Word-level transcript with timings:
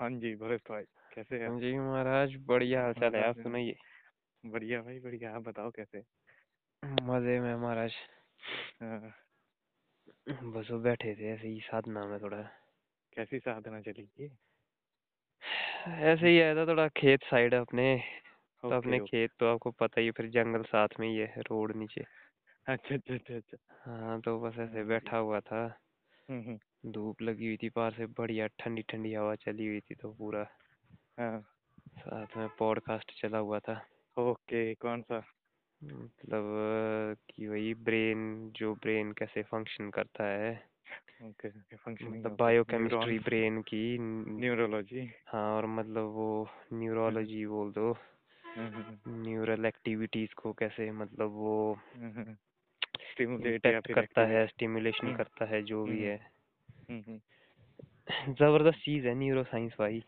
हाँ 0.00 0.10
जी 0.10 0.34
भरत 0.36 0.62
भाई 0.70 0.84
कैसे 1.14 1.38
हैं 1.38 1.50
हाँ 1.50 1.60
जी 1.60 1.72
महाराज 1.78 2.36
बढ़िया 2.46 2.82
हाल 2.82 2.92
चाल 2.94 3.14
है 3.16 3.22
आप 3.28 3.36
सुनाइए। 3.36 3.76
बढ़िया 4.44 4.80
भाई 4.82 5.00
बढ़िया 5.00 5.34
आप 5.34 5.42
बताओ 5.42 5.70
कैसे 5.70 6.02
मज़े 6.82 7.40
में 7.40 7.54
महाराज। 7.56 7.92
हाँ, 8.80 9.12
बस 10.52 10.70
वो 10.70 10.78
बैठे 10.78 11.14
थे 11.14 11.30
ऐसे 11.32 11.48
ही 11.48 11.60
साधना 11.60 12.06
में 12.06 12.18
थोड़ा। 12.20 12.42
कैसी 13.12 13.38
साधना 13.38 13.80
चली 13.80 13.92
चलेगी 14.06 14.30
ऐसे 16.04 16.28
ही 16.28 16.40
आया 16.40 16.54
था 16.54 16.66
थोड़ा 16.66 16.88
खेत 16.88 17.24
साइड 17.24 17.54
अपने 17.54 17.86
तो 18.62 18.76
अपने 18.76 18.98
ओके। 18.98 19.00
खेत 19.00 19.30
तो 19.40 19.46
आपको 19.46 19.70
पता 19.70 20.00
ही 20.00 20.06
है, 20.06 20.12
फिर 20.12 20.30
जंगल 20.30 20.62
साथ 20.62 21.00
में 21.00 21.08
ही 21.08 21.16
है 21.16 21.40
रोड 21.40 21.76
नीचे। 21.76 22.04
अच्छा 22.66 22.94
अच्छा 22.94 23.14
अच्छा 23.14 23.36
अच्छा। 23.36 23.56
हाँ 23.84 24.20
तो 24.20 24.38
बस 24.40 24.58
ऐसे 24.58 24.84
हाँ 24.84 24.84
बैठा 24.84 25.16
हुआ 25.16 25.40
था। 25.40 25.66
हम्म 26.28 26.40
हम्म। 26.40 26.58
धूप 26.86 27.22
लगी 27.22 27.46
हुई 27.46 27.56
थी 27.56 27.68
बाहर 27.68 27.92
से 27.92 28.06
बढ़िया 28.06 28.46
ठंडी 28.46 28.82
ठंडी 28.82 29.14
हवा 29.14 29.34
चली 29.34 29.66
हुई 29.66 29.80
थी 29.80 29.94
तो 29.94 30.12
पूरा 30.12 30.46
हाँ। 31.18 31.40
साथ 31.98 32.36
में 32.36 32.48
पॉडकास्ट 32.58 33.22
चला 33.22 33.38
हुआ 33.38 33.58
था। 33.58 33.86
ओके 34.18 34.74
कौन 34.74 35.02
सा? 35.02 35.22
मतलब 35.84 36.42
कि 37.30 37.46
वही 37.46 37.74
ब्रेन 37.74 38.50
जो 38.56 38.74
ब्रेन 38.74 39.12
कैसे 39.12 39.42
फ़ंक्शन 39.42 39.90
करता 39.90 40.24
है। 40.24 40.64
ओके 41.22 41.76
फंक्शनिंग 41.76 42.24
मतलब 42.24 42.36
बायोकेमिस्ट्री 42.36 43.18
ब्रेन 43.18 43.62
की 43.62 43.98
न्यूरोलॉजी 44.40 45.10
हाँ 45.26 45.56
और 45.56 45.66
मतलब 45.66 46.04
वो 46.04 46.48
न्यूरोलॉजी 46.72 47.46
बोल 47.46 47.72
दो। 47.72 47.96
न्यूरल 49.08 49.66
एक्टिविटीज़ 49.66 50.34
को 50.34 50.52
कैसे 50.52 50.90
मतलब 50.90 51.30
वो 51.30 51.78
स्टिमुलेट 53.12 53.62
फिर 53.62 53.94
करता 53.94 54.26
है 54.26 54.46
स्टिमुलेशन 54.46 55.06
हम्म, 55.06 55.16
करता 55.16 55.44
है 55.44 55.62
जो 55.62 55.84
भी 55.84 55.90
हम्म, 55.90 56.02
है। 56.02 56.16
हम्म, 56.16 56.24
हम्म। 56.24 56.39
ज़बरदस्त 56.90 58.78
चीज़ 58.78 59.06
है 59.06 59.14
न्यूरो 59.14 59.44
साइंस 59.44 59.72
भाई 59.78 60.02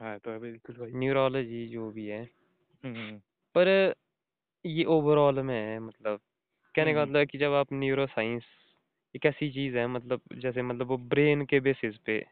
हाँ 0.00 0.18
तो 0.18 0.40
बिल्कुल 0.40 0.76
भाई। 0.76 0.90
न्यूरोलॉजी 0.94 1.66
जो 1.66 1.90
भी 1.90 2.06
है। 2.06 2.22
हम्म 2.84 3.18
पर 3.54 3.94
ये 4.66 4.84
ओवरऑल 4.84 5.42
में 5.42 5.60
है 5.60 5.78
मतलब। 5.78 6.20
कहने 6.74 6.94
का 6.94 7.00
हम्म 7.00 7.08
मतलब 7.10 7.18
है 7.18 7.26
कि 7.26 7.38
जब 7.38 7.52
आप 7.52 7.66
न्यूरो 7.72 8.06
साइंस 8.06 8.42
एक 9.16 9.26
ऐसी 9.26 9.50
चीज़ 9.50 9.76
है 9.78 9.86
मतलब 9.86 10.20
जैसे 10.34 10.62
मतलब 10.62 10.86
वो 10.86 10.96
ब्रेन 10.96 11.44
के 11.44 11.60
बेसिस 11.60 11.96
पे 11.96 12.26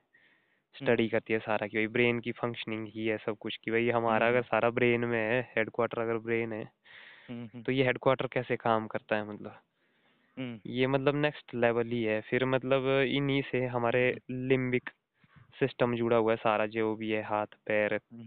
स्टडी 0.76 1.08
करती 1.08 1.32
है 1.32 1.38
सारा 1.38 1.66
कि 1.66 1.76
भाई 1.76 1.86
ब्रेन 1.86 2.20
की 2.20 2.32
फंक्शनिंग 2.32 2.86
ही 2.88 3.06
है 3.06 3.18
सब 3.18 3.36
कुछ 3.38 3.56
कि 3.56 3.70
भाई 3.70 3.90
हमारा 3.90 4.26
हम्म। 4.26 4.36
अगर 4.36 4.46
सारा 4.46 4.70
ब्रेन 4.70 5.04
में 5.04 5.18
है 5.18 5.52
हेडक्वार्टर 5.56 6.00
अगर 6.00 6.18
ब्रेन 6.18 6.52
है 6.52 6.70
हम्म 7.30 7.62
तो 7.62 7.72
ये 7.72 7.84
हेडक्वार्टर 7.84 8.26
कैसे 8.26 8.56
काम 8.56 8.86
करता 8.86 9.16
है 9.16 9.28
मतलब? 9.28 9.50
हम्म 9.50 9.71
ये 10.66 10.86
मतलब 10.86 11.16
नेक्स्ट 11.16 11.54
लेवल 11.54 11.86
ही 11.86 12.02
है। 12.04 12.20
फिर 12.20 12.44
मतलब 12.44 12.88
इन्हीं 13.08 13.42
से 13.42 13.64
हमारे 13.66 14.08
हम्म। 14.10 14.48
लिम्बिक 14.48 14.90
सिस्टम 15.60 15.94
जुड़ा 15.96 16.16
हुआ 16.16 16.32
है 16.32 16.36
सारा 16.36 16.66
जो 16.66 16.94
भी 16.96 17.10
है 17.10 17.22
हाथ 17.22 17.54
पैर 17.66 17.94
हम्म। 17.94 18.22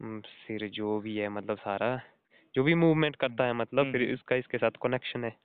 हम्म, 0.00 0.20
सिर 0.20 0.68
जो 0.68 0.98
भी 1.00 1.16
है 1.16 1.28
मतलब 1.28 1.58
सारा 1.58 2.00
जो 2.54 2.62
भी 2.62 2.74
मूवमेंट 2.74 3.16
करता 3.16 3.44
है 3.44 3.52
मतलब 3.52 3.92
फिर 3.92 4.02
हम्म। 4.02 4.14
इसका 4.14 4.36
इसके 4.36 4.58
साथ 4.58 4.70
कनेक्शन 4.82 5.24
है। 5.24 5.36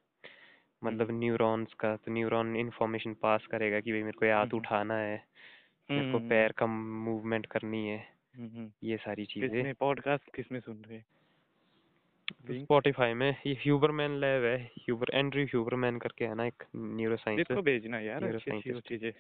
मतलब 0.82 1.10
हम्म। 1.10 1.20
न्यूरॉन्स 1.20 1.74
का 1.74 1.96
तो 1.96 2.12
न्यूरॉन 2.12 2.56
इंफॉर्मेशन 2.56 3.14
पास 3.14 3.46
करेगा 3.46 3.80
कि 3.80 3.92
भाई 3.92 4.04
मेरे 4.04 4.20
को 4.20 4.36
हाथ 4.36 4.46
हम्म। 4.46 4.58
उठाना 4.58 4.98
है 4.98 5.24
मेरे 5.90 6.12
को 6.12 6.18
हम्म 6.18 6.30
पैर 6.30 6.52
का 6.52 6.66
मूवमेंट 6.66 7.46
करनी 7.46 7.88
है 7.88 7.98
हम्म 8.36 8.70
ये 8.84 8.98
सारी 8.98 9.26
चीज़ें। 9.26 9.74
पॉडकास्ट 9.74 10.36
किसमें 10.36 10.60
सुन 10.60 10.78
रहे 10.88 10.98
हैं? 10.98 11.06
स्पॉटिफाई 12.32 13.14
में 13.14 13.30
ये 13.48 13.54
ह्यूबरमैन 13.54 14.20
लैब 14.20 14.44
है 14.44 14.58
ह्यूबर 14.80 15.10
एंड्रयू 15.14 15.46
ह्यूबरमैन 15.46 15.98
करके 16.00 16.26
है 16.26 16.36
ना 16.36 16.46
एक 16.46 16.64
न्यूरो 16.76 17.18
साइंस 17.18 17.48
को 17.54 17.62
भेजना 17.62 18.00
यार 18.00 18.24
अच्छी 18.24 18.80
चीज़ें। 18.82 19.12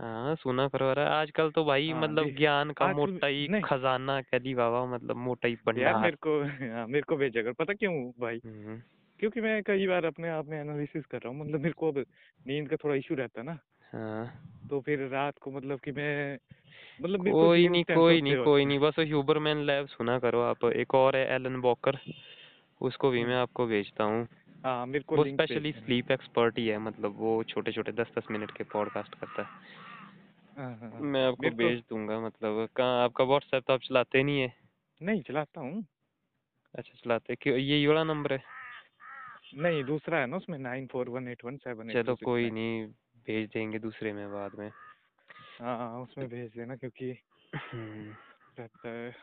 हाँ 0.00 0.34
सुना 0.36 0.66
करो 0.68 0.86
यार 0.86 0.98
आजकल 0.98 1.50
तो 1.50 1.64
भाई 1.64 1.92
हाँ 1.92 2.00
मतलब 2.02 2.36
ज्ञान 2.36 2.70
का 2.70 2.86
मोटा 2.86 3.26
ही 3.26 3.46
खजाना 3.64 4.20
कह 4.22 4.38
दी 4.38 4.54
बाबा 4.54 4.84
मतलब 4.86 5.16
मोटा 5.16 5.48
ही 5.48 5.56
यार 5.76 5.94
मेरे 5.94 6.16
को 6.16 6.40
हाँ 6.74 6.86
मेरे 6.86 7.02
को 7.02 7.16
भेजा 7.16 7.42
कर 7.42 7.52
पता 7.52 7.74
क्यों 7.74 7.92
भाई? 8.20 8.40
हम्म, 8.46 8.80
क्योंकि 9.20 9.40
मैं 9.40 9.62
कई 9.62 9.86
बार 9.86 10.04
अपने 10.04 10.28
आप 10.28 10.46
में 10.46 10.58
एनालिसिस 10.60 11.06
कर 11.06 11.18
रहा 11.18 11.28
हूँ 11.28 11.40
मतलब 11.40 11.60
मेरे 11.60 11.72
को 11.72 11.92
अब 11.92 12.04
नींद 12.46 12.68
का 12.70 12.76
थोड़ा 12.76 12.94
इशू 12.94 13.14
रहता 13.14 13.40
है 13.40 13.46
ना। 13.46 13.58
हाँ। 13.96 14.42
तो 14.70 14.80
फिर 14.80 15.08
रात 15.08 15.38
को 15.38 15.50
मतलब 15.50 15.80
कि 15.80 15.92
मैं 15.92 16.38
मतलब 17.02 17.20
मेरे 17.20 17.32
को 17.32 17.40
कोई 17.40 17.68
नहीं 17.68 17.84
कोई 17.84 18.20
नहीं 18.20 18.36
कोई 18.44 18.64
नहीं 18.64 18.78
बस 18.78 18.98
ह्यूबरमैन 18.98 19.58
लैब 19.58 19.86
सुना 19.86 20.18
करो 20.18 20.40
आप 20.40 20.64
एक 20.64 20.94
और 20.94 21.16
है 21.16 21.26
एलन 21.34 21.56
वॉकर 21.56 21.98
उसको 22.80 23.10
भी 23.10 23.20
हम्म, 23.20 23.30
मैं 23.30 23.36
आपको 23.36 23.66
भेजता 23.66 24.04
हूँ। 24.04 24.26
हाँ 24.64 24.86
मेरे 24.86 25.04
को 25.06 25.16
वो 25.16 25.24
स्पेशली 25.24 25.72
स्लीप 25.72 26.10
एक्सपर्ट 26.10 26.58
ही 26.58 26.66
है 26.68 26.78
मतलब 26.78 27.14
वो 27.16 27.42
छोटे 27.44 27.72
छोटे 27.72 27.92
दस 27.92 28.06
दस 28.18 28.24
मिनट 28.30 28.50
के 28.50 28.64
पॉडकास्ट 28.64 29.14
करता 29.14 29.42
है। 29.42 29.48
हाँ 30.58 30.76
हाँ 30.76 30.90
हाँ। 30.90 31.00
मैं 31.00 31.26
आपको 31.26 31.42
मेरे 31.42 31.56
को 31.56 31.68
भेज 31.68 31.78
दूँगा 31.90 32.20
मतलब 32.20 32.68
कहाँ 32.76 33.04
आपका 33.04 33.24
व्हाट्सएप 33.24 33.64
तो 33.66 33.72
आप 33.72 33.80
चलाते 33.80 34.22
नहीं 34.22 34.40
है? 34.40 34.54
नहीं 35.02 35.22
चलाता 35.22 35.60
हूँ। 35.60 35.84
अच्छा 36.74 36.92
चलाते 37.04 37.34
क्यों 37.34 37.56
ये 37.56 37.86
वाला 37.86 38.04
नंबर 38.04 38.32
है? 38.32 38.42
नहीं 39.54 39.84
दूसरा 39.84 40.18
है 40.18 40.26
ना 40.26 40.36
उसमें 40.36 40.58
nine 40.58 40.86
four 40.86 41.08
one 41.08 41.28
eight 41.28 41.44
one 41.44 41.56
seven 41.56 41.92
चलो 41.92 42.14
कोई 42.24 42.50
नहीं 42.50 42.86
भेज 43.26 43.48
देंगे 43.54 43.78
दूसरे 43.78 44.12
में 44.12 44.32
बाद 44.32 44.58
में। 44.58 44.70
हाँ 45.60 46.00
उसमें 46.02 46.28
भेज 46.28 46.50
देना 46.56 46.76
क्योंकि 46.76 47.10
हम्म, 47.54 48.14
रहता 48.58 48.88
है। 48.88 49.14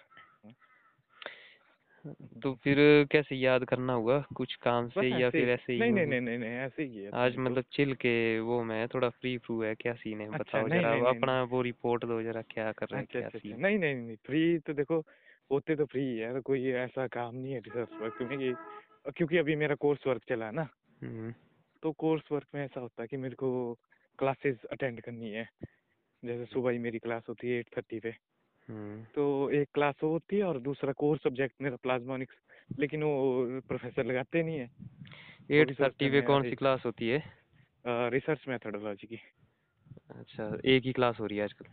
तो 2.42 2.53
फिर 2.53 2.78
कैसे 3.12 3.36
याद 3.36 3.66
करना 3.66 3.94
हुआ? 3.94 4.19
कुछ 4.36 4.56
काम 4.56 4.90
से 4.90 5.22
या 5.22 5.30
फिर 5.30 5.50
ऐसे 5.50 5.74
ही 5.74 5.80
नहीं 5.80 5.92
नहीं 5.92 6.22
नहीं 6.22 6.38
नहीं 6.38 6.50
ऐसे 6.50 6.84
ही 6.84 6.97
है 6.97 7.12
आज 7.13 7.38
मतलब 7.38 7.63
चिल 7.72 7.94
के 7.94 8.40
वो 8.40 8.63
मैं 8.63 8.88
थोड़ा 8.88 9.09
फ्री 9.09 9.38
फ्रू 9.38 9.62
है 9.63 9.75
क्या 9.75 9.94
सीन 9.94 10.22
है? 10.22 10.28
अच्छा 10.28 10.63
बताओ 10.63 10.69
जरा 10.69 11.09
अपना 11.09 11.44
वो 11.44 11.62
रिपोर्ट 11.62 12.06
दो 12.06 12.22
जरा 12.22 12.42
क्या 12.42 12.72
कर 12.72 12.86
रहे 12.92 13.00
हैं 13.00 13.08
अच्छा 13.08 13.19
क्या 13.19 13.28
अच्छा 13.28 13.38
अच्छा। 13.38 13.50
सीन 13.50 13.62
नहीं 13.62 13.80
नहीं 13.80 13.96
नहीं 13.96 14.16
फ्री 14.25 14.59
तो 14.59 14.74
देखो 14.74 15.00
होते 15.52 15.75
तो 15.75 15.86
फ्री 15.86 16.18
है 16.18 16.40
कोई 16.42 16.72
ऐसा 16.72 17.08
काम 17.08 17.36
नहीं 17.36 17.53
है 17.53 17.59
रिसर्च 17.59 18.02
वर्क 18.02 18.18
में 18.22 18.40
कि 18.40 18.53
क्योंकि 19.12 19.38
अभी 19.38 19.56
मेरा 19.56 19.75
कोर्स 19.75 20.08
वर्क 20.08 20.22
चला 20.30 20.46
है 20.46 20.52
ना। 20.52 20.68
हम्म। 21.03 21.34
तो 21.84 21.92
कोर्स 21.92 22.24
वर्क 22.31 22.47
में 22.56 22.66
ऐसा 22.66 22.80
होता 22.80 23.02
है 23.02 23.08
कि 23.08 23.18
मेरे 23.18 23.36
को 23.36 23.78
क्लासेस 24.19 24.63
अटेंड 24.72 25.01
करनी 25.01 25.31
है। 25.31 25.50
जैसे 26.25 26.46
सुबह 26.46 26.72
ही 26.72 26.78
मेरी 26.78 27.00
क्लास 27.00 27.24
होती 27.29 27.50
है 27.50 27.59
एट 27.59 27.68
थर्टी 27.78 28.00
पे। 28.00 28.16
हम्म। 28.69 29.03
तो 29.03 29.50
एक 29.50 29.69
क्लास 29.74 29.96
वो 30.03 30.09
होती 30.09 30.38
है 30.38 30.44
और 30.44 30.59
दूसरा 30.59 30.94
कोर 30.94 31.18
सब्जेक्ट 31.18 31.62
मेरा 31.62 31.75
प्लाज्मोनिक्स 31.75 32.35
लेकिन 32.79 33.03
वो 33.03 33.62
प्रोफेसर 33.68 34.06
लगाते 34.06 34.44
नहीं 34.44 34.57
है। 34.57 34.69
एट 35.51 35.79
थर्टी 35.79 36.09
पे 36.09 36.22
कौन 36.22 36.44
सी 36.44 36.56
क्लास 36.56 36.85
होती 36.85 37.09
है? 37.09 37.24
रिसर्च 37.88 38.47
मेथडोलॉजी 38.47 39.07
की। 39.07 39.19
अच्छा 40.09 40.57
एक 40.66 40.84
ही 40.84 40.91
क्लास 40.91 41.19
हो 41.19 41.25
रही 41.25 41.38
है 41.38 41.44
आजकल? 41.44 41.66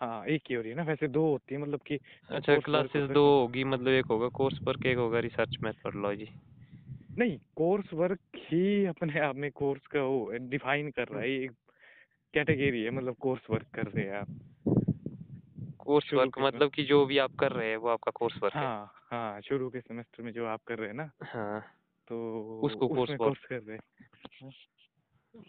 हाँ 0.00 0.24
एक 0.26 0.42
ही 0.50 0.54
हो 0.54 0.62
रही 0.62 0.70
है 0.70 0.76
ना। 0.76 0.82
वैसे 0.82 1.08
दो 1.08 1.26
होती 1.30 1.54
है 1.54 1.60
मतलब 1.60 1.80
कि 1.86 1.98
अच्छा 2.30 2.58
क्लासेस 2.58 3.10
दो 3.10 3.40
होगी 3.40 3.64
मतलब 3.64 3.88
एक 3.88 4.06
होगा 4.06 4.28
कोर्स 4.28 4.58
वर्क 4.62 4.86
एक 4.86 4.96
होगा 4.96 5.18
रिसर्च 5.18 5.56
मेथोडोलॉजी 5.62 6.28
नहीं 7.18 7.38
कोर्स 7.56 7.92
वर्क 7.92 8.20
ही 8.36 8.84
अपने 8.84 9.20
आप 9.20 9.36
में 9.36 9.50
कोर्स 9.50 9.86
का 9.86 10.02
वो 10.02 10.32
डिफाइन 10.40 10.90
कर 10.90 11.08
रहा 11.08 11.20
है 11.20 11.30
एक 11.30 11.52
कैटेगरी 12.34 12.82
है 12.82 12.90
मतलब 12.90 13.14
कोर्स 13.14 13.42
वर्क 13.50 13.66
कर 13.74 13.86
रहे 13.86 14.04
हैं 14.04 14.12
आप। 14.12 14.28
कोर्स 15.78 16.12
वर्क 16.14 16.38
मतलब 16.38 16.70
कि 16.70 16.84
जो 16.84 17.06
भी 17.06 17.18
आप 17.18 17.30
कर 17.40 17.52
रहे 17.52 17.70
हैं 17.70 17.76
वो 17.76 17.88
आपका 17.88 18.10
कोर्स 18.10 18.42
वर्क 18.42 18.54
हाँ। 18.54 18.62
है 18.62 18.68
हाँ 18.68 18.92
हाँ 19.10 19.40
शुरू 19.40 19.70
के 19.70 19.80
सेमेस्टर 19.80 20.22
में 20.22 20.32
जो 20.32 20.46
आप 20.46 20.60
कर 20.66 20.78
रहे 20.78 20.88
हैं 20.88 20.96
ना 20.96 21.10
हाँ। 21.22 21.60
तो 22.08 22.60
उसको 22.60 22.88
कोर्स 22.88 23.10
वर्क 23.10 23.18
कोर्स 23.18 23.38
कर 23.38 23.60
रहे 23.62 23.76
हैं। 23.76 24.52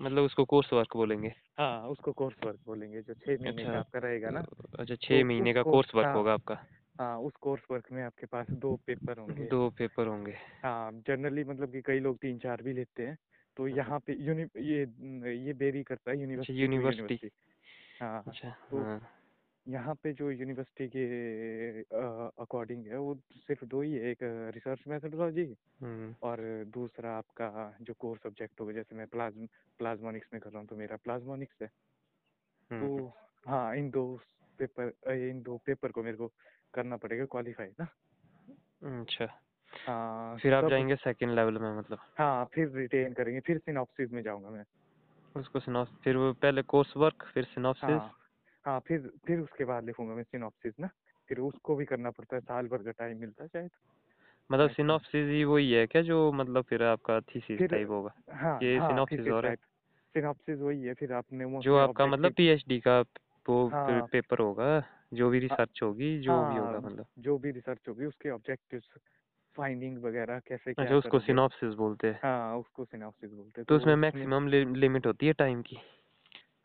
मतलब 0.01 0.23
उसको 0.23 0.45
कोर्स 0.45 0.73
वर्क 0.73 0.97
बोलेंगे। 0.97 1.33
हाँ 1.57 1.87
उसको 1.87 2.11
कोर्स 2.11 2.35
वर्क 2.45 2.59
बोलेंगे 2.65 3.01
जो 3.01 3.13
छह 3.13 3.31
महीने 3.31 3.51
अच्छा। 3.51 3.71
का 3.71 3.79
आपका 3.79 3.99
रहेगा 3.99 4.29
ना। 4.29 4.39
अच्छा 4.39 4.95
तो 4.95 4.95
छः 4.95 5.23
महीने 5.23 5.53
का 5.53 5.61
कोर्स 5.61 5.73
कोर्स 5.73 5.95
वर्क 5.95 6.07
हाँ 6.07 6.15
होगा 6.15 6.33
आपका? 6.33 6.65
हाँ 6.99 7.19
उस 7.19 7.33
कोर्स 7.41 7.61
वर्क 7.71 7.87
में 7.91 8.03
आपके 8.03 8.25
पास 8.25 8.47
दो 8.49 8.75
पेपर 8.87 9.17
होंगे। 9.17 9.43
दो 9.43 9.69
पेपर 9.69 10.07
होंगे। 10.07 10.35
हाँ 10.63 10.91
जनरली 10.91 11.43
मतलब 11.43 11.71
कि 11.71 11.81
कई 11.81 11.99
लोग 11.99 12.17
तीन 12.17 12.39
चार 12.39 12.61
भी 12.61 12.73
लेते 12.73 13.03
हैं। 13.03 13.17
तो 13.57 13.63
हाँ। 13.63 13.75
यहाँ 13.77 13.99
पे 13.99 14.13
यूनि 14.19 14.43
ये 14.43 14.79
ये 15.45 15.53
बेरी 15.53 15.83
करता 15.83 16.11
है 16.11 16.17
अच्छा 16.17 16.53
यूनिवर्सिटी 16.53 16.61
यूनिवर्सिटी। 16.61 17.29
हाँ 18.01 18.23
अच्छा 18.27 18.49
तो 18.71 18.83
हाँ। 18.83 18.99
यहाँ 19.65 19.93
पे 19.95 20.11
जो 20.13 20.29
यूनिवर्सिटी 20.31 20.87
के 20.95 21.81
अकॉर्डिंग 22.43 22.85
है 22.87 22.97
वो 22.97 23.13
सिर्फ़ 23.47 23.65
दो 23.65 23.81
ही 23.81 23.93
है 23.93 24.09
एक 24.11 24.23
रिसर्च 24.55 24.83
मेथडोलॉजी 24.87 25.45
हम्म। 25.81 26.13
और 26.23 26.41
दूसरा 26.73 27.11
आपका 27.17 27.77
जो 27.81 27.93
कोर 27.93 28.17
सब्जेक्ट 28.17 28.61
होगा 28.61 28.73
जैसे 28.73 28.95
मैं 28.95 29.07
प्लाज्म 29.07 29.47
प्लाज्मोनिक्स 29.79 30.27
में 30.33 30.41
कर 30.41 30.49
रहा 30.49 30.59
हूँ 30.59 30.67
तो 30.67 30.75
मेरा 30.75 30.95
प्लाज्मोनिक्स 31.03 31.61
है। 31.61 31.67
तो 31.67 32.75
हम्म। 32.75 33.11
हाँ 33.47 33.75
इन 33.77 33.89
दो 33.89 34.05
पेपर 34.59 35.13
इन 35.13 35.41
दो 35.41 35.57
पेपर 35.65 35.91
को 35.91 36.03
मेरे 36.03 36.17
को 36.17 36.31
करना 36.73 36.97
पड़ेगा 36.97 37.25
क्वालिफाई 37.25 37.73
ना? 37.81 37.87
अच्छा। 39.01 39.25
हाँ 39.73 40.37
फिर 40.39 40.53
आप 40.53 40.65
जाएँगे 40.65 40.95
सेकंड 40.95 41.35
लेवल 41.35 41.57
में 41.59 41.77
मतलब। 41.77 41.99
हाँ 42.17 42.45
फिर 42.53 42.69
रिटेन 42.71 43.13
करेंगे 43.13 43.39
फिर 43.39 43.57
सिनॉप्सिस 43.59 44.11
में 44.11 44.21
जाऊँगा 44.23 44.49
मैं। 44.49 44.63
उसको 45.35 45.59
सिनॉप 45.59 45.87
फिर 46.03 46.17
वो 46.17 46.31
पहले 46.33 46.61
कोर्स 46.61 46.93
वर्क 46.97 47.23
फिर 47.33 47.43
सिनॉप्सिस 47.45 48.01
हाँ 48.01 48.13
हाँ 48.65 48.79
फिर 48.79 49.09
फिर 49.27 49.39
उसके 49.39 49.65
बाद 49.65 49.85
लिखूँगा 49.85 50.15
मैं 50.15 50.23
सिनॉप्सिस 50.23 50.73
ना। 50.79 50.89
फिर 51.29 51.39
उसको 51.39 51.75
भी 51.75 51.85
करना 51.85 52.11
पड़ता 52.11 52.35
है 52.35 52.41
साल 52.41 52.67
भर 52.67 52.83
का 52.83 52.91
टाइम 52.91 53.19
मिलता 53.19 53.43
है 53.43 53.47
शायद। 53.49 53.69
मतलब। 54.49 54.69
सिनॉप्सिस 54.69 55.27
ही 55.29 55.43
वही 55.43 55.71
है 55.71 55.85
क्या 55.87 56.01
जो 56.01 56.31
मतलब 56.31 56.63
फिर 56.63 56.83
आपका 56.83 57.19
थीसिस 57.25 57.61
टाइप 57.69 57.89
होगा? 57.89 58.11
हाँ 58.33 58.57
ये 58.61 58.79
हाँ 58.79 58.87
सिनॉप्सिस 58.87 59.27
और 59.29 59.45
है। 59.45 59.55
सिनॉप्सिस 60.15 60.59
वही 60.59 60.83
है 60.83 60.93
फिर 60.93 61.13
आपने 61.13 61.45
जो 61.57 61.75
आपका 61.77 62.05
मतलब 62.05 62.33
पीएचडी 62.33 62.79
का 62.79 62.99
वो 63.45 63.57
हाँ। 63.71 64.07
पेपर 64.11 64.39
होगा 64.39 64.81
जो 65.13 65.29
भी 65.29 65.39
हाँ 65.43 65.57
रिसर्च 65.57 65.79
होगी 65.83 66.17
जो 66.21 66.43
भी 66.45 66.55
होगा 66.55 66.79
हाँ 66.79 66.81
मतलब। 66.81 67.05
जो 67.19 67.37
भी 67.37 67.51
रिसर्च 67.51 67.87
होगी 67.89 68.05
उसके 68.05 68.29
ऑब्जेक्टिव्स 68.29 68.89
फाइंडिंग 69.57 70.03
वगैरह 70.03 70.39
कैसे 70.39 70.71
अच्छा 70.71 70.83
क्या 70.83 70.97
उसको 70.97 71.19
सिनॉप्सिस 71.19 71.73
बोलते 71.73 72.07
हैं। 72.07 72.19
हाँ 72.23 72.57
उसको 72.57 72.85
सिनॉप्सिस 72.85 73.31
बोलते 73.31 73.61
हैं। 73.61 73.65
तो 73.65 73.75
तो 73.75 73.75
उसमें 73.75 73.95
मैक्सिमम 73.95 74.47
लिमिट 74.75 75.07
होती 75.07 75.27
है 75.27 75.33
टाइम 75.33 75.61
की? 75.61 75.77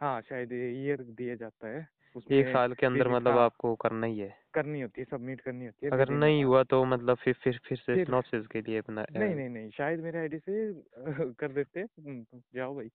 हाँ 0.01 0.21
शायद 0.21 0.53
ईयर 0.53 1.03
दिया 1.03 1.35
जाता 1.35 1.69
है। 1.69 1.89
एक 2.31 2.49
साल 2.49 2.73
के 2.73 2.87
अंदर 2.87 3.09
मतलब 3.09 3.33
हाँ। 3.33 3.45
आपको 3.45 3.75
करना 3.75 4.07
ही 4.07 4.19
है। 4.19 4.39
करनी 4.55 4.81
होती 4.81 5.01
है 5.01 5.05
सबमिट 5.05 5.41
करनी 5.41 5.65
होती 5.65 5.87
है 5.87 5.93
अगर 5.93 6.09
नहीं 6.09 6.45
हुआ 6.45 6.63
तो 6.63 6.85
मतलब 6.85 7.17
फिर 7.17 7.35
फिर 7.35 7.61
फिर 7.65 7.79
से 7.79 8.05
सिनॉप्सिस 8.05 8.47
के 8.47 8.61
लिए 8.61 8.79
अपना 8.79 9.07
नहीं 9.17 9.35
नहीं 9.35 9.49
नहीं 9.49 9.71
शायद 9.71 10.01
मेरे 10.01 10.19
आईडी 10.19 10.39
से 10.39 10.73
कर 11.33 11.53
देते। 11.53 11.81
हम्म, 11.81 12.25
जाओ 12.55 12.75
भाई 12.75 12.91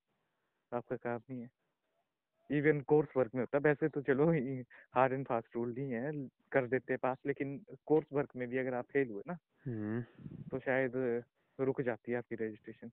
आपका 0.74 0.96
काम 0.96 1.20
नहीं 1.30 1.42
है। 1.42 1.50
इवन 2.58 2.82
कोर्स 2.82 3.10
वर्क 3.18 3.36
में 3.36 3.42
होता 3.42 3.58
है। 3.58 3.62
वैसे 3.64 3.88
तो 3.90 4.02
चलो 4.02 4.32
हार्ड 4.96 5.14
एंड 5.14 5.26
फास्ट 5.28 5.56
रूल 5.56 5.74
नहीं 5.78 5.92
है 5.92 6.12
कर 6.52 6.68
देते 6.68 6.98
पास 6.98 7.18
लेकिन 7.26 7.60
कोर्स 7.86 8.08
वर्क 8.14 8.36
में 8.36 8.48
भी 8.50 8.58
अगर 8.58 8.74
आप 8.74 8.86
फेल 8.86 9.10
हुए 9.10 9.24
ना 9.28 9.38
हम्म। 9.66 10.02
तो 10.52 10.60
शायद 10.60 11.24
रुक 11.60 11.82
जाती 11.82 12.12
है 12.12 12.18
आपकी 12.18 12.36
रजिस्ट्रेशन। 12.36 12.92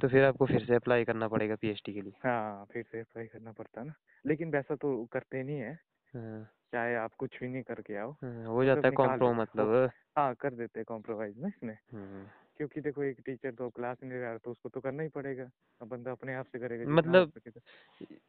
तो 0.00 0.08
फिर 0.08 0.24
आपको 0.24 0.46
फिर 0.46 0.64
से 0.64 0.74
अप्लाई 0.74 1.04
करना 1.04 1.28
पड़ेगा 1.28 1.54
पीएचडी 1.54 1.92
के 1.94 2.00
लिए? 2.00 2.12
हाँ 2.24 2.64
फिर 2.72 2.84
से 2.92 3.00
अप्लाई 3.00 3.26
करना 3.26 3.52
पड़ता 3.52 3.80
है 3.80 3.86
ना। 3.86 3.94
लेकिन 4.26 4.50
वैसा 4.50 4.74
तो 4.74 5.04
करते 5.04 5.42
नहीं 5.42 5.58
है। 5.58 5.72
हाँ, 6.14 6.42
चाहे 6.72 6.94
आप 6.94 7.14
कुछ 7.14 7.38
भी 7.40 7.48
नहीं 7.48 7.62
करके 7.62 7.96
आओ 7.96 8.10
हाँ, 8.12 8.46
हो 8.46 8.60
मतलब 8.60 8.74
जाता 8.74 8.88
है 8.88 8.94
कॉम्प्रो 8.94 9.32
मतलब। 9.32 9.90
हाँ 10.16 10.34
कर 10.34 10.54
देते 10.54 10.80
हैं 10.80 10.84
कॉम्प्रोमाइज 10.88 11.38
ना 11.38 11.48
इसमें। 11.48 11.76
हम्म, 11.92 12.24
क्योंकि 12.58 12.80
देखो 12.80 13.02
एक 13.02 13.20
टीचर 13.26 13.50
तो 13.50 13.68
क्लास 13.70 13.96
नहीं 14.02 14.12
ले 14.12 14.20
रहा 14.20 14.36
तो 14.36 14.50
उसको 14.50 14.68
तो 14.68 14.80
करना 14.80 15.02
ही 15.02 15.08
पड़ेगा। 15.08 15.48
अब 15.80 15.88
बंदा 15.88 16.10
अपने 16.10 16.34
आप 16.34 16.46
से 16.46 16.58
करेगा 16.58 16.92
मतलब 16.92 17.32
तो। 17.38 17.60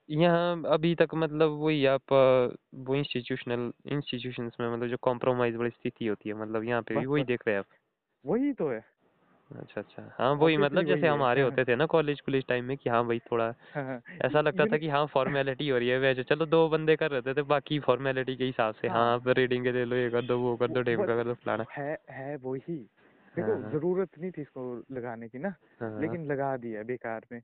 यहाँ 0.10 0.64
अभी 0.66 0.96
तक 0.96 1.16
मतलब 1.16 1.52
वही 1.52 1.86
आप 1.86 2.14
वो 2.14 2.96
इंस्टीट्यूशनल 2.96 3.72
इंस्टीट्यूशंस 3.86 4.58
में 4.60 4.70
मतलब 4.70 4.88
जो 4.88 4.98
कॉम्प्रोमाइज 5.02 5.56
वाली 5.56 5.70
स्थिति 5.70 6.08
होती 6.08 6.30
है 6.30 6.36
मतलब 6.36 6.64
यहाँ 6.64 6.82
पे 6.82 7.00
भी 7.00 7.06
वही 7.06 7.24
देख 7.24 7.42
रहे 7.48 7.56
हैं 7.56 7.60
आप? 7.60 7.66
वही 8.26 8.54
तो 8.54 8.70
है। 8.70 8.84
अच्छा 9.52 9.82
अच्छा। 9.82 10.04
हाँ 10.20 10.32
वही 10.34 10.58
मतलब 10.58 10.86
जैसे 10.86 11.08
हमारे 11.08 11.42
हाँ 11.42 11.50
होते 11.50 11.64
थे 11.66 11.76
ना 11.76 11.86
कॉलेज 11.86 12.22
कॉलेज 12.22 12.44
टाइम 12.48 12.66
में 12.66 12.78
कि 12.78 12.90
हाँ 12.90 13.06
भाई 13.08 13.20
थोड़ा 13.20 13.54
हाँ 13.74 14.02
ऐसा 14.22 14.42
लगता 14.42 14.66
था 14.66 14.78
कि 14.78 14.88
हाँ 14.88 15.06
फॉर्मेलिटी 15.06 15.70
हो 15.70 15.78
रही 15.78 15.90
है 15.90 16.00
वैसे 16.00 16.24
चलो 16.24 16.46
दो 16.46 16.68
बंदे 16.70 16.96
कर 16.96 17.12
रहे 17.12 17.34
थे 17.34 17.42
बाकी 17.42 17.80
फॉर्मेलिटी 17.80 18.36
के 18.36 18.44
हिसाब 18.44 18.76
से 18.76 18.88
हाँ 18.88 18.98
हाँ। 18.98 19.14
आप 19.14 19.28
रीडिंग 19.28 19.68
ले 19.68 19.86
लो 19.86 19.96
ये 19.96 20.10
कर 20.10 20.22
दो 20.22 20.40
वो 20.40 20.56
कर 20.58 20.68
दो 20.68 20.84
का 20.84 21.16
कर 21.16 21.24
दो 21.24 21.34
फलाना। 21.34 21.66
है 21.72 21.98
है 22.10 22.36
वही। 22.36 22.88
देखो 23.38 23.52
हाँ। 23.52 23.62
हाँ 23.62 23.72
ज़रूरत 23.72 24.18
नहीं 24.20 24.32
थी 24.32 24.42
इसको 24.42 24.62
लगाने 24.92 25.28
की 25.30 25.40
ना 25.40 25.54
हाँ 25.80 26.00
लेकिन 26.02 26.26
लगा 26.32 26.56
दिया 26.58 26.84
बेकार 26.84 27.26
में। 27.32 27.40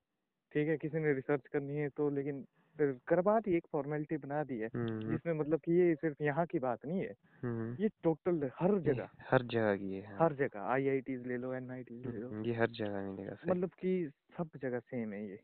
ठीक 0.51 0.67
है 0.67 0.77
किसी 0.77 0.99
ने 0.99 1.13
रिसर्च 1.13 1.47
करनी 1.53 1.77
है 1.77 1.89
तो 1.89 2.09
लेकिन 2.09 2.43
फिर 2.77 2.95
करवा 3.07 3.39
दी 3.39 3.55
एक 3.57 3.65
फॉर्मेलिटी 3.71 4.17
बना 4.17 4.43
दी 4.43 4.57
है 4.59 4.69
हम्म। 4.75 5.11
जिसमें 5.11 5.33
मतलब 5.33 5.59
कि 5.59 5.71
ये 5.71 5.93
सिर्फ़ 5.95 6.23
यहाँ 6.23 6.45
की 6.45 6.59
बात 6.59 6.85
नहीं 6.85 6.99
है। 6.99 7.13
हम्म। 7.43 7.75
ये 7.79 7.89
टोटल 8.03 8.49
हर 8.59 8.77
जगह। 8.79 9.09
हर 9.29 9.43
जगह 9.45 9.75
की 9.75 9.93
है 9.93 10.05
हाँ। 10.07 10.17
हर 10.19 10.33
जगह 10.33 10.61
आईआईटीज 10.73 11.27
ले 11.27 11.37
लो 11.37 11.53
एन 11.53 11.55
आई 11.55 11.63
एनआईटीज 11.63 12.05
ले 12.05 12.19
लो। 12.19 12.27
हम्म, 12.27 12.43
ये 12.45 12.53
हर 12.53 12.69
जगह 12.69 13.01
मिलेगा 13.01 13.37
मतलब 13.47 13.69
कि 13.79 14.09
सब 14.37 14.57
जगह 14.61 14.79
सेम 14.79 15.13
है 15.13 15.23
ये। 15.29 15.39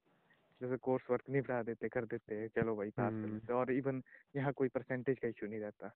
जैसे 0.62 0.78
कोर्स 0.78 1.04
वर्क 1.12 1.30
निपटा 1.30 1.62
देते 1.64 1.88
कर 1.90 2.06
देते 2.06 2.48
चलो 2.48 2.76
भाई 2.76 2.90
पास 2.90 3.14
कर 3.14 3.30
देते 3.30 3.54
और 3.54 3.72
इवन 3.72 4.02
यहाँ 4.36 4.54
कोई 4.54 4.68
परसेंटेज 4.68 5.20
का 5.20 5.28
इशू 5.28 5.48
नहीं 5.48 5.60
रहता। 5.60 5.94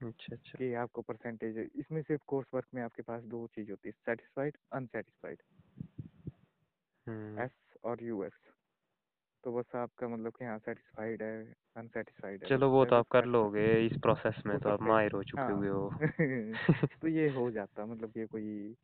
अच्छा 0.00 0.34
अच्छा। 0.34 0.58
कि 0.58 0.72
आपको 0.74 1.02
परसेंटेज 1.02 1.58
इसमें 1.76 2.02
सिर्फ़ 2.02 2.22
कोर्स 2.26 2.46
वर्क 2.54 2.66
में 2.74 2.82
आपके 2.82 3.02
पास 3.02 3.22
दो 3.26 3.46
चीज़ 3.54 3.70
होती 3.70 3.88
है 3.88 3.92
सेटिस्फाइड 4.06 4.56
अनसेटिस्फाइड 4.72 5.42
हम्म। 7.06 7.42
एस 7.42 7.50
और 7.84 8.02
यू 8.02 8.22
एस 8.24 8.38
तो 9.44 9.52
बस 9.52 9.74
आपका 9.76 10.08
मतलब 10.08 10.32
कि 10.32 10.44
हाँ 10.44 10.58
सेटिस्फाइड 10.58 11.22
है 11.22 11.34
अनसेटिस्फाइड 11.76 12.42
है 12.42 12.48
चलो 12.48 12.68
वो 12.70 12.84
तो 12.84 12.96
आप 12.96 13.06
कर 13.08 13.24
लोगे 13.26 13.66
इस 13.86 13.96
प्रोसेस 14.02 14.42
में 14.46 14.58
तो 14.58 14.68
आप 14.68 14.82
माहिर 14.82 15.12
हो 15.12 15.22
चुके 15.22 15.42
हाँ। 15.42 15.52
हुए 15.52 15.68
हो 15.68 15.90
तो 17.02 17.08
ये 17.08 17.28
हो 17.30 17.50
जाता 17.58 17.86
मतलब 17.86 18.12
ये 18.16 18.26
कोई 18.26 18.74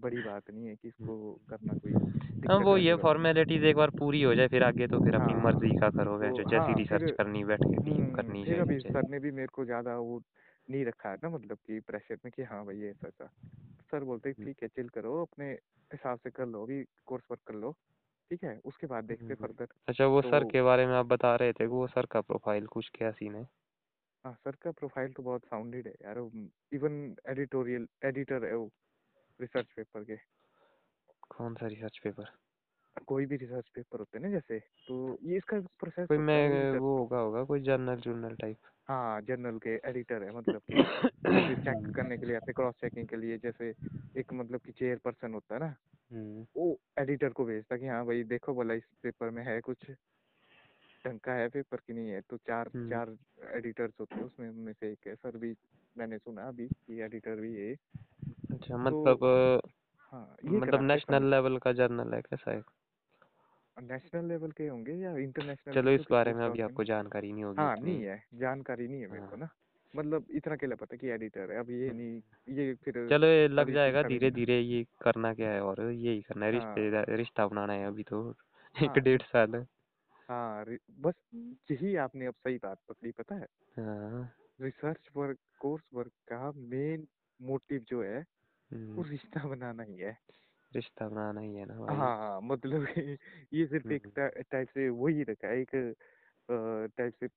बड़ी 0.00 0.20
बात 0.22 0.50
नहीं 0.50 0.66
है 0.66 0.74
कि 0.76 0.88
इसको 0.88 1.16
करना 1.48 1.74
कोई 1.74 1.92
हाँ 2.42 2.58
वो 2.60 2.76
ये 2.78 2.94
फॉर्मेलिटीज 2.98 3.64
एक 3.64 3.76
बार 3.76 3.90
पूरी 3.92 4.20
हो 4.22 4.34
जाए 4.34 4.48
फिर 4.48 4.62
आगे 4.64 4.86
तो 4.88 4.98
फिर 5.00 5.14
अपनी 5.14 5.34
हाँ 5.34 5.40
मर्ज़ी 5.40 5.74
का 5.76 5.90
करो 5.92 6.18
तो 6.18 6.18
वैसे 6.18 6.44
जैसी 6.46 6.74
हाँ 6.74 6.74
रिसर्च 6.74 7.10
करनी 7.12 7.44
बैठ 7.46 7.64
के 7.66 7.80
हम्म 7.82 8.12
करनी 8.12 8.44
चाहिए 8.44 8.60
अभी 8.60 8.80
सर 8.82 9.06
ने 9.06 9.18
भी 9.20 9.30
मेरे 9.32 9.48
को 9.48 9.64
ज़्यादा 9.64 9.96
वो 9.98 10.20
नहीं 10.68 10.84
रखा 10.84 11.10
है 11.10 11.16
ना 11.16 11.30
मतलब 11.30 11.58
कि 11.60 11.80
प्रेशर 11.82 12.18
में 12.24 12.32
कि 12.32 12.42
हाँ 12.44 12.64
भाई 12.66 12.82
ऐसा 12.84 13.08
ऐसा। 13.08 13.26
सर 13.92 14.04
बोलते 14.04 14.28
हैं, 14.30 14.36
ठीक 14.36 14.62
है 14.62 14.68
चिल 14.70 14.88
करो 14.90 15.20
अपने 15.22 15.50
हिसाब 15.90 16.18
से 16.18 16.30
कर 16.32 16.46
लो 16.46 16.64
अभी 16.64 16.84
कोर्स 17.06 17.24
वर्क 17.30 17.40
कर 17.46 17.54
लो 17.56 17.72
ठीक 18.30 18.44
है? 18.44 18.58
उसके 18.60 18.88
बाद 18.88 19.04
देखते 19.06 19.34
हम्म, 19.34 19.36
फर्दर 19.36 19.68
अच्छा 19.88 20.06
वो 20.06 20.22
सर 20.22 20.44
तो 20.44 20.46
के 20.46 20.62
बारे 20.62 20.86
में 20.86 20.94
आप 20.96 21.06
बता 21.06 21.34
रहे 21.36 21.52
थे 21.54 21.66
वो 21.68 21.86
सर 21.88 22.06
का 22.08 22.20
प्रोफ़ाइल 22.22 22.66
कुछ 22.68 22.90
क्या 22.94 23.10
सीन 23.12 23.34
है? 23.34 23.46
हाँ 24.24 24.32
सर 24.34 24.56
का 24.56 24.70
प्रोफ़ाइल 24.72 25.12
तो 25.12 25.22
बहुत 25.22 25.44
साउंडेड 25.44 25.86
है 25.88 25.92
यार 26.02 26.18
इवन 26.72 26.94
एडिटोरियल 27.28 27.86
एडिटर 28.04 28.44
है 28.44 28.54
वो 28.54 28.70
रिसर्च 29.40 29.72
पेपर 29.76 30.04
के। 30.04 30.16
कौन 31.30 31.54
सा 31.54 31.66
रिसर्च 31.68 31.98
पेपर 32.04 32.32
कोई 33.06 33.26
भी 33.26 33.36
रिसर्च 33.36 33.68
पेपर 33.74 33.98
होते 33.98 34.18
हैं 34.18 34.24
ना 34.24 34.30
जैसे 34.32 34.58
तो 34.88 34.96
ये 35.24 35.36
इसका 35.38 35.60
प्रोसेस 35.80 36.08
कोई 36.08 36.18
मैं 36.20 36.72
वो 36.74 36.96
होगा 36.98 37.18
होगा 37.18 37.44
कोई 37.44 37.60
जर्नल 37.62 38.00
जर्नल 38.02 38.36
टाइप 38.36 38.58
हाँ 38.88 39.20
जर्नल 39.22 39.58
के 39.58 39.76
एडिटर 39.90 40.22
है 40.22 40.36
मतलब 40.36 40.62
चेक 41.56 41.78
करने 41.96 42.18
के 42.18 42.26
लिए 42.26 42.36
ऐसे 42.36 42.52
क्रॉस 42.52 42.74
चेकिंग 42.80 43.08
के 43.08 43.16
लिए 43.16 43.38
जैसे 43.38 43.74
एक 44.14 44.32
मतलब 44.34 44.60
कि 44.60 44.72
चेयर 44.72 44.98
पर्सन 45.04 45.34
होता 45.34 45.54
है 45.54 45.60
ना 45.60 45.74
हम्म। 46.10 46.46
वो 46.56 46.78
एडिटर 46.98 47.30
को 47.32 47.44
भेजता 47.44 47.76
कि 47.76 47.86
हाँ 47.86 48.04
भाई 48.06 48.24
देखो 48.26 48.54
बोला 48.54 48.74
इस 48.74 48.84
पेपर 49.02 49.30
में 49.30 49.44
है 49.46 49.60
कुछ 49.62 49.90
ढंग 51.04 51.20
का 51.20 51.32
है 51.34 51.48
पेपर 51.50 51.78
की 51.78 51.92
नहीं 51.92 52.10
है? 52.10 52.20
तो 52.22 52.36
चार 52.38 52.70
हम्म। 52.74 52.90
चार 52.90 53.16
एडिटर्स 53.56 53.94
होते 54.00 54.20
हैं 54.20 54.26
उसमें 54.26 54.48
उनमें 54.50 54.72
से 54.72 54.92
एक 54.92 55.06
है 55.06 55.14
सर 55.16 55.36
भी 55.38 55.54
मैंने 55.96 56.18
सुना 56.18 56.48
अभी 56.48 56.68
कि 56.68 57.00
एडिटर 57.02 57.40
भी 57.40 57.54
है। 57.56 57.74
अच्छा 58.52 58.76
मतलब 58.78 59.24
अ, 59.24 59.68
हाँ 60.12 60.36
ये 60.44 60.50
मतलब 60.50 60.82
नेशनल 60.82 61.30
लेवल 61.30 61.58
का 61.58 61.72
जर्नल 61.72 62.14
है 62.14 62.20
कैसा 62.20 62.50
है 62.50 62.62
नेशनल 63.76 64.24
लेवल 64.24 64.50
के 64.50 64.66
होंगे 64.68 64.92
या 64.92 65.16
इंटरनेशनल 65.16 65.74
चलो 65.74 65.90
इस 65.90 66.06
बारे 66.10 66.32
में 66.34 66.44
अभी 66.46 66.60
आपको 66.60 66.84
जानकारी 66.84 67.32
नहीं 67.32 67.44
होगी 67.44 67.60
हाँ 67.60 67.76
नहीं 67.76 68.02
है 68.02 68.22
जानकारी 68.34 68.88
नहीं 68.88 69.00
है 69.00 69.06
मेरे 69.06 69.20
को 69.20 69.36
हाँ। 69.36 69.38
ना। 69.38 69.48
मतलब 69.94 70.26
इतना 70.30 70.56
के 70.56 70.66
लिए 70.66 70.76
पता 70.76 70.96
कि 70.96 71.08
एडिटर 71.08 71.52
है 71.52 71.58
अब 71.58 71.70
ये 71.70 71.92
नहीं 71.92 72.56
ये 72.56 72.74
फिर 72.74 73.08
चलो 73.10 73.26
ये 73.26 73.48
लग 73.48 73.72
जाएगा 73.74 74.02
धीरे 74.02 74.30
धीरे 74.30 74.60
ये 74.60 74.84
करना 75.00 75.34
क्या 75.34 75.50
है 75.50 75.60
और 75.62 75.82
यही 75.92 76.20
करना 76.22 76.46
है 76.46 76.52
हाँ। 76.52 76.74
रिश्ते 76.74 77.16
रिश्ता 77.16 77.46
बनाना 77.46 77.72
है 77.72 77.86
अभी 77.86 78.02
तो। 78.02 78.22
एक 78.84 78.88
हाँ। 78.88 79.00
डेढ़ 79.00 79.22
साल 79.22 79.54
है। 79.54 79.66
हाँ 80.28 80.64
बस 81.00 81.14
यही 81.70 81.96
आपने 81.96 82.26
अब 82.26 82.34
सही 82.34 82.56
बात 82.56 82.78
पकड़ी 82.88 83.10
पता 83.10 83.34
है? 83.34 83.46
हाँ। 83.76 84.30
रिसर्च 84.60 85.08
वर्क 85.16 85.38
कोर्स 85.60 85.84
वर्क 85.94 86.12
का 86.28 86.52
मेन 86.56 87.06
मोटिव 87.40 87.84
जो 87.88 88.02
है 88.02 88.24
वो 88.90 89.02
हम्म, 89.02 89.04
रिश्ता 89.04 89.48
बनाना 89.48 89.82
ही 89.82 89.96
है। 89.98 90.18
रिश्ता 90.72 91.08
बनाना 91.08 91.40
ही 91.40 91.54
है 91.54 91.64
ना 91.66 91.78
भाई। 91.80 92.04
हाँ 92.04 92.40
मतलब 92.42 92.86
ये 93.52 93.66
सिर्फ़ 93.66 93.92
एक 93.92 94.06
हम्म, 94.06 94.12
टाइप 94.18 94.68
से 94.68 94.88
वही 94.90 95.22
रखा 95.24 95.48
है 95.48 95.60
एक 95.60 95.70
टाइप 96.48 97.14
से 97.14 97.28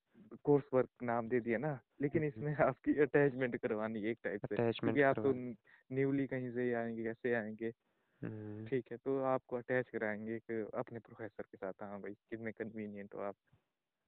कोर्स 0.44 0.64
वर्क 0.74 0.90
नाम 1.02 1.28
दे 1.28 1.40
दिया 1.40 1.58
ना 1.58 1.78
लेकिन 2.00 2.24
इसमें 2.24 2.54
आपकी 2.58 2.94
अटैचमेंट 3.02 3.56
करवानी 3.58 4.02
है 4.02 4.10
एक 4.10 4.18
टाइप 4.24 4.42
से 4.44 4.58
क्योंकि 4.58 5.02
आप 5.02 5.16
तो 5.18 5.32
न्यूली 5.32 6.26
कहीं 6.26 6.50
से 6.52 6.72
आएँगे 6.74 7.04
कैसे 7.04 7.34
आएँगे? 7.34 7.72
हम्म, 8.22 8.68
ठीक 8.68 8.90
है 8.90 8.96
तो 8.98 9.18
आपको 9.26 9.56
अटैच 9.56 9.90
कराएँगे 9.90 10.36
एक 10.36 10.70
अपने 10.76 10.98
प्रोफेसर 11.00 11.42
के 11.44 11.56
साथ। 11.56 11.82
हाँ 11.82 12.00
भाई 12.00 12.14
कितने 12.14 12.52
कन्वीनियंट 12.54 13.14
हो 13.14 13.20
आप। 13.22 13.36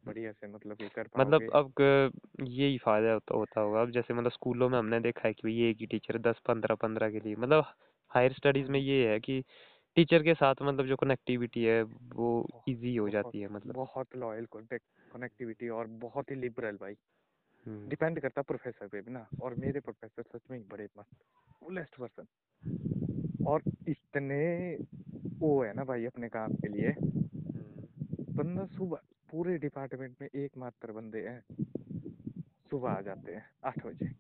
बढ़िया 0.02 0.32
से 0.32 0.46
मतलब 0.46 0.82
ये 0.82 0.88
कर 0.88 1.08
मतलब 1.18 1.50
अब 1.54 1.72
यही 2.40 2.78
फ़ायदा 2.78 3.12
होता, 3.12 3.34
होता 3.36 3.60
होगा। 3.60 3.80
अब 3.82 3.90
जैसे 3.90 4.14
मतलब 4.14 4.30
स्कूलों 4.30 4.68
में 4.68 4.78
हमने 4.78 5.00
देखा 5.00 5.28
है 5.28 5.34
कि 5.34 5.50
ये 5.50 5.70
एक 5.70 5.76
ही 5.80 5.86
टीचर 5.86 6.18
दस 6.18 6.40
पंद्रह 6.46 6.74
पंद्रह 6.74 7.10
के 7.10 7.20
लिए 7.20 7.36
मतलब 7.36 7.64
हायर 8.10 8.32
स्टडीज़ 8.32 8.70
में 8.70 8.80
ये 8.80 9.08
है 9.08 9.18
कि 9.20 9.42
टीचर 9.96 10.22
के 10.22 10.34
साथ 10.34 10.54
मतलब 10.62 10.86
जो 10.86 10.96
कनेक्टिविटी 10.96 11.64
है 11.64 11.82
वो 11.82 12.30
इजी 12.68 12.94
हो 12.96 13.08
जाती 13.08 13.40
है 13.40 13.48
मतलब। 13.48 13.74
बहुत 13.74 14.16
लॉयल 14.16 14.46
कनेक्टिविटी 14.54 15.68
और 15.68 15.86
बहुत 15.86 16.30
ही 16.30 16.36
लिबरल 16.36 16.76
भाई। 16.76 16.94
डिपेंड 17.66 18.20
करता 18.20 18.42
प्रोफेसर 18.42 18.88
पे 18.88 19.00
भी 19.00 19.12
ना 19.12 19.26
और 19.42 19.54
मेरे 19.54 19.80
प्रोफेसर 19.80 20.22
सच 20.22 20.40
में 20.50 20.58
ही 20.58 20.64
बड़े 20.70 20.88
मस्त 20.98 21.24
फुलेस्ट 21.62 21.96
पर्सन 21.96 22.26
और 23.46 23.62
इतने 23.88 24.40
वो 25.40 25.62
है 25.62 25.72
ना 25.74 25.84
भाई 25.84 26.04
अपने 26.04 26.28
काम 26.28 26.54
के 26.54 26.68
लिए। 26.68 26.92
बंदा 28.36 28.64
सुबह 28.66 28.98
पूरे 29.30 29.58
डिपार्टमेंट 29.58 30.16
में 30.20 30.28
एकमात्र 30.34 30.92
बंदे 30.92 31.20
हैं। 31.28 31.42
सुबह 32.70 32.90
आ 32.90 33.00
जाते 33.00 33.34
हैं 33.34 33.50
आठ 33.64 33.86
बजे। 33.86 34.10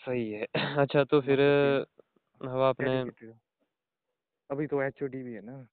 सही 0.00 0.30
है। 0.32 0.46
अच्छा 0.80 1.04
तो 1.04 1.20
फिर 1.20 1.40
मतलब 2.40 2.50
अब 2.50 2.60
आपने 2.60 3.00
अभी 4.50 4.66
तो 4.66 4.82
एच 4.82 5.02
भी 5.02 5.34
है 5.34 5.40
ना। 5.40 5.66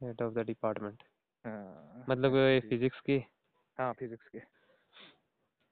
हेड 0.00 0.22
ऑफ़ 0.22 0.34
द 0.34 0.38
डिपार्टमेंट 0.38 1.02
मतलब 2.08 2.60
फिजिक्स 2.60 3.00
की? 3.00 3.24
हाँ 3.78 3.92
फिजिक्स 3.92 4.28
के। 4.28 4.38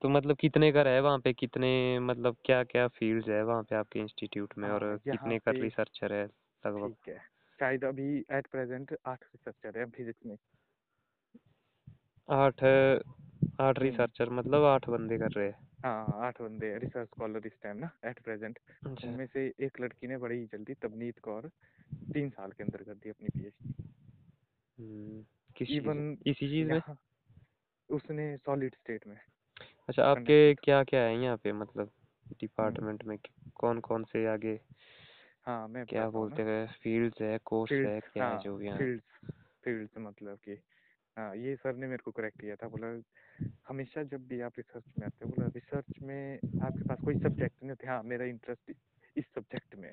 तो 0.02 0.08
मतलब 0.08 0.36
कितने 0.36 0.72
का 0.72 0.82
है 0.82 1.00
वहाँ 1.00 1.18
पे? 1.18 1.32
कितने 1.32 1.98
मतलब 1.98 2.36
क्या 2.44 2.64
क्या 2.64 2.88
फील्ड्स 2.88 3.28
है 3.28 3.42
वहाँ 3.42 3.62
पे 3.62 3.76
आपके 3.76 4.00
इंस्टीट्यूट 4.00 4.54
में? 4.58 4.68
और 4.70 4.84
हाँ 4.84 4.98
कितने 4.98 5.38
का 5.38 5.50
रिसर्चर 5.50 6.12
है 6.12 6.24
लगभग? 6.66 6.88
ठीक 6.88 7.08
है। 7.08 7.35
शायद 7.60 7.84
अभी 7.84 8.08
एट 8.32 8.46
प्रेजेंट 8.46 8.96
आठ 9.06 9.22
रिसर्चर 9.24 9.78
है 9.78 9.84
फिजिक्स 9.90 10.26
में। 10.26 10.36
आठ 12.28 12.64
आठ 13.60 13.78
हम्म। 13.78 13.82
रिसर्चर 13.82 14.30
मतलब 14.30 14.64
आठ 14.64 14.88
बंदे 14.88 15.18
कर 15.18 15.30
रहे 15.30 15.46
हैं। 15.46 15.66
हाँ 15.84 16.26
आठ 16.26 16.40
बंदे 16.42 16.76
रिसर्च 16.78 17.08
स्कॉलर 17.08 17.46
इस 17.46 17.52
टाइम 17.62 17.76
ना 17.76 17.90
एट 18.04 18.18
प्रेजेंट 18.20 18.58
अच्छा। 18.86 19.08
उनमें 19.08 19.26
से 19.26 19.46
एक 19.60 19.80
लड़की 19.80 20.06
ने 20.06 20.16
बड़ी 20.16 20.44
जल्दी 20.44 20.74
तबनीत 20.74 21.18
कौर 21.18 21.50
तीन 22.12 22.30
साल 22.30 22.52
के 22.52 22.62
अंदर 22.64 22.82
कर 22.82 22.94
दी 22.94 23.10
अपनी 23.10 23.28
पीएचडी 23.28 23.74
हम्म, 24.78 25.24
किस 25.56 25.70
इवन 25.70 26.16
इसी 26.26 26.48
चीज़ 26.48 26.68
में? 26.68 26.80
उसने 27.90 28.36
सॉलिड 28.36 28.74
स्टेट 28.74 29.06
में। 29.06 29.16
अच्छा 29.88 30.04
आपके 30.04 30.54
क्या 30.54 30.82
क्या 30.84 31.00
है 31.00 31.22
यहाँ 31.22 31.36
पे 31.36 31.52
मतलब 31.52 31.90
डिपार्टमेंट 32.40 33.04
में? 33.04 33.18
कौन 33.54 33.80
कौन 33.80 34.04
से 34.04 34.26
आगे 34.26 34.60
हाँ 35.46 35.66
मैं 35.68 35.84
क्या 35.88 36.08
बताता 36.08 36.18
हूँ 36.18 36.28
ना। 36.28 36.36
बोलते 36.36 36.42
हैं 36.42 36.66
फील्ड्स 36.82 37.20
है 37.22 37.38
कोर्स 37.44 37.80
है 37.84 38.00
क्या 38.02 38.26
है 38.26 38.36
हाँ 38.36 38.38
जो 38.38 38.56
भी 38.56 38.68
हाँ? 38.68 38.78
फील्ड्स 38.78 39.04
फील्ड्स 39.64 39.98
मतलब 39.98 40.38
कि 40.44 40.52
हाँ 41.16 41.34
ये 41.36 41.54
सर 41.56 41.76
ने 41.76 41.86
मेरे 41.86 42.02
को 42.04 42.10
करेक्ट 42.12 42.40
किया 42.40 42.56
था 42.56 42.68
बोला 42.68 42.88
हमेशा 43.66 44.02
जब 44.04 44.26
भी 44.28 44.40
आप 44.40 44.52
रिसर्च 44.58 44.84
में 44.98 45.06
आते 45.06 45.24
हो 45.24 45.30
बोला 45.30 45.46
रिसर्च 45.54 45.98
में 46.02 46.40
आपके 46.62 46.84
पास 46.84 46.98
कोई 47.04 47.14
सब्जेक्ट 47.16 47.56
नहीं 47.62 47.70
होते। 47.70 47.86
हाँ 47.86 48.02
मेरा 48.04 48.24
इंटरेस्ट 48.26 48.72
इस 49.16 49.24
सब्जेक्ट 49.34 49.74
में 49.76 49.92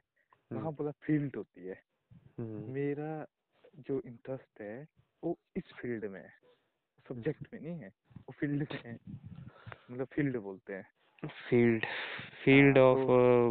वहाँ 0.51 0.74
बोला 0.74 0.91
फ़ील्ड 1.03 1.36
होती 1.36 1.65
है। 1.67 1.81
हम्म, 2.38 2.72
मेरा 2.72 3.25
जो 3.79 4.01
इंटरेस्ट 4.05 4.62
है 4.62 4.88
वो 5.24 5.38
इस 5.57 5.74
फ़ील्ड 5.81 6.05
में 6.05 6.22
है। 6.22 6.33
सब्जेक्ट 7.05 7.48
में 7.53 7.60
नहीं 7.62 7.79
है 7.79 7.89
वो 7.89 8.33
फ़ील्ड 8.39 8.67
में 8.74 8.79
है। 8.86 8.95
मतलब 9.89 10.07
फ़ील्ड 10.07 10.38
बोलते 10.39 10.74
हैं। 10.74 10.88
फ़ील्ड 11.24 11.86
फ़ील्ड 12.44 12.77
ऑफ़ 12.77 13.10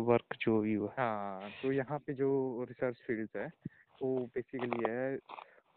वर्क 0.08 0.36
जो 0.40 0.60
भी 0.60 0.74
हुआ। 0.74 0.94
हाँ 0.98 1.50
तो 1.62 1.72
यहाँ 1.72 1.98
पे 1.98 2.14
जो 2.14 2.30
रिसर्च 2.68 2.96
फ़ील्ड 3.06 3.36
है 3.36 3.46
वो 4.02 4.16
बेसिकली 4.34 4.84
है 4.84 5.18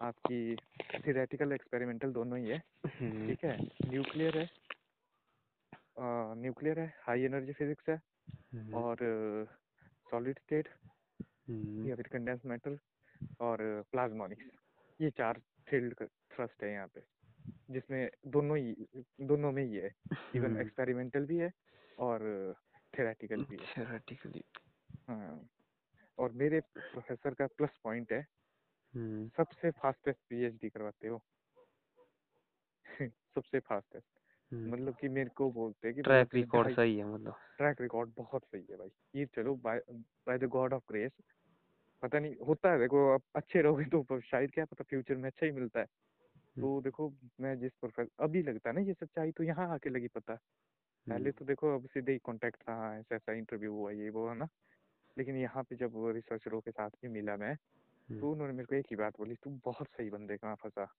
आपकी 0.01 0.55
थियोरेटिकल 0.97 1.53
एक्सपेरिमेंटल 1.53 2.11
दोनों 2.13 2.39
ही 2.39 2.49
है 2.49 2.57
हम्म, 2.85 3.27
ठीक 3.27 3.43
है? 3.45 3.57
न्यूक्लियर 3.85 4.37
है 4.37 4.49
न्यूक्लियर 6.37 6.79
है 6.79 6.87
हाई 7.03 7.23
एनर्जी 7.23 7.53
फिजिक्स 7.53 7.89
है 7.89 7.95
हम्म, 8.53 8.73
और 8.75 8.97
सॉलिड 10.07 10.39
स्टेट 10.39 10.69
हम्म, 11.49 11.87
या 11.89 11.95
फिर 11.95 12.07
कंडेंस 12.13 12.41
मैटर 12.45 12.77
और 13.39 13.59
प्लाज्मोनिक्स 13.91 14.45
ये 14.99 15.09
चार 15.11 15.39
फ़ील्ड 15.67 15.95
थ्रस्ट 16.31 16.63
है 16.63 16.71
यहाँ 16.73 16.87
पे 16.87 17.01
जिसमें 17.71 18.09
दोनों 18.27 18.57
ही 18.57 18.75
दोनों 19.23 19.51
में 19.51 19.63
ही 19.63 19.75
है। 19.75 19.91
इवन 20.35 20.57
एक्सपेरिमेंटल 20.61 21.25
भी 21.25 21.37
है 21.37 21.51
और 21.97 22.55
थेरेटिकल 22.93 23.43
भी 23.43 23.57
है। 23.57 23.73
Theoretically, 23.73 24.43
हाँ 25.07 25.49
और 26.17 26.31
मेरे 26.31 26.59
प्रोफेसर 26.77 27.33
का 27.33 27.47
प्लस 27.47 27.77
पॉइंट 27.83 28.11
है। 28.13 28.27
हम्म, 28.93 29.27
सबसे 29.37 29.71
फास्टेस्ट 29.71 30.19
पीएचडी 30.29 30.69
करवाते 30.69 31.07
हो। 31.07 31.21
सबसे 33.35 33.59
फास्टेस्ट 33.59 34.05
हम्म, 34.51 34.71
मतलब 34.71 34.95
कि 34.95 35.07
मेरे 35.07 35.29
को 35.29 35.51
बोलते 35.51 35.87
हैं 35.87 35.95
कि 35.95 36.01
ट्रैक 36.01 36.35
रिकॉर्ड 36.35 36.75
सही 36.75 36.97
है 36.97 37.05
मतलब। 37.05 37.35
ट्रैक 37.57 37.81
रिकॉर्ड 37.81 38.11
बहुत 38.17 38.43
सही 38.43 38.65
है 38.71 38.77
भाई। 38.77 38.89
ये 39.15 39.25
चलो 39.25 39.55
by 39.55 39.81
by 40.27 40.37
the 40.37 40.43
God 40.43 40.73
of 40.73 40.83
grace 40.89 41.11
पता 42.01 42.19
नहीं 42.19 42.35
होता 42.47 42.71
है 42.71 42.79
देखो 42.79 43.09
आप 43.13 43.21
अच्छे 43.35 43.61
रहोगे 43.61 43.85
तो 43.85 44.19
शायद 44.21 44.51
क्या 44.51 44.65
पता 44.65 44.83
फ्यूचर 44.83 45.15
में 45.15 45.29
अच्छा 45.29 45.45
ही 45.45 45.51
मिलता 45.51 45.79
है। 45.79 45.85
तो 46.57 46.81
देखो 46.81 47.13
मैं 47.41 47.59
जिस 47.59 47.71
प्रोफेसर 47.73 48.23
अभी 48.23 48.41
लगता 48.43 48.69
है 48.69 48.75
ना 48.75 48.81
ये 48.81 48.93
सच्चाई 48.93 49.31
तो 49.31 49.43
यहाँ 49.43 49.73
आके 49.73 49.89
लगी 49.89 50.07
पता। 50.07 50.37
पहले 51.09 51.31
तो 51.31 51.45
देखो 51.45 51.75
अब 51.75 51.87
सीधे 51.87 52.11
ही 52.11 52.17
कॉन्टेक्ट 52.17 52.61
था 52.61 52.73
हाँ 52.75 52.99
ऐसा 52.99 53.15
ऐसा 53.15 53.33
इंटरव्यू 53.33 53.73
हुआ 53.73 53.91
ये 53.91 54.09
वो 54.09 54.29
है 54.29 54.37
ना? 54.37 54.47
लेकिन 55.17 55.35
यहाँ 55.37 55.63
पे 55.63 55.75
जब 55.75 55.93
रिसर्चरों 55.95 56.61
के 56.61 56.71
साथ 56.71 56.89
भी 56.89 57.07
मिला 57.07 57.37
मैं 57.37 57.55
तो 58.19 58.31
उन्होंने 58.31 58.53
मेरे 58.53 58.65
को 58.65 58.75
एक 58.75 58.85
ही 58.85 58.95
बात 58.95 59.17
बोली 59.17 59.35
तू 59.35 59.59
बहुत 59.65 59.87
सही 59.87 60.09
बंदे 60.09 60.37
कहाँ 60.37 60.55
फंसा? 60.55 60.93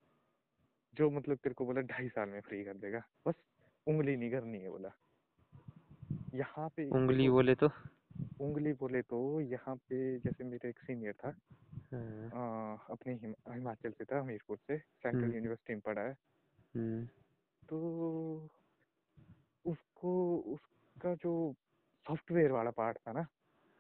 जो 0.95 1.11
मतलब 1.11 1.37
तेरे 1.37 1.55
को 1.55 1.67
बोला 1.67 1.81
ढाई 1.81 2.09
साल 2.09 2.29
में 2.29 2.41
फ्री 2.41 2.65
कर 2.65 2.75
देगा 2.75 3.03
बस 3.27 3.35
उंगली 3.87 4.17
नहीं 4.17 4.31
करनी 4.31 4.59
है 4.59 4.69
बोला। 4.69 4.91
यहाँ 6.35 6.69
पे 6.69 6.91
उंगली 6.91 7.29
बोले 7.29 7.55
तो? 7.55 7.71
उंगली 8.41 8.73
बोले 8.73 9.03
तो 9.03 9.41
यहाँ 9.41 9.77
पे 9.77 10.19
जैसे 10.19 10.45
मेरा 10.45 10.69
एक 10.69 10.79
सीनियर 10.79 11.13
था 11.13 11.29
हाँ, 11.93 12.77
अ, 12.77 12.87
अपने 12.91 13.15
हिम, 13.15 13.35
हिमाचल 13.49 13.91
से 13.91 14.05
था 14.05 14.21
हमीरपुर 14.21 14.57
से 14.57 14.79
सेंट्रल 14.79 15.25
हम्म। 15.25 15.35
यूनिवर्सिटी 15.35 15.73
में 15.75 15.81
पढ़ा 15.81 16.03
है। 16.03 16.17
हम्म, 16.77 17.07
तो 17.69 18.49
उसको 19.97 20.55
उसका 20.55 21.15
जो 21.15 21.33
सॉफ्टवेयर 22.07 22.53
वाला 22.53 22.71
पार्ट 22.71 22.99
था 22.99 23.12
ना 23.12 23.26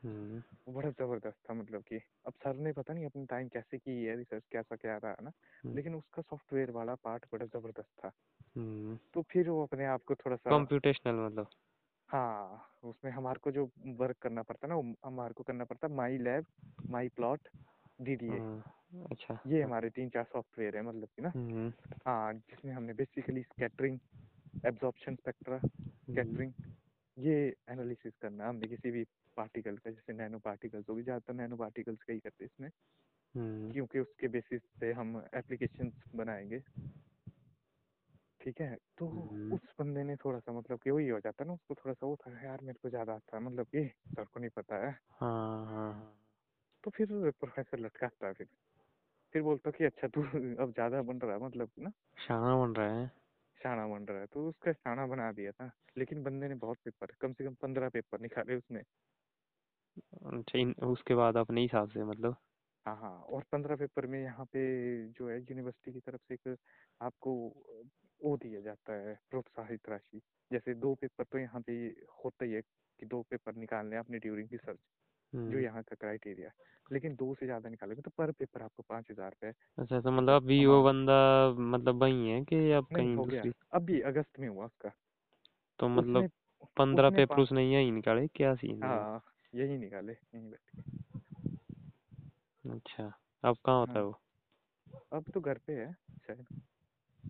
हम्म, 0.02 0.42
वो 0.66 0.72
बड़ा 0.74 0.90
ज़बरदस्त 0.90 1.36
था 1.50 1.54
मतलब 1.54 1.82
कि 1.82 1.96
अब 2.26 2.32
सर 2.32 2.56
ने 2.56 2.72
पता 2.72 2.94
नहीं 2.94 3.04
अपनी 3.06 3.24
टाइम 3.26 3.48
कैसे 3.48 3.78
की 3.78 4.02
है 4.04 4.16
रिसर्च 4.16 4.42
कैसा 4.52 4.76
क्या 4.76 4.96
रहा 4.96 5.10
है 5.10 5.24
ना 5.24 5.32
हम्म। 5.64 5.74
लेकिन 5.74 5.94
उसका 5.94 6.22
सॉफ्टवेयर 6.22 6.70
वाला 6.70 6.94
पार्ट 6.94 7.24
बड़ा 7.32 7.46
ज़बरदस्त 7.46 7.90
था। 8.04 8.12
हम्म, 8.56 8.98
तो 9.14 9.22
फिर 9.22 9.48
वो 9.50 9.62
अपने 9.62 9.84
आप 9.84 10.02
को 10.06 10.14
थोड़ा 10.14 10.36
सा 10.36 10.50
कंप्यूटेशनल 10.50 11.14
मतलब। 11.26 11.48
हाँ 12.08 12.72
उसमें 12.84 13.12
हमारे 13.12 13.38
को 13.38 13.50
जो 13.50 13.68
वर्क 13.86 14.16
करना 14.22 14.42
पड़ता 14.42 14.68
ना 14.68 14.74
वो 14.74 14.94
हमारे 15.04 15.34
को 15.34 15.42
करना 15.42 15.64
पड़ता 15.64 15.88
my 15.88 16.18
lab 16.18 16.46
my 16.90 17.08
plot 17.08 17.48
DDA 18.00 18.38
अच्छा। 19.10 19.38
ये 19.46 19.62
हमारे 19.62 19.90
तीन 19.90 20.08
चार 20.08 20.24
सॉफ्टवेयर 20.24 20.76
है 20.76 20.82
मतलब 20.82 21.08
कि 21.16 21.22
ना। 21.22 21.28
हम्म, 21.28 21.72
हाँ 22.06 22.32
जिसमें 22.34 22.72
हमने 22.72 22.92
basically 22.92 23.42
scattering 23.42 23.98
absorption 24.64 25.14
spectra 25.14 25.58
scattering 25.58 26.52
ये 27.16 27.34
एनालिसिस 27.70 28.12
करना 28.22 28.48
हमने 28.48 28.68
किसी 28.68 28.90
भी 28.90 29.04
पार्टिकल 29.36 29.76
का 29.76 29.90
जैसे 29.90 30.12
नैनो 30.12 30.38
पार्टिकल्स 30.38 30.88
होगी 30.88 31.02
ज़्यादातर 31.02 31.34
नैनो 31.34 31.56
पार्टिकल्स 31.56 32.02
का 32.02 32.12
ही 32.12 32.18
करते 32.20 32.44
हैं 32.44 32.50
इसमें। 32.54 32.70
हम्म, 33.34 33.70
क्योंकि 33.72 33.98
उसके 33.98 34.28
बेसिस 34.28 34.60
पे 34.80 34.92
हम 34.92 35.16
एप्लीकेशंस 35.34 36.02
बनाएँगे। 36.14 36.58
ठीक 38.40 38.60
है? 38.60 38.76
तो 38.98 39.06
हम्म। 39.06 39.54
उस 39.54 39.60
बंदे 39.80 40.02
ने 40.04 40.16
थोड़ा 40.16 40.38
सा 40.38 40.52
मतलब 40.52 40.78
कि 40.78 40.90
वही 40.90 41.08
हो 41.08 41.20
जाता 41.20 41.44
है 41.44 41.48
ना 41.48 41.54
उसको 41.54 41.74
थोड़ा 41.74 41.94
सा 41.94 42.06
वो 42.06 42.16
था 42.16 42.30
यार 42.44 42.60
मेरे 42.62 42.78
को 42.82 42.88
ज़्यादा 42.90 43.12
आता 43.12 43.36
है। 43.36 43.42
मतलब 43.42 43.66
कि 43.66 43.84
सर 43.86 44.24
को 44.24 44.40
नहीं 44.40 44.50
पता 44.50 44.86
है। 44.86 44.96
हाँ 45.20 45.66
हाँ 45.66 46.16
तो 46.84 46.90
फिर 46.90 47.30
प्रोफेसर 47.30 47.78
लटकाता 47.78 48.26
है 48.26 48.32
फिर। 48.32 48.46
फिर 49.34 49.42
बोलता 49.42 49.70
कि 49.70 49.84
अच्छा 49.84 50.08
तू 50.08 50.22
अब 50.64 50.72
ज़्यादा 50.72 51.02
बन 51.02 51.18
रहा 51.18 51.36
है। 51.36 51.42
मतलब 51.44 51.70
ना। 51.78 51.90
शाना 52.18 52.56
बन 52.56 52.74
रहा 52.74 52.94
है। 52.94 53.10
शाना 53.58 53.86
बन 53.88 54.06
रहा 54.06 54.20
है 54.20 54.26
तो 54.28 54.48
उसका 54.48 54.72
शाना 54.74 55.06
बना 55.06 55.30
दिया 55.32 55.52
था 55.52 55.70
लेकिन 55.98 56.22
बंदे 56.22 56.48
ने 56.48 56.54
बहुत 56.58 56.78
पेपर 56.84 57.14
कम 57.20 57.32
से 57.32 57.44
कम 57.44 57.54
पंद्रह 57.62 57.88
पेपर 57.90 58.20
निकाले 58.20 58.56
उसने। 58.56 58.82
अच्छा 60.26 60.86
उसके 60.86 61.14
बाद 61.14 61.36
अपने 61.36 61.62
हिसाब 61.62 61.88
से 61.90 62.04
मतलब? 62.04 62.36
हाँ 62.86 62.94
हाँ 62.96 63.10
और 63.26 63.44
पंद्रह 63.52 63.76
पेपर 63.76 64.06
में 64.06 64.18
यहाँ 64.22 64.44
पे 64.46 64.60
जो 65.10 65.28
है 65.28 65.38
यूनिवर्सिटी 65.40 65.92
की 65.92 66.00
तरफ़ 66.00 66.20
से 66.28 66.34
एक 66.34 66.56
आपको 67.00 67.32
वो 68.20 68.36
दिया 68.36 68.60
जाता 68.60 68.92
है 68.98 69.14
प्रोत्साहित 69.30 69.88
राशि। 69.88 70.20
जैसे 70.50 70.74
दो 70.76 70.94
पेपर 71.00 71.24
तो 71.24 71.38
यहाँ 71.38 71.60
पे 71.66 71.72
होता 72.24 72.44
ही 72.44 72.52
है 72.52 72.60
कि 72.62 73.06
दो 73.06 73.22
पेपर 73.30 73.54
निकालने 73.56 73.96
अपने 73.96 74.18
ड्यूरिंग 74.18 74.48
रिसर्च। 74.52 74.78
जो 75.32 75.38
हम्म, 75.38 75.60
यहाँ 75.60 75.82
का 75.82 75.96
क्राइटेरिया 76.00 76.50
लेकिन 76.92 77.14
दो 77.14 77.34
से 77.34 77.46
ज़्यादा 77.46 77.68
निकालोगे 77.68 78.02
तो 78.02 78.10
पर 78.18 78.30
पेपर 78.32 78.62
आपको 78.62 78.82
पाँच 78.88 79.10
हज़ार 79.10 79.30
रुपये 79.30 79.52
अच्छा 79.78 80.00
तो 80.00 80.10
मतलब 80.10 80.42
अभी 80.42 80.64
वो। 80.66 80.82
बंदा 80.84 81.16
मतलब 81.70 82.02
वही 82.02 82.28
है 82.28 82.44
कि 82.44 82.70
अब 82.72 82.86
कहीं 82.96 83.14
हो 83.16 83.24
गया। 83.24 83.42
अभी 83.72 84.00
अगस्त 84.00 84.38
में 84.40 84.48
हुआ 84.48 84.64
उसका। 84.66 84.92
तो 85.78 85.88
मतलब 85.88 86.30
पंद्रह 86.76 87.10
पेपर 87.10 87.40
उसने 87.40 87.64
यही 87.64 87.90
निकाले? 87.90 88.26
क्या 88.28 88.54
सीन 88.54 88.82
हाँ 88.82 89.22
यही 89.54 89.78
निकाले 89.78 90.12
यही 90.12 90.48
बैठ। 90.48 90.60
अच्छा 92.64 93.12
अब 93.44 93.56
कहाँ 93.66 93.78
होता 93.80 93.98
है 93.98 93.98
हाँ। 93.98 94.04
वो? 94.04 94.20
अब 95.12 95.24
तो 95.34 95.40
घर 95.40 95.58
पे 95.66 95.72
है 95.72 95.92
शायद। 96.26 96.46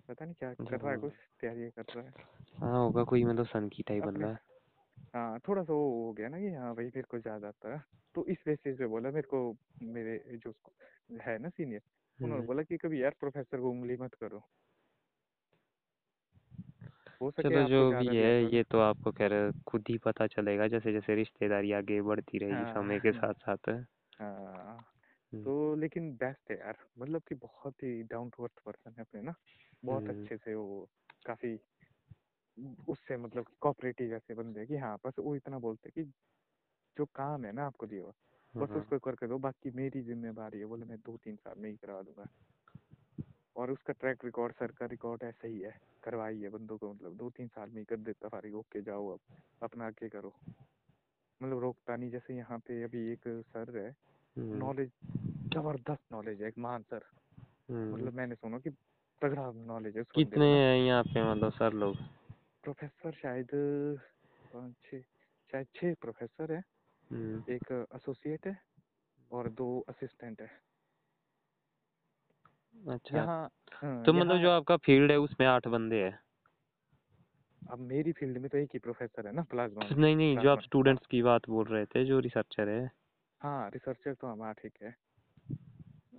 पता 0.08 0.24
नहीं 0.24 0.34
क्या 0.34 0.52
कर 0.54 0.80
रहा 0.80 0.90
है 0.90 0.96
कुछ 0.98 1.12
तैयारी 1.40 1.70
कर 1.70 1.94
रहा 1.96 2.04
है। 2.04 2.12
हाँ 2.60 2.78
होगा 2.78 3.04
कोई 3.04 3.24
मतलब 3.24 3.46
सन 3.46 3.68
की 3.68 3.82
टाइप 3.82 4.04
बंदा 4.04 4.28
है। 4.28 4.38
हाँ 5.16 5.38
थोड़ा 5.48 5.62
सा 5.64 5.72
वो 5.72 6.06
हो 6.06 6.12
गया 6.12 6.28
ना 6.28 6.38
कि 6.38 6.50
हाँ 6.54 6.74
भाई 6.76 6.84
मेरे 6.86 7.02
को 7.02 7.18
ज़्यादा 7.20 7.48
आता 7.48 7.74
है। 7.74 7.82
तो 8.14 8.26
इस 8.28 8.38
बेसिस 8.46 8.78
पे 8.78 8.86
बोला 8.86 9.10
मेरे 9.10 9.28
को 9.28 9.40
मेरे 9.82 10.18
जो 10.38 10.54
है 11.22 11.38
ना 11.38 11.48
सीनियर 11.50 11.82
उन्होंने 12.20 12.42
हम्म, 12.42 12.46
बोला 12.46 12.62
कि 12.62 12.76
कभी 12.76 13.02
यार 13.04 13.14
प्रोफेसर 13.20 13.60
को 13.60 13.70
उंगली 13.70 13.96
मत 13.96 14.14
करो। 14.14 14.42
हो 17.20 17.30
सके 17.32 17.42
चलो 17.44 17.56
आपको 17.56 17.84
जो 17.84 17.92
भी 17.92 18.06
है 18.14 18.30
ये 18.46 18.62
तो 18.64 18.78
आपको 18.80 19.12
कह 19.12 19.26
रहे 19.26 19.52
खुद 19.66 19.84
ही 19.90 19.98
पता 19.98 20.26
चलेगा 20.26 20.68
जैसे 20.68 20.92
जैसे 20.92 21.14
रिश्तेदारी 21.14 21.72
आगे 21.72 22.00
बढ़ती 22.02 22.38
रहेगी 22.38 22.64
हाँ, 22.64 22.74
समय 22.74 23.00
के 23.00 23.12
साथ 23.12 23.34
साथ 23.46 23.70
हाँ 24.20 24.82
हम्म, 25.32 25.44
तो 25.44 25.76
लेकिन 25.76 26.12
बेस्ट 26.16 26.50
है 26.50 26.58
यार 26.58 26.76
मतलब 26.98 27.22
कि 27.28 27.34
बहुत 27.36 27.82
ही 27.82 28.02
डाउन 28.04 28.30
टू 28.30 28.44
अर्थ 28.44 28.60
पर्सन 28.66 28.90
है 28.90 29.02
अपने 29.02 29.22
ना 29.22 29.34
बहुत 29.84 30.10
हम्म, 30.10 30.10
अच्छे 30.10 30.36
से 30.36 30.54
वो 30.54 30.88
काफ़ी 31.26 31.54
उससे 32.88 33.16
मतलब 33.16 33.46
कोऑपरेटिव 33.60 34.14
ऐसे 34.14 34.34
बंदे 34.34 34.60
हैं 34.60 34.68
कि 34.68 34.76
हाँ 34.76 34.96
बस 35.06 35.18
वो 35.18 35.36
इतना 35.36 35.58
बोलते 35.58 35.90
कि 35.90 36.04
जो 36.96 37.04
काम 37.14 37.44
है 37.44 37.52
ना 37.52 37.66
आपको 37.66 37.86
दिया 37.86 38.02
हुआ 38.02 38.12
बस 38.54 38.70
हाँ, 38.70 38.80
उसको 38.80 38.98
करके 38.98 39.28
दो 39.28 39.38
बाकी 39.38 39.70
मेरी 39.70 40.02
ज़िम्मेदारी 40.02 40.58
है 40.60 40.66
बोले 40.66 40.84
मैं 40.84 40.98
दो 40.98 41.16
तीन 41.24 41.36
साल 41.36 41.58
में 41.58 41.70
ही 41.70 41.76
करवा 41.76 42.02
दूँगा। 42.02 42.26
और 43.56 43.70
उसका 43.70 43.92
ट्रैक 43.92 44.24
रिकॉर्ड 44.24 44.54
सर 44.54 44.72
का 44.72 44.86
रिकॉर्ड 44.86 45.22
ऐसा 45.22 45.48
ही 45.48 45.60
है 45.60 45.76
करवाई 46.04 46.40
है 46.40 46.48
बंदों 46.50 46.78
को 46.78 46.92
मतलब 46.92 47.16
दो 47.16 47.30
तीन 47.30 47.48
साल 47.48 47.70
में 47.70 47.78
ही 47.78 47.84
कर 47.84 47.96
देता 47.96 48.28
फारिग 48.28 48.54
ओके 48.56 48.82
जाओ 48.82 49.08
अब 49.08 49.20
अपना 49.62 49.86
आगे 49.86 50.08
करो। 50.08 50.32
मतलब 51.40 51.60
रोकता 51.60 51.96
नहीं 51.96 52.10
जैसे 52.10 52.36
यहाँ 52.36 52.58
पे 52.58 52.82
अभी 52.84 53.12
एक 53.12 53.28
सर 53.28 53.78
है 53.78 53.90
हम्म, 54.36 54.60
नॉलेज 54.60 54.90
ज़बरदस्त 55.54 56.02
नॉलेज 56.12 56.42
है 56.42 56.48
एक 56.48 56.58
महान 56.58 56.82
सर। 56.82 57.04
हम्म, 57.70 57.94
मतलब 57.94 58.14
मैंने 58.14 58.34
सुना 58.34 58.58
कि 58.58 58.70
तगड़ा 59.22 59.52
नॉलेज 59.66 59.96
है 59.96 60.02
कितने 60.14 60.46
हैं 60.46 60.78
यहाँ 60.78 61.02
पे 61.04 61.30
मतलब 61.32 61.52
सर 61.52 61.72
लोग? 61.74 61.96
प्रोफेसर 62.66 63.12
शायद 63.14 63.50
पाँच 64.52 64.74
छः 64.84 65.00
शायद 65.50 65.66
छः 65.74 65.94
प्रोफेसर 66.00 66.52
है। 66.52 66.62
एक 67.48 67.72
एसोसिएट 67.94 68.46
है 68.46 68.56
और 69.30 69.48
दो 69.50 69.68
असिस्टेंट 69.88 70.40
है। 70.40 70.50
अच्छा। 72.74 73.16
यहाँ 73.16 73.50
हाँ, 73.72 74.04
तो 74.06 74.12
मतलब 74.12 74.42
जो 74.42 74.50
आपका 74.50 74.76
फ़ील्ड 74.76 75.10
है 75.10 75.16
उसमें 75.18 75.46
आठ 75.46 75.68
बंदे 75.68 76.02
हैं। 76.04 76.18
अब 77.62 77.78
मेरी 77.78 78.12
फ़ील्ड 78.12 78.38
में 78.38 78.48
तो 78.50 78.58
एक 78.58 78.70
ही 78.72 78.78
प्रोफेसर 78.78 79.26
है 79.26 79.32
ना 79.34 79.42
प्लाज्मा 79.50 79.88
नहीं 79.92 80.16
नहीं 80.16 80.36
जो 80.38 80.50
आप 80.50 80.60
स्टूडेंट्स 80.60 81.06
की 81.06 81.22
बात 81.22 81.48
बोल 81.50 81.66
रहे 81.66 81.84
थे 81.86 82.04
जो 82.04 82.18
रिसर्चर 82.20 82.68
है। 82.68 82.90
हाँ 83.40 83.68
रिसर्चर 83.70 84.14
तो 84.14 84.26
हमारा 84.26 84.52
ठीक 84.52 84.82
है 84.82 84.94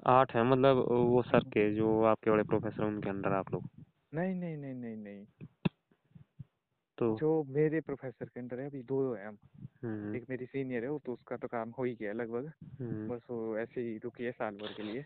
आठ 0.07 0.35
है 0.35 0.43
मतलब 0.43 0.77
वो 0.89 1.21
सर 1.21 1.43
के 1.49 1.69
जो 1.75 2.03
आपके 2.05 2.31
बड़े 2.31 2.43
प्रोफेसर 2.43 2.83
उनके 2.83 3.09
अंडर 3.09 3.33
आप 3.33 3.53
लोग। 3.53 3.69
नहीं 4.13 4.33
नहीं 4.35 4.57
नहीं 4.57 4.73
नहीं 4.73 4.95
नहीं। 4.97 5.25
तो 6.97 7.15
जो 7.15 7.43
मेरे 7.49 7.81
प्रोफेसर 7.81 8.25
के 8.25 8.39
अंदर 8.39 8.59
है 8.59 8.65
अभी 8.65 8.81
दो 8.83 9.13
है 9.15 9.27
हम। 9.27 9.37
एक 10.15 10.25
मेरी 10.29 10.45
सीनियर 10.45 10.83
है 10.83 10.89
वो 10.89 10.99
तो 11.05 11.13
उसका 11.13 11.37
तो 11.37 11.47
काम 11.47 11.69
हो 11.69 11.83
ही 11.83 11.95
गया 11.95 12.13
लगभग। 12.13 12.51
बस 13.09 13.21
वो 13.29 13.57
ऐसे 13.57 13.81
ही 13.81 13.97
रुकी 13.97 14.23
है 14.23 14.31
साल 14.31 14.55
भर 14.55 14.73
के 14.73 14.83
लिए। 14.83 15.03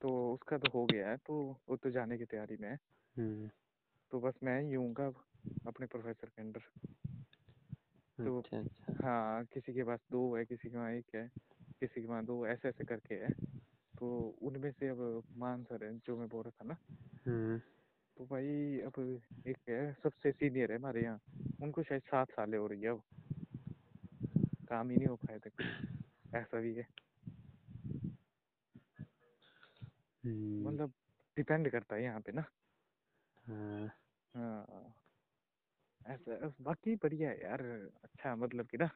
तो 0.00 0.34
उसका 0.34 0.58
तो 0.58 0.68
हो 0.68 0.84
गया 0.86 1.08
है 1.10 1.16
तो 1.16 1.34
वो 1.68 1.76
तो 1.76 1.90
जाने 1.90 2.18
की 2.18 2.24
तैयारी 2.24 2.56
में 2.60 2.68
है। 2.68 2.78
तो 4.10 4.20
बस 4.20 4.34
मैं 4.44 4.60
ही 4.62 4.72
हूँ 4.72 4.94
अपने 5.66 5.86
प्रोफेसर 5.86 6.28
के 6.28 6.42
अंदर। 6.42 6.60
तो 8.18 8.38
अच्छा 8.38 8.58
अच्छा। 8.58 8.92
हाँ 9.02 9.44
किसी 9.44 9.72
के 9.72 9.84
पास 9.84 10.00
दो 10.10 10.36
है 10.36 10.44
किसी 10.44 10.70
के 10.70 10.76
वहाँ 10.78 10.92
एक 10.92 11.14
है 11.14 11.30
किसी 11.80 12.00
के 12.00 12.06
वहाँ 12.06 12.24
दो 12.24 12.46
ऐसे 12.46 12.68
ऐसे 12.68 12.84
करके 12.84 13.14
है। 13.14 13.30
तो 13.98 14.36
उनमें 14.42 14.70
से 14.72 14.88
अब 14.88 15.22
मान 15.36 15.62
सर 15.64 15.84
है 15.84 15.98
जो 15.98 16.16
मैं 16.16 16.28
बोल 16.28 16.44
रहा 16.44 16.50
था 16.50 16.68
ना। 16.68 16.76
तो 18.18 18.24
भाई 18.24 18.80
अब 18.80 19.20
एक 19.46 19.56
है 19.68 19.92
सबसे 20.02 20.32
सीनियर 20.32 20.72
है 20.72 20.78
हमारे 20.78 21.02
यहाँ। 21.02 21.20
उनको 21.62 21.82
शायद 21.82 22.02
सात 22.02 22.30
सालें 22.30 22.58
हो 22.58 22.66
रही 22.66 22.82
है 22.82 22.88
अब। 22.88 23.02
काम 24.68 24.90
ही 24.90 24.96
नहीं 24.96 25.08
हो 25.08 25.16
पाया 25.16 25.38
तक। 25.38 25.52
ऐसा 26.34 26.60
भी 26.60 26.74
है। 26.74 26.86
हम्म, 30.24 30.68
मतलब 30.68 30.92
डिपेंड 31.36 31.70
करता 31.70 31.96
है 31.96 32.02
यहाँ 32.02 32.20
पे 32.20 32.32
ना। 32.32 32.44
हाँ, 33.46 34.66
हाँ। 34.68 34.94
ऐसा 36.06 36.52
बाकी 36.60 36.94
बढ़िया 36.94 37.30
है 37.30 37.42
यार। 37.42 37.62
अच्छा 38.04 38.36
मतलब 38.36 38.66
कि 38.66 38.76
ना 38.76 38.90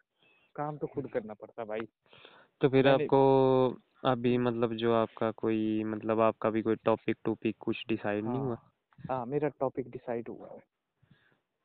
काम 0.57 0.79
तो 0.79 0.87
खुद 0.87 1.11
करना 1.13 1.35
पड़ता 1.35 1.65
भाई। 1.65 1.89
तो 2.61 2.69
फिर 2.69 2.89
आपको 2.89 3.21
अभी 4.05 4.39
मतलब 4.39 4.75
जो 4.75 4.93
आपका 4.93 5.31
कोई 5.31 5.85
मतलब 5.85 6.21
आपका 6.21 6.51
भी 6.51 6.63
कोई 6.63 6.77
टॉपिक 6.77 7.17
टॉपिक 7.25 7.57
कुछ 7.61 7.85
डिसाइड 7.89 8.25
नहीं 8.25 8.39
हुआ? 8.39 8.70
हाँ 9.09 9.25
मेरा 9.27 9.49
टॉपिक 9.61 9.91
डिसाइड 9.91 10.29
हुआ 10.29 10.49
है। 10.49 10.63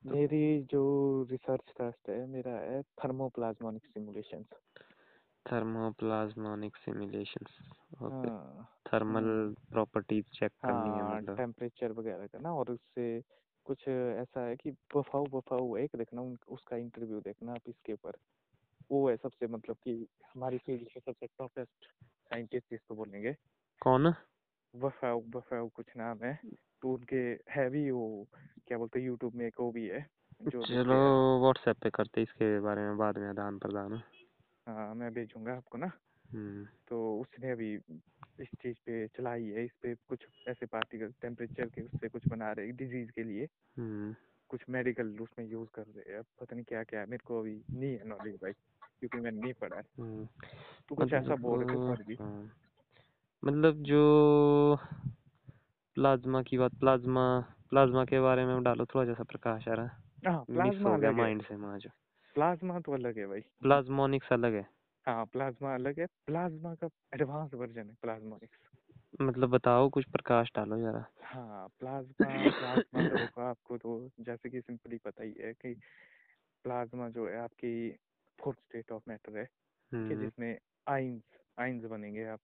मेरी 0.03 0.63
जो 0.71 0.81
रिसर्च 1.31 1.73
ट्रस्ट 1.77 2.09
है 2.09 2.25
मेरा 2.27 2.51
है 2.59 2.81
thermoplasmonic 2.99 3.85
simulations 3.85 4.47
thermoplasmonic 5.45 6.77
simulations 6.77 7.57
okay 8.03 8.29
हाँ 8.29 8.67
थर्मल 8.85 9.29
प्रॉपर्टीज़ 9.71 10.25
चेक 10.33 10.51
करनी 10.65 10.95
है 10.95 11.03
हाँ 11.03 11.15
मतलब। 11.15 11.37
टेम्परेचर 11.37 11.91
वगैरह 11.91 12.27
का 12.27 12.39
ना 12.39 12.53
और 12.53 12.71
उससे 12.71 13.21
कुछ 13.65 13.87
ऐसा 13.87 14.45
है 14.47 14.55
कि 14.55 14.71
बफाऊ 14.95 15.25
बफाऊ 15.29 15.77
एक 15.77 15.95
देखना 15.95 16.21
उन, 16.21 16.37
उसका 16.49 16.77
इंटरव्यू 16.77 17.19
देखना 17.21 17.53
आप 17.53 17.69
इसके 17.69 17.93
ऊपर। 17.93 18.17
वो 18.89 19.09
है 19.09 19.15
सबसे 19.17 19.47
मतलब 19.47 19.77
कि 19.83 19.93
हमारी 20.35 20.57
फ़ील्ड 20.57 20.89
के 20.89 20.99
सबसे 20.99 21.27
टॉपेस्ट 21.39 21.85
साइंटिस्ट 22.31 22.71
जिसको 22.71 22.95
बोलेंगे। 22.95 23.35
कौन? 23.81 24.13
वफाऊ 24.73 25.21
वफाऊ 25.35 25.69
कुछ 25.69 25.87
नाम 25.97 26.23
है। 26.23 26.33
तो 26.81 26.93
उनके 26.93 27.21
है 27.51 27.69
भी 27.69 27.91
वो 27.91 28.27
क्या 28.67 28.77
बोलते 28.77 28.99
हैं 28.99 29.05
यूट्यूब 29.05 29.35
में 29.35 29.45
एक 29.47 29.59
वो 29.59 29.71
भी 29.71 29.87
है 29.87 30.05
जो 30.41 30.63
चलो 30.65 31.39
व्हाट्सएप 31.39 31.77
पे 31.77 31.89
करते 31.89 32.21
इसके 32.21 32.59
बारे 32.59 32.81
में 32.81 32.97
बाद 32.97 33.17
में 33.17 33.27
आदान 33.29 33.57
प्रदान। 33.57 34.01
हाँ 34.67 34.93
मैं 34.95 35.13
भेजूँगा 35.13 35.53
आपको 35.53 35.77
ना। 35.77 35.91
हम्म। 36.33 36.65
तो 36.87 37.19
उसने 37.21 37.51
अभी 37.51 37.73
इस 38.41 38.47
चीज़ 38.61 38.77
पे 38.85 39.07
चलाई 39.07 39.43
है 39.43 39.65
इस 39.65 39.71
पे 39.81 39.93
कुछ 40.09 40.25
ऐसे 40.47 40.65
पार्टिकल 40.65 41.13
टेम्परेचर 41.21 41.65
के 41.65 41.81
उससे 41.81 42.09
कुछ 42.09 42.27
बना 42.27 42.51
रहे 42.51 42.71
डिज़ीज़ 42.71 43.11
के 43.11 43.23
लिए। 43.23 43.47
हम्म। 43.77 44.15
कुछ 44.49 44.61
मेडिकल 44.69 45.17
उसमें 45.19 45.45
यूज़ 45.45 45.69
कर 45.73 45.83
रहे 45.83 46.13
हैं 46.13 46.21
पता 46.39 46.55
नहीं 46.55 46.65
क्या 46.65 46.83
क्या 46.83 46.99
है 46.99 47.05
मेरे 47.05 47.23
को 47.25 47.39
अभी 47.39 47.61
नहीं 47.71 47.91
है 47.91 48.07
नॉलेज 48.07 48.35
भाई 48.35 48.51
क्योंकि 48.99 49.17
मैंने 49.17 49.41
नहीं 49.41 49.53
पढ़ा 49.53 49.77
है। 49.77 50.25
तो 50.89 50.95
कुछ 50.95 51.13
ऐसा 51.13 51.35
बोल 51.35 51.63
रहे 51.63 51.75
थे 51.75 51.91
मतलब 51.91 52.21
हाँ, 52.21 52.51
मतलब 53.43 53.81
जो 53.83 54.75
प्लाज्मा 55.95 56.41
की 56.41 56.57
बात 56.57 56.71
प्लाज्मा 56.79 57.23
प्लाज्मा 57.69 58.03
के 58.05 58.19
बारे 58.19 58.45
में 58.45 58.63
डालो 58.63 58.85
थोड़ा 58.85 59.05
जैसा 59.05 59.23
प्रकाश 59.23 59.67
आ 59.67 59.73
रहा 59.73 59.85
हाँ। 60.27 60.43
प्लाज्मा 60.43 60.89
हो 60.89 60.97
गया 60.97 61.09
है। 61.09 61.15
माइंड 61.15 61.41
से 61.43 61.55
वहाँ 61.55 61.79
जो। 61.79 61.89
प्लाज्मा 62.35 62.79
तो 62.79 62.93
अलग 62.93 63.17
है 63.17 63.27
भाई। 63.27 63.41
प्लाज्मोनिक्स 63.61 64.31
अलग 64.33 64.53
है। 64.53 64.67
हाँ 65.07 65.25
प्लाज्मा 65.25 65.73
अलग 65.73 65.99
है। 65.99 66.05
प्लाज्मा 66.05 66.73
का 66.75 66.89
एडवांस 67.13 67.53
वर्जन 67.53 67.89
है 67.89 67.95
प्लाज्मोनिक्स 68.01 68.57
मतलब 69.21 69.49
बताओ 69.49 69.89
कुछ 69.89 70.05
प्रकाश 70.05 70.51
डालो 70.55 70.77
जरा। 70.77 71.05
हाँ 71.23 71.67
प्लाज्मा 71.79 72.49
प्लाज्मा 72.49 73.25
तो 73.25 73.41
आपको 73.41 73.77
तो 73.77 74.09
जैसे 74.19 74.49
कि 74.49 74.61
सिंपली 74.61 74.97
पता 74.97 75.23
ही 75.23 75.33
है 75.39 75.53
कि 75.53 75.73
प्लाज्मा 76.63 77.09
जो 77.09 77.27
है 77.29 77.37
आपकी 77.37 77.91
फोर्थ 78.39 78.59
स्टेट 78.59 78.91
ऑफ़ 78.91 79.03
मैटर 79.07 79.37
है 79.37 79.45
कि 79.45 79.97
हम्म। 79.97 80.19
जिसमें 80.19 80.57
आइंस 80.87 81.21
आइंस 81.59 81.83
बनेंगे 81.83 82.25
आप 82.25 82.39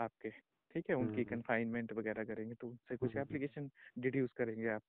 आपके। 0.00 0.53
ठीक 0.74 0.90
है 0.90 0.96
उनकी 0.96 1.20
हम्म। 1.20 1.24
कंफाइनमेंट 1.24 1.92
वगैरह 1.92 2.24
करेंगे 2.24 2.54
तो 2.54 2.68
उससे 2.68 2.96
कुछ 2.96 3.10
हम्म, 3.10 3.20
एप्लीकेशन 3.22 3.70
डिड्यूस 3.98 4.32
करेंगे 4.32 4.68
आप 4.68 4.82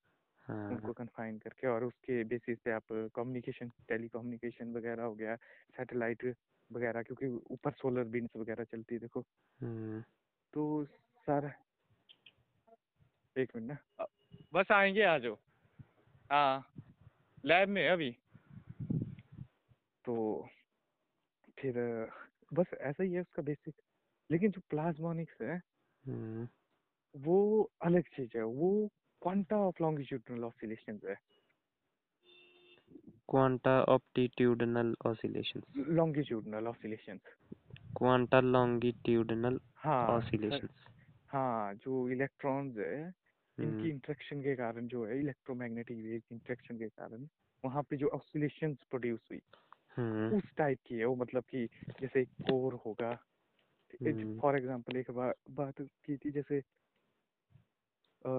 हाँ 0.48 0.72
उनको 0.72 0.94
कंफाइन 0.94 1.38
करके 1.38 1.68
और 1.68 1.84
उसके 1.84 2.24
बेसिस 2.24 2.60
पे 2.60 2.72
आप 2.72 2.84
कम्युनिकेशन 2.92 3.70
टेली 3.88 4.08
कम्युनिकेशन 4.08 4.74
वगैरह 4.74 5.04
हो 5.04 5.16
गया 5.16 5.36
सैटेलाइट 5.78 6.36
वगैरह 6.72 7.02
क्योंकि 7.02 7.28
ऊपर 7.28 7.72
सोलर 7.72 8.04
बीन्स 8.04 8.36
वगैरह 8.36 8.64
चलती 8.64 8.96
है 8.96 9.02
देखो। 9.02 9.22
हम्म। 9.62 10.02
तो 10.54 10.86
सारा 11.28 11.54
एक 13.38 13.56
मिनट 13.56 13.72
ना। 13.72 14.06
बस 14.54 14.72
आएँगे 14.72 15.04
आ 15.04 15.18
जाओ। 15.18 15.38
हाँ 16.32 16.74
लैब 17.46 17.70
में 17.70 17.90
अभी। 17.90 18.12
तो 20.06 20.48
फिर 21.60 21.74
बस 22.54 22.66
ऐसा 22.82 23.04
ही 23.04 23.14
है 23.14 23.22
उसका 23.22 23.42
बेसिक 23.42 23.76
लेकिन 24.32 24.52
जो 24.52 24.62
प्लाज्मोनिक्स 24.70 25.42
है 25.42 25.56
हम्म 25.56 25.75
वो 27.16 27.38
अलग 27.86 28.04
चीज़ 28.16 28.38
है 28.38 28.44
वो 28.44 28.72
क्वांटा 29.22 29.58
ऑफ़ 29.60 29.84
लॉन्गिट्यूडनल 29.84 30.44
ऑसिलेशंस 30.44 31.02
है। 31.06 31.16
Quanta 33.30 33.82
ऑप्टिट्यूडनल 33.90 34.94
oscillations 35.06 35.64
longitudinal 35.90 36.68
oscillations 36.68 37.22
quanta 37.96 38.42
longitudinal 38.42 39.60
हाँ 39.78 40.30
सर 40.50 40.62
हाँ 41.30 41.74
जो 41.76 42.10
इलेक्ट्रॉन्स 42.10 42.78
है 42.78 43.12
इनकी 43.58 43.90
इंटरेक्शन 43.90 44.42
के 44.42 44.56
कारण 44.56 44.88
जो 44.88 45.06
है 45.06 45.20
इलेक्ट्रोमैग्नेटिक 45.20 45.98
वेव 45.98 46.22
इंटरेक्शन 46.32 46.78
के 46.80 46.90
कारण 46.90 47.28
वहाँ 47.64 47.84
पे 47.84 47.98
जो 47.98 48.08
ऑसिलेशंस 48.16 48.78
प्रोड्यूस 48.90 49.28
हुई 49.32 49.42
हम्म 49.98 50.32
उस 50.32 50.44
टाइप 50.58 50.80
की 50.88 50.96
है 50.96 51.06
वो 51.06 51.16
मतलब 51.16 51.44
कि 51.44 51.66
जैसे 52.02 52.22
एक 52.22 52.30
कोर 52.44 52.74
होगा 52.86 53.12
फॉर 54.42 54.58
एग्जांपल 54.58 54.98
एक 54.98 55.12
बा, 55.12 55.32
बात 55.52 55.82
की 55.82 56.18
थी 56.18 56.32
जैसे 56.32 56.60
अ, 58.26 58.30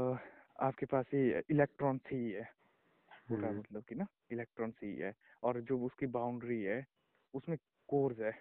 आपके 0.60 0.86
पास 0.86 1.14
ये 1.14 1.42
इलेक्ट्रॉन 1.50 2.00
ही 2.12 2.30
है। 2.30 2.42
पूरा 3.28 3.48
हम्म। 3.48 3.58
मतलब 3.58 3.84
कि 3.84 3.94
ना 3.94 4.06
इलेक्ट्रॉन 4.32 4.72
ही 4.84 4.96
है 4.96 5.12
और 5.42 5.60
जो 5.60 5.78
उसकी 5.78 6.06
बाउंड्री 6.06 6.62
है 6.62 6.84
उसमें 7.34 7.56
कोर्स 7.88 8.18
है। 8.20 8.32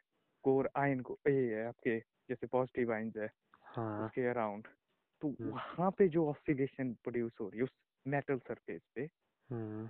कोर 0.43 0.69
आयन 0.75 0.99
को 0.99 1.17
ए 1.27 1.31
है 1.31 1.65
आपके 1.67 1.99
जैसे 1.99 2.47
पॉजिटिव 2.47 2.93
आयन्स 2.93 3.17
है 3.17 3.29
हाँ। 3.65 4.05
उसके 4.05 4.21
अराउंड। 4.21 4.67
तो 5.21 5.27
हम्म। 5.27 5.49
वहाँ 5.51 5.91
पे 5.91 6.07
जो 6.07 6.27
ऑक्सीडेशन 6.29 6.93
प्रोड्यूस 6.93 7.31
हो 7.41 7.49
रही 7.49 7.57
है 7.57 7.63
उस 7.63 7.71
मेटल 8.07 8.37
सरफेस 8.37 8.81
पे 8.95 9.09
हम्म। 9.49 9.87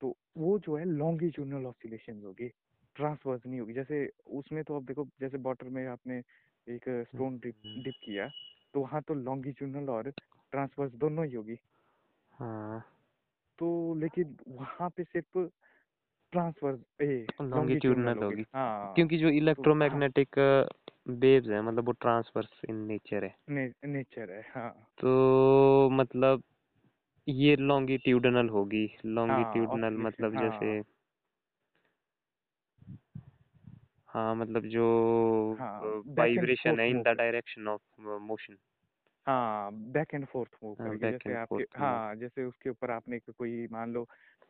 तो 0.00 0.16
वो 0.36 0.58
जो 0.58 0.76
है 0.76 0.84
लॉन्गिट्यूडनल 0.84 1.66
ऑसिलेशन 1.66 2.22
होगी 2.24 2.48
ट्रांसवर्स 2.96 3.46
नहीं 3.46 3.60
होगी। 3.60 3.72
जैसे 3.72 4.10
उसमें 4.26 4.64
तो 4.64 4.76
आप 4.76 4.82
देखो 4.82 5.04
जैसे 5.20 5.38
बॉटल 5.38 5.68
में 5.68 5.86
आपने 5.86 6.20
एक 6.66 6.84
स्टोन 7.08 7.38
डिप 7.38 7.56
डिप 7.78 7.94
किया 8.02 8.28
तो 8.74 8.80
वहाँ 8.80 9.02
तो 9.02 9.14
लॉन्गिट्यूडनल 9.16 9.90
और 9.90 10.10
ट्रांसवर्स 10.52 10.92
दोनों 10.96 11.26
ही 11.26 11.34
होगी। 11.34 11.56
हाँ। 12.34 12.82
तो 13.58 13.94
लेकिन 13.94 14.36
वहाँ 14.50 14.88
पे 14.90 15.04
सिर्फ़ 15.04 15.38
ट्रांसवर्स 16.32 16.80
ए 17.02 17.28
लॉन्गिट्यूडनल 17.42 18.18
होगी। 18.18 18.44
हाँ 18.54 18.94
क्योंकि 18.94 19.18
जो 19.18 19.28
हाँ 19.82 20.02
इलेक्ट्रोमैग्नेटिक 20.10 20.38
वेव्स 21.10 21.48
है 21.48 21.62
मतलब 21.62 21.86
वो 21.86 21.92
ट्रांसवर्स 22.00 22.60
इन 22.68 22.76
नेचर 22.86 23.24
है। 23.24 23.34
ने, 23.48 23.66
नेचर 23.84 24.30
है 24.32 24.42
हाँ। 24.50 24.90
तो 24.98 25.88
मतलब 25.92 26.42
ये 27.26 27.56
लॉन्गिट्यूडनल 27.58 28.48
होगी। 28.50 28.86
हाँ 29.20 29.66
लॉन्गिट्यूडनल 29.66 29.96
ऑसिलेशन 30.00 30.00
मतलब 30.00 30.34
हाँ। 30.34 30.60
जैसे 30.60 30.80
हाँ 34.10 34.34
मतलब 34.36 34.66
जो 34.68 34.84
हाँ 35.52 35.92
बैक 36.10 36.36
एंड 36.36 36.50
वाइब्रेशन 36.50 36.56
फोर्थ 36.56 36.82
है 36.82 36.88
in 36.88 37.02
the 37.02 37.14
direction 37.16 37.68
of 37.68 37.82
motion 38.22 38.56
हाँ 39.26 39.70
बैक 39.92 40.14
एंड 40.14 40.24
फोर्थ 40.26 40.50
मूव 40.62 40.74
हाँ, 40.78 40.94
करके 40.96 41.06
जैसे 41.06 41.34
आपके। 41.34 41.62
हाँ 41.74 42.14
जैसे 42.16 42.44
उसके 42.44 42.70
ऊपर 42.70 42.90
आपने 42.90 43.18
को- 43.18 43.34
कोई 43.36 43.66
मान 43.72 43.92
लो 43.92 44.04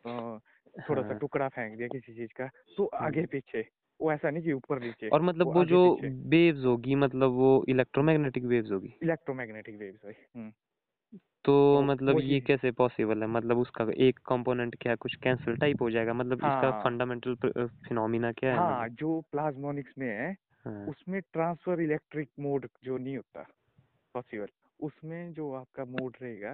अ, 0.04 0.38
थोड़ा 0.82 1.02
सा 1.02 1.12
हाँ। 1.12 1.14
टुकड़ा 1.14 1.48
फेंक 1.50 1.76
दिया 1.76 1.88
किसी 1.90 2.14
चीज़ 2.14 2.32
का 2.34 2.48
तो 2.76 2.86
आगे 3.00 3.24
पीछे 3.28 3.64
वो 4.00 4.12
ऐसा 4.12 4.30
नहीं 4.30 4.42
कि 4.42 4.52
ऊपर 4.52 4.80
नीचे 4.80 5.12
और 5.12 5.22
मतलब 5.22 5.48
वो 5.48 5.52
आगे 5.54 5.66
जो 5.66 5.78
पीछे। 5.78 6.10
वेव्स 6.30 6.64
होगी 6.64 6.94
मतलब 6.96 7.32
वो 7.34 7.52
इलेक्ट्रोमैग्नेटिक 7.68 8.44
वेव्स 8.46 8.70
होगी। 8.72 8.94
इलेक्ट्रोमैग्नेटिक 9.02 9.76
वेव्स 9.76 10.00
भाई 10.04 10.14
हम्म। 10.34 10.52
तो 11.44 11.52
तो 11.52 11.82
मतलब 11.82 12.18
ये 12.20 12.40
कैसे 12.40 12.70
पॉसिबल 12.70 13.22
है? 13.22 13.28
मतलब 13.28 13.58
उसका 13.58 13.86
एक 13.98 14.18
कंपोनेंट 14.18 14.76
क्या 14.80 14.94
कुछ 14.96 15.14
कैंसिल 15.14 15.56
टाइप 15.56 15.82
हो 15.82 15.90
जाएगा? 15.90 16.12
मतलब 16.14 16.42
हाँ, 16.42 16.50
इसका। 16.50 16.82
फंडामेंटल 16.82 17.34
फिनोमिना 17.88 18.32
क्या 18.32 18.52
है? 18.52 18.58
हाँ 18.58 18.82
मतलब? 18.82 18.96
जो 18.96 19.20
प्लाज्मोनिक्स 19.32 19.92
में 19.98 20.08
है 20.08 20.36
हाँ। 20.64 20.86
उसमें 20.86 21.20
ट्रांसफ़र 21.22 21.80
इलेक्ट्रिक 21.80 22.28
मोड 22.40 22.66
जो 22.84 22.98
नहीं 22.98 23.16
होता 23.16 23.46
पॉसिबल 24.14 24.48
उसमें 24.80 25.32
जो 25.32 25.52
आपका 25.52 25.84
मोड 25.84 26.16
रहेगा 26.22 26.52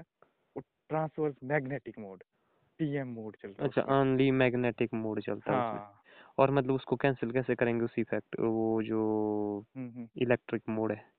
वो 0.56 0.62
transverse 0.88 1.34
magnetic 1.44 1.98
mode 1.98 2.22
TM 2.80 3.08
mode 3.08 3.36
चलता 3.42 3.62
है 3.62 3.68
अच्छा। 3.68 4.00
ओनली 4.00 4.30
मैग्नेटिक 4.30 4.94
मोड 4.94 5.20
चलता 5.20 5.52
है 5.52 5.58
हाँ। 5.58 6.02
और 6.38 6.50
मतलब 6.50 6.74
उसको 6.74 6.96
कैंसिल 6.96 7.30
कैसे 7.30 7.54
करेंगे 7.54 7.84
उस 7.84 7.94
इफ़ेक्ट 7.98 8.40
वो 8.40 8.82
जो 8.82 9.02
हम्म 9.76 9.88
हम्म। 9.90 10.08
इलेक्ट्रिक 10.16 10.62
मोड 10.68 10.92
है? 10.92 11.15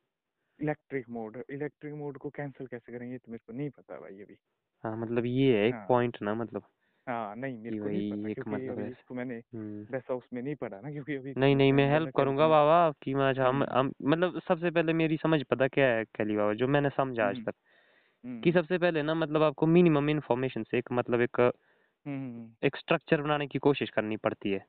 इलेक्ट्रिक 0.60 1.10
मोड 1.10 1.44
इलेक्ट्रिक 1.50 1.94
मोड 1.94 2.18
को 2.18 2.30
कैंसिल 2.30 2.68
कैसे 2.68 2.92
करेंगे 2.92 3.12
ये 3.14 3.18
तो 3.18 3.32
मेरे 3.32 3.44
को 3.48 3.54
नहीं 3.54 3.70
पता 3.70 4.00
भाई 4.00 4.22
अभी 4.22 4.38
हाँ 4.84 4.98
मतलब 4.98 5.26
ये 5.26 5.58
है 5.58 5.68
एक 5.68 5.74
हाँ। 5.74 5.86
पॉइंट 5.88 6.18
ना 6.22 6.34
मतलब 6.34 6.64
हाँ 7.08 7.36
नहीं 7.36 7.58
मेरे 7.58 7.80
को 7.80 7.86
नहीं 7.86 8.12
पता 8.12 8.30
एक 8.30 8.36
क्योंकि 8.36 8.52
मतलब 8.52 8.80
अभी 8.80 8.92
इसको 8.92 9.16
मैंने 9.16 9.36
हम्म। 9.54 9.86
वैसा 9.92 10.14
उसमें 10.14 10.42
नहीं 10.42 10.56
पढ़ा 10.56 10.80
ना 10.82 10.92
क्योंकि 10.92 11.16
अभी 11.16 11.34
नहीं 11.38 11.56
नहीं 11.56 11.74
मैं 11.74 11.90
हेल्प 11.92 12.12
करूँगा 12.18 12.48
बाबा 12.48 12.92
कि 13.04 13.14
मैं 13.14 13.34
हम 13.34 13.64
हम्म। 13.64 13.66
हम 13.72 13.92
मतलब 14.04 14.40
सबसे 14.48 14.72
पहले 14.72 14.94
मेरी 14.94 15.18
समझ 15.18 15.42
पता 15.44 15.68
क्या 15.68 15.88
है 15.88 16.04
कैली 16.06 16.36
बाबा 16.36 16.54
जो 16.54 16.68
मैंने 16.68 16.90
समझा 16.90 17.28
आज 17.28 17.36
हम्म। 17.36 17.46
तक 17.46 17.56
हम्म, 18.24 18.42
कि 18.42 18.52
सबसे 18.52 18.78
पहले 18.78 19.02
ना 19.02 19.14
मतलब 19.14 19.44
आपको 19.44 19.66
मिनिमम 19.66 20.10
इन्फॉर्मेशन 20.10 20.64
से 20.64 20.78
एक 20.78 20.92
मतलब 20.92 21.22
एक 21.22 21.40
हम्म, 21.40 22.18
हम्म, 22.18 22.52
एक 22.64 22.76
स्ट्रक्चर 22.76 23.22
बनाने 23.22 23.48
की 23.48 23.60
कोशिश 23.60 23.90
करनी 23.90 24.18
पड़ती 24.18 24.52
है 24.52 24.66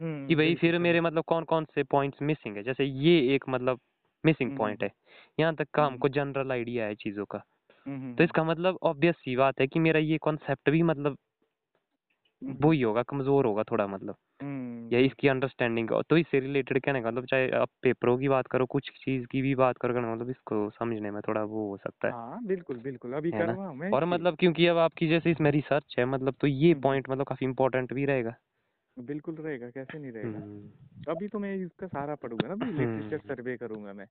हम्म, 0.00 0.26
कि 0.26 0.34
भाई 0.34 0.54
फिर 0.54 0.78
मेरे 0.78 1.00
मतलब 1.00 1.24
कौन 1.24 1.44
कौन 1.44 1.64
से 1.64 1.82
पॉइंट्स 1.82 2.22
मिसिंग 2.22 2.56
है 2.56 2.62
जैसे 2.62 2.84
ये 2.84 3.18
एक 3.34 3.44
मतलब 3.48 3.80
मिसिंग 4.24 4.52
पॉइंट 4.52 4.82
है। 4.82 4.90
यहाँ 5.38 5.54
तक 5.56 5.68
का 5.74 5.86
हमको 5.86 6.08
जनरल 6.10 6.52
आइडिया 6.52 6.86
है 6.86 6.94
चीज़ों 6.96 7.24
का। 7.26 7.38
तो 8.18 8.24
इसका 8.24 8.44
मतलब 8.44 8.78
ऑब्वियस 8.84 9.16
सी 9.16 9.36
बात 9.36 9.60
है 9.60 9.66
कि 9.66 9.80
मेरा 9.80 10.00
ये 10.00 10.18
कॉन्सेप्ट 10.22 10.70
भी 10.70 10.82
मतलब 10.84 11.16
वो 12.42 12.70
ही। 12.70 12.80
होगा 12.82 13.02
कमज़ोर 13.02 13.46
होगा 13.46 13.62
थोड़ा 13.62 13.86
मतलब। 13.86 14.16
या 14.90 15.00
इसकी 15.00 15.28
अंडरस्टैंडिंग 15.28 15.88
तो 16.10 16.16
इससे 16.16 16.40
रिलेटेड 16.40 16.80
कहने 16.80 17.00
का 17.02 17.10
मतलब 17.10 17.26
चाहे 17.26 17.50
आप 17.56 17.68
पेपरों 17.82 18.16
की 18.18 18.28
बात 18.28 18.46
करो 18.46 18.66
कुछ 18.66 18.90
चीज़ 18.96 19.26
की 19.26 19.42
भी 19.42 19.54
बात 19.56 19.78
करो 19.78 20.00
मतलब 20.12 20.30
इसको 20.30 20.68
समझने 20.70 21.10
में 21.10 21.20
थोड़ा 21.28 21.42
वो 21.44 21.68
हो 21.68 21.76
सकता 21.78 22.08
है। 22.08 22.12
हाँ 22.12 22.38
बिल्कुल 22.46 22.76
बिल्कुल 22.78 23.12
अभी 23.12 23.32
कर 23.32 23.46
रहा 23.46 23.66
हूँ 23.66 23.76
मैं 23.76 23.88
और 23.88 24.04
मतलब 24.06 24.36
क्योंकि 24.36 24.66
अब 24.66 24.78
आपकी 24.78 25.08
जैसे 25.08 25.30
इसमें 25.30 25.50
रिसर्च 25.50 25.94
है 25.98 26.04
मतलब 26.06 26.34
तो 26.40 26.46
ये 26.46 26.74
पॉइंट 26.82 27.08
मतलब 27.10 27.26
काफ़ी 27.26 27.46
इंपॉर्टेंट 27.46 27.92
भी 27.92 28.04
रहेगा। 28.06 28.34
बिल्कुल 28.98 29.34
रहेगा 29.34 29.70
कैसे 29.70 29.98
नहीं 29.98 30.12
रहेगा। 30.12 30.38
हम्म, 30.38 30.68
अभी 31.08 31.28
तो 31.28 31.38
मैं 31.38 31.56
इसका 31.56 31.86
सारा 31.86 32.14
पढ़ूँगा 32.14 32.48
ना 32.48 32.54
अभी 32.54 32.66
लिटरेचर 32.66 33.16
हम्म। 33.16 33.34
सर्वे 33.34 33.56
करूँगा 33.56 33.92
मैं। 33.92 34.06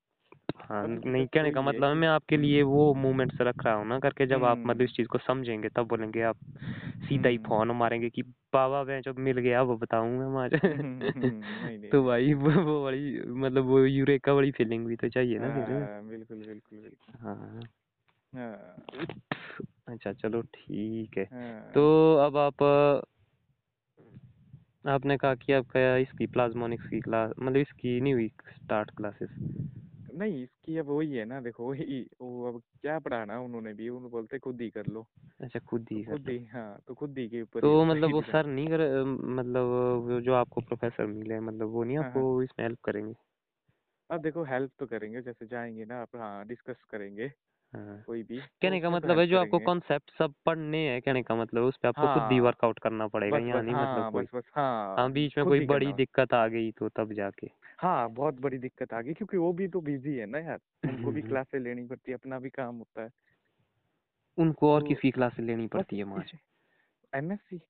हाँ 0.70 0.96
तो 0.96 1.10
नहीं 1.10 1.28
कहने 1.28 1.52
का 1.52 1.62
मतलब 1.62 1.84
है 1.84 1.94
मैं 1.94 2.08
आपके 2.08 2.38
लिए 2.38 2.62
वो 2.64 2.94
मूवमेंट्स 2.94 3.42
रख 3.42 3.64
रहा 3.66 3.74
हूँ 3.74 3.88
ना 3.88 4.00
करके 4.00 4.26
जब 4.26 4.44
आप 4.44 4.58
मतलब 4.58 4.72
हम्म, 4.72 4.84
इस 4.84 4.92
चीज़ 4.92 5.08
को 5.08 5.18
समझेंगे 5.18 5.70
तब 5.70 5.88
बोलेंगे 5.88 6.22
आप 6.22 6.38
सीधा 7.08 7.30
ही 7.30 7.36
हम्म, 7.36 7.48
फ़ोन 7.48 7.72
मारेंगे 7.72 8.10
कि 8.10 8.22
बाबा 8.54 8.84
मैं 8.84 9.02
जब 9.02 9.18
मिल 9.20 9.38
गया 9.38 9.62
वो 9.62 9.78
बताऊँगा 9.78 10.30
मैं 10.30 10.42
आज 10.42 10.54
हम्म, 10.54 11.12
हम्म, 11.12 11.66
नहीं 11.66 11.78
नहीं। 11.80 11.90
तो 11.92 12.04
भाई 12.04 12.34
वो 12.34 12.52
वो 12.64 12.84
बड़ी 12.84 13.22
मतलब 13.22 13.66
वो 13.66 13.86
यूरेका 13.86 14.34
बड़ी 14.34 14.52
फीलिंग 14.52 14.86
भी 14.86 14.96
तो 14.96 15.10
चाहिए 15.10 15.40
ना 15.40 15.48
हाँ, 15.48 16.04
बिल्कुल 16.08 16.38
बिल्कुल 16.38 16.80
बिल्कुल। 16.80 17.16
हाँ। 17.22 17.62
हाँ, 18.34 18.76
अच्छा 19.88 20.14
चलो 20.14 20.42
ठीक 20.42 21.18
है। 21.18 21.24
हाँ, 21.24 21.72
तो 21.74 22.16
अब 22.16 22.38
आप 22.38 22.64
आपने 24.86 25.16
कहा 25.18 25.36
कि 25.36 25.54
आपका 25.54 25.96
इसकी 25.98 26.26
प्लाज्मोनिक्स 26.28 26.88
की 26.88 27.00
क्लास 27.02 27.32
मतलब 27.40 27.58
इसकी 27.60 28.00
नहीं 28.02 28.14
हुई 28.14 28.28
स्टार्ट 28.52 28.92
क्लासेस 28.92 29.30
नहीं 30.10 30.44
इसकी 30.44 30.78
अब 30.78 30.88
वही 30.90 31.16
है 31.16 31.24
ना 31.26 31.40
देखो 31.42 31.70
वही 31.70 32.02
वो 32.22 32.48
अब 32.48 32.62
क्या 32.82 32.98
पढ़ाना 33.02 33.40
उन्होंने 33.42 33.74
भी 33.74 33.90
उन्होंने 33.90 34.10
बोलते 34.12 34.40
खुद 34.40 34.62
ही 34.62 34.70
कर 34.72 34.86
लो। 34.88 35.08
अच्छा 35.40 35.60
खुद 35.62 35.88
ही 35.92 36.04
खुद 36.06 36.30
ही 36.30 36.46
हाँ 36.48 36.80
तो 36.88 36.96
खुद 36.96 37.18
ही 37.18 37.28
के 37.30 37.42
ऊपर 37.44 37.62
तो 37.62 37.70
मतलब 37.86 38.12
वो। 38.12 38.22
सर 38.24 38.46
नहीं 38.48 38.68
कर 38.68 38.82
मतलब 39.32 40.20
जो 40.26 40.34
आपको 40.36 40.62
प्रोफेसर 40.64 41.06
मिले 41.08 41.40
मतलब 41.42 41.70
वो 41.72 41.84
नहीं 41.84 41.98
हाँ, 41.98 42.00
आपको 42.00 42.42
इसमें 42.44 42.66
हेल्प 42.66 42.80
करेंगे? 42.84 43.14
अब 44.10 44.22
देखो 44.22 44.44
हेल्प 44.46 44.72
तो 44.80 44.86
करेंगे 44.88 45.22
जैसे 45.22 45.46
जाएँगे 45.48 45.86
ना 45.86 46.02
आप 46.02 46.16
हाँ 46.16 46.46
डिस्कस 46.48 46.84
करेंगे। 46.90 47.32
हाँ। 47.74 48.04
कोई 48.06 48.24
भी 48.24 48.38
तो 48.38 48.48
कहने 48.62 48.80
का 48.82 48.90
तो 48.90 48.96
मतलब 48.96 49.20
है 49.20 49.26
जो 49.28 49.40
आपको 49.40 49.60
कॉन्सेप्ट 49.60 50.12
सब 50.18 50.34
पढ़ने 50.46 50.78
हैं 50.78 51.02
कहने 51.02 51.24
का 51.24 51.36
मतलब 51.36 51.64
उस 51.64 51.78
पे 51.78 51.88
आपको 51.88 52.02
खुद 52.02 52.32
ही 52.32 52.38
हाँ, 52.38 52.46
वर्कआउट 52.46 52.80
करना 52.80 53.08
पड़ेगा 53.08 53.38
यहाँ 53.38 53.62
नहीं 53.62 53.74
हाँ 53.76 53.84
मतलब 53.84 54.12
कोई 54.14 54.24
बस 54.24 54.30
बस 54.36 54.52
हाँ 54.56 54.98
हाँ 54.98 55.12
बीच 55.12 55.38
में 55.38 55.46
कोई 55.46 55.66
बड़ी 55.66 55.94
दिक्कत 55.94 56.34
आ 56.34 56.48
गई 56.48 56.72
तो 56.72 56.90
तब 56.90 57.14
जाके। 57.14 57.48
हाँ 57.80 58.10
बहुत 58.10 58.40
बड़ी 58.40 58.58
दिक्कत 58.58 58.94
आ 58.94 59.02
गई 59.02 59.14
क्योंकि 59.14 59.38
वो 59.38 59.54
भी 59.54 59.68
तो 59.68 59.82
बिज़ी 59.82 60.16
है 60.16 60.26
ना 60.26 60.40
यार 60.40 60.60
उनको 60.84 61.12
भी 61.12 61.22
हम्म। 61.22 61.30
क्लासें 61.30 61.60
लेनी 61.60 61.86
पड़ती 61.88 62.12
है 62.12 62.18
अपना 62.18 62.40
भी 62.40 62.50
काम 62.50 62.76
होता 62.76 63.04
है। 63.04 63.10
उनको 64.38 64.74
और 64.74 64.82
तो 64.82 64.88
किसकी 64.88 65.12
क्लासेस 65.12 65.46
लेनी 65.46 65.68
पड़ती 65.68 65.98
है 65.98 66.04
वहाँ 66.04 66.24
एमएससी 67.14 67.62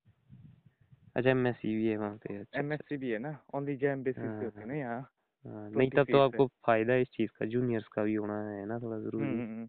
अच्छा 1.15 1.29
एम 1.29 1.47
एस 1.47 1.55
सी 1.55 1.75
भी 1.75 1.87
है 1.87 1.97
वहाँ 1.97 2.15
पे 2.15 2.37
अच्छा 2.37 2.41
अच्छा। 2.41 2.59
एमएससी 2.59 2.97
भी 2.97 3.11
है 3.11 3.19
ना 3.19 3.61
दी 3.61 3.75
जैम 3.75 4.03
बेसिस 4.03 4.23
पे 4.23 4.45
होती 4.45 4.59
है 4.61 4.67
ना 4.67 4.73
यहाँ 4.73 4.99
हाँ, 5.45 5.69
नहीं 5.69 5.89
तब 5.89 6.05
तो 6.11 6.19
आपको 6.19 6.47
फ़ायदा 6.65 6.95
इस 6.95 7.07
चीज़ 7.07 7.29
का 7.39 7.45
जूनियर्स 7.45 7.87
का 7.87 8.03
भी 8.03 8.15
होना 8.15 8.39
है 8.49 8.65
ना 8.65 8.79
थोड़ा 8.79 8.97
ज़रूरी। 8.99 9.25
हम्म 9.25 9.41
हम्म। 9.41 9.67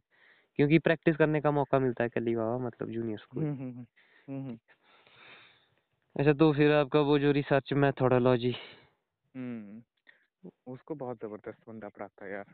क्योंकि 0.58 0.78
प्रैक्टिस 0.78 1.16
करने 1.16 1.40
का 1.40 1.50
मौका 1.50 1.78
मिलता 1.78 2.04
है 2.04 2.08
कली 2.08 2.34
बाबा 2.36 2.58
मतलब 2.58 2.90
जूनियर्स 2.90 3.24
को 3.24 3.40
हम्म 3.40 3.54
हम्म 3.54 3.86
हम्म, 4.28 4.58
अच्छा 6.16 6.32
तो 6.32 6.52
फिर 6.52 6.72
आपका 6.72 7.00
वो 7.00 7.18
जो 7.18 7.30
रिसर्च 7.32 7.72
मेथोडोलॉजी 7.72 8.54
उसको 10.66 10.94
बहुत 10.94 11.18
ज़बरदस्त 11.18 11.68
बंदा 11.68 11.88
पढ़ाता 11.88 12.24
है 12.24 12.32
यार। 12.32 12.44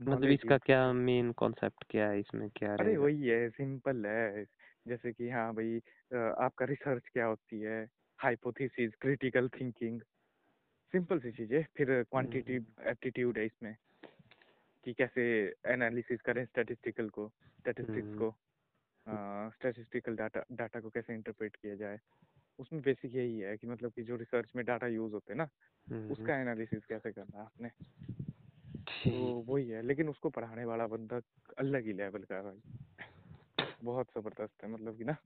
मतलब 0.00 0.30
इसका 0.30 0.56
क्या 0.58 0.92
मेन 0.92 1.32
कॉन्सेप्ट 1.32 1.84
क्या 1.90 2.08
है 2.08 2.20
इसमें 2.20 2.48
क्या 2.56 2.74
अरे 2.74 2.96
वही 2.96 3.28
है 3.28 3.48
सिंपल 3.50 4.06
है। 4.06 4.44
जैसे 4.88 5.12
कि 5.12 5.28
हाँ 5.30 5.52
भाई 5.54 5.76
आपका 6.44 6.64
रिसर्च 6.64 7.08
क्या 7.12 7.26
होती 7.26 7.60
है? 7.60 7.86
हाइपोथेसिस 8.18 8.94
क्रिटिकल 9.00 9.48
थिंकिंग 9.48 10.00
सिंपल 10.92 11.18
सी 11.18 11.32
चीज़ें 11.32 11.62
फिर 11.76 12.02
क्वांटिटी 12.02 12.56
एप्टीट्यूड 12.90 13.38
है 13.38 13.44
इसमें। 13.46 13.76
कि 14.88 14.94
कैसे 14.94 15.22
एनालिसिस 15.66 16.20
करें 16.20 16.44
स्टैटिस्टिकल 16.44 17.08
को 17.08 17.28
स्टैटिस्टिक्स 17.28 18.08
हम्म। 18.08 18.18
को 18.18 19.50
स्टैटिस्टिकल 19.50 20.16
डाटा 20.16 20.44
डाटा 20.52 20.80
को 20.80 20.90
कैसे 20.90 21.14
इंटरप्रेट 21.14 21.56
किया 21.56 21.74
जाए। 21.74 21.98
उसमें 22.58 22.82
बेसिक 22.82 23.14
यही 23.14 23.38
है 23.38 23.56
कि 23.56 23.66
मतलब 23.66 23.92
कि 23.92 24.02
जो 24.02 24.16
रिसर्च 24.16 24.52
में 24.56 24.64
डाटा 24.64 24.86
यूज़ 24.86 25.12
होते 25.12 25.32
हैं 25.32 25.38
ना 25.38 25.48
हम्म, 25.90 26.12
उसका 26.12 26.38
एनालिसिस 26.38 26.84
कैसे 26.84 27.12
करना 27.12 27.38
है 27.38 27.44
आपने? 27.44 27.68
तो 29.04 29.44
वही 29.48 29.68
है 29.68 29.82
लेकिन 29.82 30.08
उसको 30.08 30.30
पढ़ाने 30.30 30.64
वाला 30.64 30.86
बंदा 30.86 31.20
अलग 31.58 31.84
ही 31.84 31.92
लेवल 31.92 32.22
का 32.22 32.36
है 32.36 32.42
भाई। 32.42 32.60
बहुत 33.82 34.06
ज़बरदस्त 34.06 34.64
है 34.64 34.70
मतलब 34.70 34.96
कि 34.96 35.04
ना। 35.04 35.16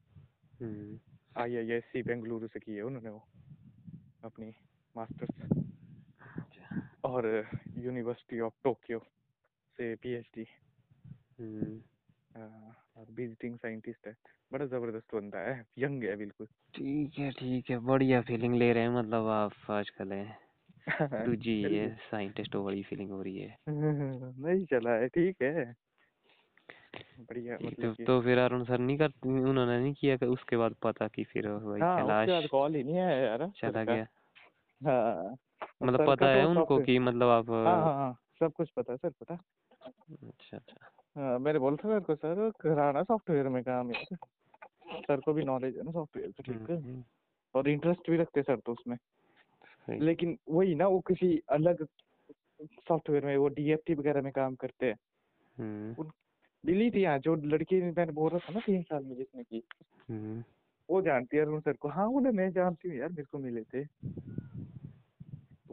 हम्म, 0.62 0.98
आई 1.36 1.56
आई 1.56 1.70
एस 1.70 1.84
सी 1.84 2.02
बेंगलुरु 2.02 2.48
से 2.48 2.60
की 2.60 2.74
है 2.74 2.82
उन्होंने 2.82 3.10
वो 3.10 3.24
अपनी 4.24 4.54
मास्टर्स। 4.96 5.56
अच्छा, 6.38 6.90
और 7.04 7.48
यूनिवर्सिटी 7.78 8.40
ऑफ़ 8.40 8.54
टोक्यो। 8.64 9.06
से 9.72 9.94
पीएचडी 9.96 10.46
हम्म, 11.38 11.80
और 12.96 13.06
विजिटिंग 13.10 13.56
साइंटिस्ट 13.58 14.06
है। 14.06 14.14
बड़ा 14.52 14.66
ज़बरदस्त 14.66 15.14
बंदा 15.14 15.38
है। 15.40 15.64
यंग 15.78 16.04
है 16.04 16.16
बिल्कुल। 16.16 16.46
ठीक 16.74 17.18
है 17.18 17.30
ठीक 17.32 17.70
है। 17.70 17.78
बढ़िया 17.78 18.20
फीलिंग 18.22 18.54
ले 18.54 18.72
रहे 18.72 18.82
हैं 18.82 18.90
मतलब 18.90 19.26
आप 19.30 19.70
आजकल 19.70 20.12
है। 20.12 20.24
दूजी 21.26 21.62
है 21.74 21.88
साइंटिस्ट 22.10 22.56
वाली 22.56 22.82
फीलिंग 22.82 23.10
हो 23.10 23.22
रही 23.22 23.38
है। 23.38 23.56
नहीं 23.68 24.64
चला 24.66 24.94
है 24.94 25.08
ठीक 25.08 25.42
है। 25.42 25.74
बढ़िया 27.20 27.56
मतलब 27.56 27.94
तो, 27.96 28.04
तो 28.06 28.20
फिर 28.22 28.38
अरुण 28.38 28.64
सर 28.64 28.78
नहीं 28.78 28.98
कर 28.98 29.12
उन्होंने 29.28 29.78
नहीं 29.80 29.94
किया 29.94 30.16
कि 30.16 30.26
उसके 30.26 30.56
बाद 30.56 30.74
पता 30.82 31.08
कि 31.08 31.24
फिर 31.24 31.48
भाई 31.48 31.80
हाँ 31.82 32.48
कॉल 32.48 32.74
ही 32.74 32.82
नहीं 32.84 32.98
आया 32.98 33.16
यार 33.16 33.46
चला 33.56 33.84
गया। 33.84 34.06
हाँ 34.80 35.36
मतलब 35.82 36.04
पता 36.06 36.26
है 36.28 36.44
तो 36.46 36.46
उनको 36.46 36.78
कि 36.80 36.98
मतलब 37.00 37.28
आप 37.30 37.50
हाँ 37.64 37.76
हाँ 37.76 37.94
हाँ। 37.94 38.21
सब 38.42 38.52
कुछ 38.52 38.70
पता 38.70 38.92
है 38.92 38.96
सर 38.98 39.10
पता 39.10 39.34
अच्छा 40.28 40.56
अच्छा। 40.56 40.86
हाँ 41.16 41.38
मैंने 41.38 41.58
बोला 41.58 41.76
था 41.76 41.88
सर 41.88 42.00
को 42.00 42.14
सर 42.14 42.50
कराना 42.60 43.02
सॉफ्टवेयर 43.02 43.48
में 43.48 43.62
काम 43.62 43.90
यार। 43.90 44.16
सर 45.00 45.20
को 45.20 45.32
भी 45.32 45.42
नॉलेज 45.42 45.76
है 45.76 45.82
ना 45.82 45.90
सॉफ्टवेयर 45.90 46.30
का 46.30 46.42
ठीक 46.42 46.70
है। 46.70 46.76
हम्म, 46.76 47.04
और 47.54 47.68
इंटरेस्ट 47.68 48.10
भी 48.10 48.16
रखते 48.16 48.42
सर 48.42 48.56
तो 48.56 48.72
उसमें। 48.72 48.96
लेकिन 49.88 50.38
वही 50.48 50.74
ना 50.74 50.86
वो 50.86 51.00
किसी 51.00 51.42
अलग 51.48 51.86
सॉफ्टवेयर 52.62 53.24
में 53.24 53.36
वो 53.36 53.48
डीएफटी 53.48 53.94
वगैरह 53.94 54.22
में 54.22 54.32
काम 54.32 54.54
करते 54.54 54.86
हैं। 54.86 54.96
हम्म, 55.58 56.04
दिल्ली 56.64 56.90
थी 56.90 57.00
यहाँ 57.02 57.18
जो 57.18 57.34
लड़की 57.34 57.80
मैंने 57.82 58.12
बोल 58.12 58.30
रहा 58.30 58.38
था 58.38 58.52
ना 58.52 58.60
तीन 58.60 58.82
साल 58.82 59.04
में 59.04 59.16
जिसने 59.16 59.42
की। 59.42 59.62
हम्म, 60.10 60.44
वो 60.90 61.02
जानती 61.02 61.36
है 61.36 61.42
अरुण 61.42 61.60
सर 61.60 61.72
को। 61.72 61.88
हाँ 61.88 62.10
बोले 62.10 62.30
मैं 62.30 62.50
जानती 62.52 62.88
हूँ 62.88 62.96
यार 62.96 63.08
मेरे 63.08 63.24
को 63.24 63.38
मिले 63.38 63.62
थे। 63.62 63.84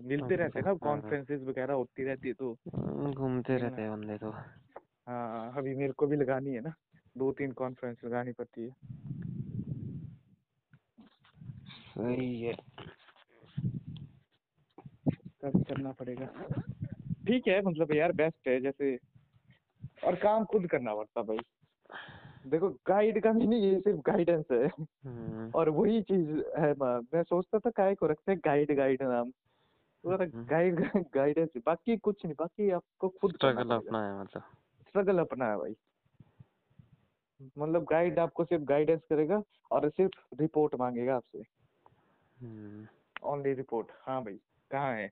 मिलते 0.03 0.35
रहते 0.35 0.59
हैं 0.59 0.63
ना 0.63 0.69
हाँ। 0.69 0.77
कॉन्फ्रेंसेस 0.77 1.41
वगैरह 1.41 1.73
होती 1.73 2.03
रहती 2.03 2.27
है 2.27 2.33
तो। 2.33 2.57
हाँ, 2.75 3.13
घूमते 3.13 3.57
रहते 3.57 3.81
हैं 3.81 3.91
बंदे 3.91 4.17
तो। 4.17 4.31
हाँ 5.07 5.53
अभी 5.57 5.75
मेरे 5.75 5.93
को 5.93 6.07
भी 6.07 6.15
लगानी 6.15 6.53
है 6.53 6.61
ना 6.61 6.73
दो 7.17 7.31
तीन 7.31 7.51
कॉन्फ्रेंस 7.51 7.97
लगानी 8.05 8.31
पड़ती 8.31 8.61
है। 8.61 8.69
सही 11.89 12.41
है। 12.41 12.53
तब 15.41 15.63
करना 15.63 15.91
पड़ेगा। 15.91 16.25
ठीक 17.27 17.47
है 17.47 17.61
मतलब 17.61 17.91
यार 17.91 18.11
बेस्ट 18.11 18.47
है 18.47 18.61
जैसे 18.61 18.97
और 20.03 20.15
काम 20.15 20.45
खुद 20.45 20.67
करना 20.67 20.95
पड़ता 20.95 21.21
भाई। 21.21 21.37
देखो 22.47 22.69
गाइड 22.69 23.23
का 23.23 23.31
भी 23.31 23.47
नहीं 23.47 23.61
ये 23.61 23.79
सिर्फ़ 23.79 23.99
गाइडेंस 23.99 24.45
है। 24.51 24.67
हम्म, 25.05 25.51
और 25.55 25.69
वही 25.69 26.01
चीज़ 26.01 26.29
है 26.59 26.73
मैं 26.73 26.99
मैं 27.13 27.23
सोचता 27.23 27.59
था 27.59 27.69
काय 27.69 27.95
को 27.95 28.07
रखते 28.07 28.31
हैं 28.31 28.41
गाइड 28.45 28.75
गाइड 28.75 29.03
नाम। 29.03 29.31
पूरा 30.03 30.25
हम्म। 30.25 30.45
गाइड 30.45 30.79
गाइडेंस 31.13 31.49
बाकी 31.65 31.97
कुछ 31.97 32.25
नहीं 32.25 32.35
बाकी 32.39 32.69
आपको 32.69 33.09
खुद 33.09 33.33
स्ट्रगल 33.33 33.71
अपना 33.71 34.05
है 34.05 34.21
मतलब। 34.21 34.43
स्ट्रगल 34.87 35.19
अपना 35.19 35.45
है 35.45 35.57
भाई। 35.57 35.75
मतलब 37.57 37.83
गाइड 37.83 38.19
आपको 38.19 38.45
सिर्फ़ 38.45 38.63
गाइडेंस 38.63 39.01
करेगा 39.09 39.43
और 39.71 39.89
सिर्फ़ 39.89 40.35
रिपोर्ट 40.41 40.75
मांगेगा 40.75 41.15
आपसे। 41.15 41.43
हम्म, 42.37 42.87
ओनली 43.23 43.53
रिपोर्ट 43.53 43.87
हाँ 44.01 44.23
भाई 44.23 44.39
कहाँ 44.71 44.93
है? 44.95 45.11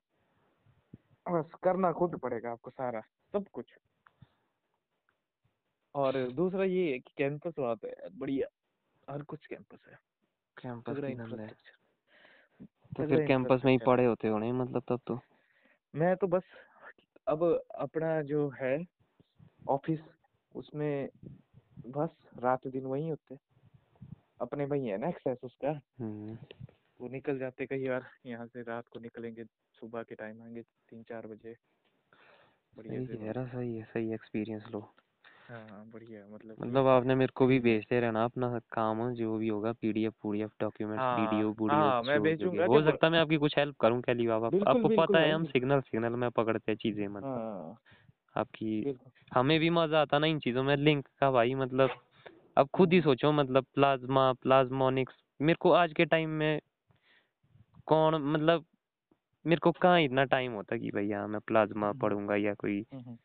बस 1.29 1.51
करना 1.63 1.91
खुद 1.91 2.19
पड़ेगा 2.19 2.51
आपको 2.51 2.69
सारा 2.69 3.01
सब 3.33 3.45
कुछ। 3.53 3.73
और 5.95 6.31
दूसरा 6.31 6.63
ये 6.63 6.91
है 6.91 6.99
कि 6.99 7.13
कैंपस 7.17 7.53
वहाँ 7.59 7.75
पे 7.75 7.87
है 7.87 8.09
बढ़िया। 8.17 8.47
हर 9.09 9.21
कुछ 9.21 9.45
कैंपस 9.45 9.79
है। 9.87 9.99
कैंपस 10.57 10.95
पूरा 10.95 11.07
की 11.07 11.15
नंद 11.15 11.27
है 11.27 11.31
इंफ्रास्ट्रक्चर 11.33 11.77
तो 12.97 13.03
फिर 13.03 13.19
कैंपस 13.27 13.61
में 13.65 13.71
ही 13.71 13.77
पढ़े 13.77 14.05
होते 14.05 14.27
होने 14.27 14.51
मतलब 14.51 14.83
तब 14.89 14.99
तो। 15.07 15.19
मैं 15.93 16.15
तो 16.15 16.27
बस 16.27 16.43
अब 17.27 17.43
अपना 17.75 18.21
जो 18.21 18.49
है 18.61 18.77
ऑफ़िस 19.67 19.99
उसमें 20.55 21.09
बस 21.87 22.15
रात 22.43 22.67
दिन 22.67 22.85
वही 22.85 23.09
होते। 23.09 23.37
अपने 24.41 24.65
वही 24.65 24.87
है 24.87 24.97
ना 24.97 25.09
एक्सेस 25.09 25.37
उसका। 25.43 25.79
हम्म, 25.99 26.37
वो 26.99 27.07
निकल 27.07 27.39
जाते 27.39 27.65
कई 27.65 27.87
बार 27.87 28.05
यहाँ 28.25 28.47
से 28.47 28.61
रात 28.61 28.87
को 28.87 28.99
निकलेंगे 28.99 29.43
सुबह 29.73 30.03
के 30.03 30.15
टाइम 30.15 30.41
आएँगे 30.43 30.61
तीन 30.61 31.03
चार 31.03 31.27
बजे। 31.27 31.55
बढ़िया 32.73 33.01
सही 33.01 33.17
है 33.17 33.33
सही 33.45 33.75
है 33.75 33.83
सही 33.83 34.13
एक्सपीरियंस 34.13 34.65
लो। 34.71 34.81
हाँ 35.49 35.59
हाँ 35.69 35.83
बढ़िया 35.85 36.21
मतलब 36.27 36.55
मतलब 36.59 36.87
आपने 36.87 37.15
मेरे 37.15 37.31
को 37.35 37.45
भी 37.47 37.59
भेजते 37.59 37.99
रहना 37.99 38.23
अपना 38.23 38.47
काम 38.71 39.09
जो 39.13 39.37
भी 39.37 39.47
होगा 39.47 39.71
पीडीएफ 39.73 40.13
पीडीएफ 40.23 40.49
डॉक्यूमेंट 40.61 40.99
हाँ, 40.99 41.17
वीडियो 41.17 41.51
हाँ, 41.69 41.99
वीडियो 41.99 42.01
मैं 42.03 42.21
भेजूँगा 42.21 42.65
हो 42.65 42.81
सकता 42.81 43.07
है 43.07 43.11
मैं 43.11 43.19
आपकी 43.19 43.37
कुछ 43.37 43.57
हेल्प 43.57 43.75
करूँ 43.81 44.01
कैली 44.01 44.27
बाबा 44.27 44.47
आपको 44.47 44.89
पता 44.97 45.19
है 45.19 45.31
हम 45.31 45.45
सिग्नल 45.45 45.81
सिग्नल 45.81 46.15
में 46.15 46.29
पकड़ते 46.31 46.71
हैं 46.71 46.77
चीज़ें 46.77 47.07
मतलब 47.07 47.23
हाँ। 47.25 47.77
आपकी 48.35 48.97
हमें 49.31 49.59
भी 49.59 49.69
मज़ा 49.69 50.01
आता 50.01 50.19
ना 50.19 50.27
इन 50.27 50.39
चीज़ों 50.39 50.63
में 50.63 50.75
लिंक 50.75 51.07
का 51.19 51.31
भाई 51.31 51.53
मतलब 51.55 51.89
अब 52.57 52.69
खुद 52.73 52.93
ही 52.93 53.01
सोचो 53.01 53.31
मतलब 53.31 53.65
प्लाज्मा 53.75 54.31
प्लाज्मोनिक्स 54.33 55.15
मेरे 55.41 55.57
को 55.59 55.71
आज 55.73 55.93
के 55.93 56.05
टाइम 56.05 56.29
में 56.29 56.59
कौन 57.85 58.21
मतलब 58.23 58.65
मेरे 59.45 59.59
को 59.59 59.71
कहाँ 59.71 60.01
इतना 60.01 60.23
टाइम 60.27 60.51
होता 60.51 60.77
कि 60.77 60.91
भैया 60.91 61.25
मैं 61.27 61.39
प्लाज्मा 61.47 61.87
हम्म। 61.87 61.99
पढ़ूँगा 61.99 62.35
या 62.35 62.53
कोई 62.53 62.79
हम्म, 62.93 63.03
हम्म, 63.03 63.17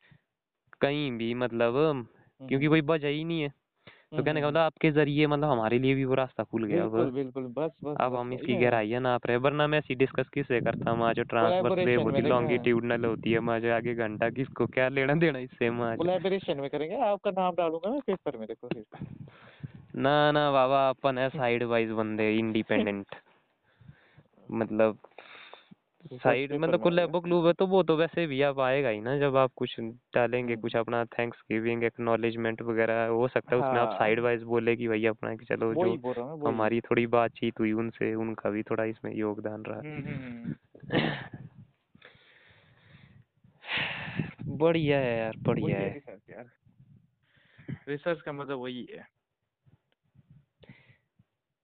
कहीं 0.82 1.10
भी 1.12 1.34
मतलब 1.34 2.06
क्योंकि 2.48 2.66
कोई 2.66 2.80
वजह 2.80 3.08
ही 3.08 3.24
नहीं 3.24 3.42
है। 3.42 3.48
तो 4.16 4.24
कहने 4.24 4.40
का 4.40 4.46
मतलब 4.46 4.60
आपके 4.60 4.90
ज़रिए 4.90 5.26
मतलब 5.26 5.44
हमारे 5.44 5.78
लिए 5.78 5.94
भी 5.94 6.04
वो 6.04 6.14
रास्ता 6.14 6.44
खुल 6.44 6.64
गया 6.64 6.88
बिल्कुल 6.88 7.10
बिल्कुल। 7.10 7.46
बस 7.46 7.70
बस 7.84 7.96
अब 8.00 8.14
हम 8.16 8.32
इसकी। 8.32 8.54
गहराइयाँ 8.54 9.00
नाप 9.00 9.26
रहे 9.26 9.36
वरना 9.36 9.66
मैं 9.66 9.78
ऐसी 9.78 9.94
डिस्कस 9.94 10.28
किससे 10.28 10.60
करता 10.60 10.90
हूँ? 10.90 11.12
जो 11.12 11.22
ट्रांसवर्स 11.22 11.62
Collaboration 11.62 11.86
वेव 11.86 12.02
होती 12.02 12.22
है। 12.22 12.28
लॉन्गिट्यूडनल 12.28 13.04
होती 13.04 13.32
है 13.32 13.40
मुझे 13.40 13.70
आगे 13.70 13.94
घंटा 13.94 14.30
किसको 14.30 14.66
क्या 14.66 14.88
लेना 14.88 15.14
देना 15.14 15.38
इससे 15.38 15.70
मुझे 15.70 15.96
कोलैबोरेशन 15.96 16.60
में 16.60 16.70
करेंगे? 16.70 16.96
आपका 16.96 17.30
नाम 17.30 17.54
डालूँगा 17.54 17.90
मैं 17.90 18.00
पेपर 18.06 18.36
में 18.36 18.48
देखो 18.48 18.68
ना 19.96 20.32
ना 20.32 20.52
बाबा 20.52 20.88
अपन 20.88 21.18
है 21.18 21.28
साइड 21.28 21.62
वाइज 21.62 21.90
बंदे 21.90 22.32
इंडिपेंडेंट। 22.38 23.06
मतलब 24.50 24.98
साइड 26.06 26.50
paper 26.50 26.62
मतलब 26.62 26.70
में 26.70 26.78
कोलैबो 26.78 27.20
क्लूब 27.20 27.46
है 27.46 27.52
तो 27.52 27.66
वो 27.66 27.82
तो 27.82 27.96
वैसे 27.96 28.26
भी 28.26 28.42
आप 28.42 28.60
आएगा 28.60 28.88
ही 28.88 29.00
ना 29.00 29.18
जब 29.18 29.36
आप 29.36 29.52
कुछ 29.56 29.80
डालेंगे 29.80 30.52
हम्म। 30.52 30.62
कुछ 30.62 30.76
अपना 30.76 31.04
थैंक्स 31.04 31.38
गिविंग 31.52 31.84
एक्नॉलेजमेंट 31.84 32.62
वगैरह 32.62 33.06
हो 33.06 33.28
सकता 33.28 33.56
है 33.56 33.62
उसमें 33.62 33.80
आप 33.80 33.88
हाँ। 33.88 33.98
साइड 33.98 34.20
वाइज 34.20 34.42
बोले 34.42 34.76
कि 34.76 34.88
भैया 34.88 35.10
अपना 35.10 35.36
कि 35.36 35.44
चलो 35.44 35.74
जो 35.74 36.10
हूँ। 36.14 36.48
हमारी 36.48 36.80
थोड़ी 36.80 37.06
बातचीत 37.06 37.60
हुई 37.60 37.72
उनसे 37.72 38.14
उनका 38.14 38.50
भी 38.50 38.62
थोड़ा 38.62 38.84
इसमें 38.84 39.14
योगदान 39.14 39.62
रहा 39.62 39.78
हम्म, 39.78 40.02
हम्म, 40.02 40.16
हम्म। 40.16 40.54
बढ़िया 44.58 44.98
है 44.98 45.18
यार 45.18 45.36
बढ़िया 45.36 45.78
है 45.78 45.84
है 45.84 45.92
रिसर्च 45.94 46.30
यार 46.30 46.50
रिसर्च 47.88 48.20
का 48.20 48.32
मतलब 48.32 48.58
वही 48.58 48.88
है 48.92 49.06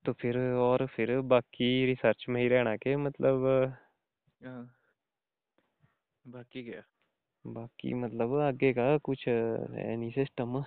तो 0.05 0.13
फिर 0.13 0.39
और 0.39 0.87
फिर 0.87 1.21
बाकी 1.21 1.87
रिसर्च 1.87 2.27
में 2.29 2.43
ही 2.43 2.49
रहना 2.49 2.77
के 2.77 2.97
मतलब 2.97 3.47
हाँ। 3.47 3.88
बाकी 6.25 6.63
क्या? 6.65 6.83
बाकी 7.45 7.95
मतलब 7.95 8.35
आगे 8.41 8.73
का 8.73 8.87
कुछ 8.99 9.27
है 9.29 9.97
नहीं 9.97 10.11
सिस्टम 10.13 10.63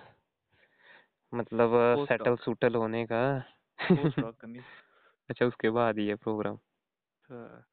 मतलब 1.32 1.72
सेटल 1.98 2.36
सुटल 2.36 2.74
होने 2.74 3.04
का। 3.06 3.22
अच्छा 5.30 5.46
उसके 5.46 5.70
बाद 5.70 5.98
ही 5.98 6.06
है 6.08 6.14
प्रोग्राम 6.16 6.58
हाँ। 7.24 7.64